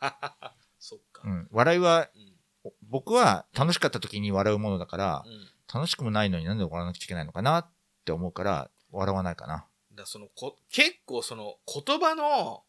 [0.78, 1.22] そっか。
[1.24, 1.48] うん。
[1.52, 2.32] 笑いは、うん。
[2.64, 5.48] お僕は楽しかった時に笑うものだからう、ん。
[5.72, 7.70] 楽しくもないのになんで笑わなくちゃいけないのかなっ
[8.04, 9.66] て思うから、笑わないかな。
[9.94, 12.62] だそのこ、結構その言葉の、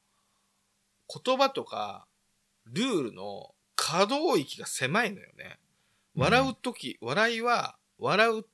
[1.23, 2.07] 言葉とか、
[2.65, 5.59] ルールの可動域が狭いのよね。
[6.15, 8.45] 笑うとき、笑いは、笑う、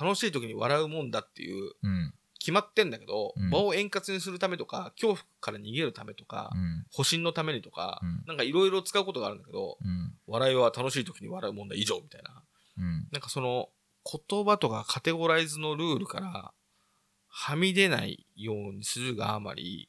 [0.00, 2.14] 楽しい時に笑うもんだっていう、うん。
[2.38, 6.86] 決まってんだけど、うん場を円滑にするためとか、恐怖から逃げるためとか、うん。
[6.92, 10.14] 保身のためにとか、うんなんかいろいろ使うことがあるんだけど、うん。
[10.26, 12.42] 笑いは楽しい時に笑うもんだ以上みたいな。
[12.78, 13.08] うん。
[13.10, 13.68] なんかその
[14.04, 16.52] 言葉とかカテゴライズのルールから
[17.40, 19.88] はみ出ないようにするがあまり、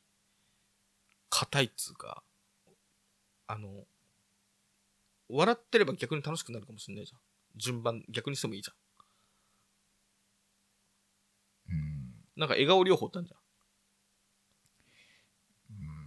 [1.32, 2.22] 硬いっつうか、
[3.48, 3.86] あの、
[5.30, 7.20] 笑ってれば逆に楽しくなるかもしれないじゃん。
[7.56, 8.74] 順番逆にしてもいいじゃ
[11.70, 12.14] うんん。
[12.38, 13.40] なんか笑顔療法ってあるじゃん。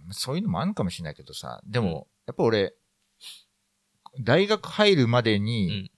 [0.07, 2.73] うんそういうのもあるかもしれないけどさ、でも、やっぱ俺、
[4.21, 5.91] 大学入るまでうにん、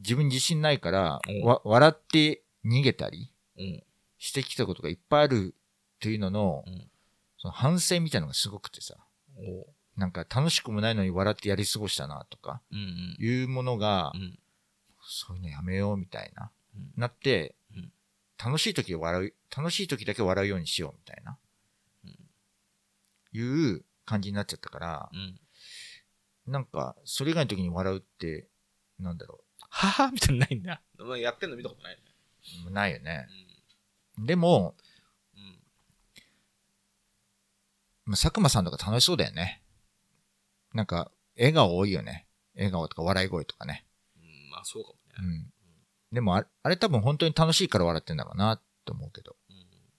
[0.00, 3.84] 自分自信ないから、おわ笑って逃げたりうん。
[4.24, 5.54] してきたことがいっぱいある
[6.00, 6.90] というのの、うん
[7.36, 8.96] その反省みたいなのがすごくてさ、
[9.98, 12.62] なんか楽しくもないのに笑ってやり過ごしたなとか。
[13.18, 14.38] いうものが、うん。
[15.02, 17.92] そういうのやめようみたいな、うんなって、うん
[18.42, 21.38] 楽しい時は笑う、楽しい時だけ笑うようにしようみたいな、
[23.32, 25.40] いう感じになっちゃったから、うん。
[26.50, 28.48] なんか、それ以外の時に笑うって、
[28.98, 30.82] なんだろははみたいなのないんだ。
[30.98, 32.02] まあやってんの見たことないね。
[32.68, 33.26] う、ないよね。
[34.22, 34.74] うでも、
[35.36, 35.38] ん。
[35.38, 35.58] うん。
[38.06, 39.62] まあ佐久間さんとか楽しそうだよね。
[40.72, 42.26] なんか、笑顔多いよね。
[42.54, 43.86] 笑顔とか笑い声とかね。
[44.16, 45.38] うん、まあそうかもうね。
[45.38, 45.52] ん。
[46.12, 49.36] でもあれ、あれ多分本当に楽しいから笑ってんだろうなって思うけど。
[49.48, 49.56] うん。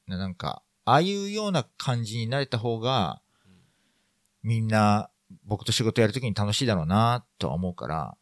[0.07, 3.21] ななんか、ああいうような感じになれた方が、
[4.43, 5.09] みんな
[5.43, 8.17] 僕と仕事やるときに楽しいだろうなとは思うから、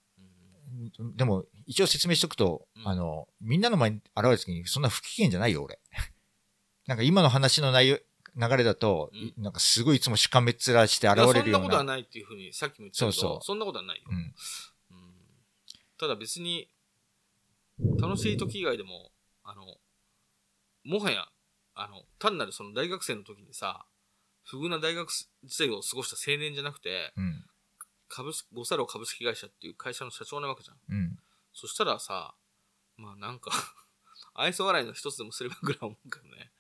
[1.16, 5.80] でも一応説明しとくと、うんあの、みんなの前に現れたときにそんな不機嫌じゃないよ、俺。
[6.88, 8.00] なんか今の話の内容、
[8.36, 11.34] 流れだと、うんいなんかすごいいつもしかめっ面して現れるような。
[11.34, 14.04] そんなことはないっていうふうにさっきも言ったけど、そうそうそんなことはないよ。
[14.10, 14.16] うん。
[14.18, 14.34] うん
[15.98, 16.70] ただ別に、
[18.02, 19.12] 楽しい時以外でも、
[19.44, 19.78] あの、
[20.84, 21.28] もはや、
[21.76, 23.86] あの、単なるその大学生の時にさ、
[24.44, 25.28] 不遇な大学時
[25.60, 27.46] 代を過ごした青年じゃなくて、うん。
[28.10, 30.78] 株式、ゴサロ株式会社っていう会社の社長なわけじゃん。
[30.90, 31.20] うん。
[31.54, 32.36] そしたらさ、
[32.98, 33.52] まあなんか
[34.36, 36.52] 愛想笑いの一つでもすればぐらい思うけどね。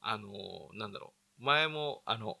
[0.00, 0.28] あの
[0.74, 1.44] なんだろう。
[1.44, 2.38] 前も、あの、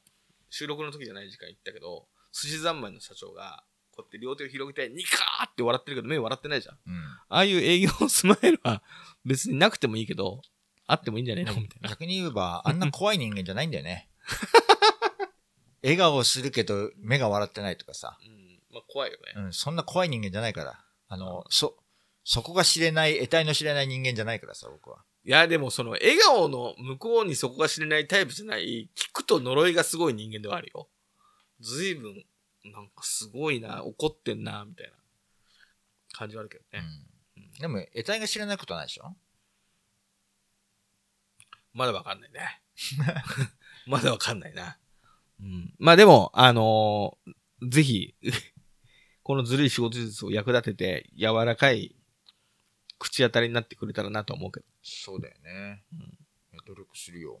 [0.50, 6.78] 収録の時じゃない時間言ったけど、寿司三昧の社長が、こうやって両手を広げて、ニカーって笑ってるけど、目笑ってないじゃん。
[6.86, 7.04] うん。
[7.04, 8.82] ああいう営業スマイルは
[9.24, 10.42] 別になくてもいいけど、
[10.86, 11.54] あってもいいんじゃないの？
[11.54, 11.88] みたいな。
[11.90, 14.10] 逆に言えば、あんな怖い人間じゃないんだよね。
[15.82, 18.18] 笑顔するけど、目が笑ってないとかさ。
[18.22, 18.62] うん。
[18.70, 19.32] まあ怖いよね。
[19.36, 20.84] うん、そんな怖い人間じゃないから。
[21.08, 21.79] あの、そ、
[22.24, 25.04] そこが知れない、得体の知れない人間じゃないからさ、僕は。
[25.24, 30.88] いや、でもその笑顔の向こうにそこが知れないタイプじゃない、聞くと呪いがすごい人間ではあるよ。
[31.60, 32.24] ずいぶん、
[32.72, 34.92] なんかすごいな、怒ってんな、みたいな
[36.12, 36.84] 感じはあるけどね。
[37.36, 37.52] うん。
[37.60, 39.14] でも、得体が知らないことはないでしょ？
[41.72, 42.62] まだわかんないね。
[43.86, 44.78] まだわかんないな。
[45.40, 45.74] うん。
[45.78, 47.34] まあでも、あのー
[47.68, 48.14] ぜひ、
[49.22, 51.94] このずるい仕事術を役立てて、柔らかい
[53.00, 54.66] 口当たりになってくれたらなと思うけど。
[54.82, 55.82] そうだよね。
[56.66, 57.40] 努力するよ。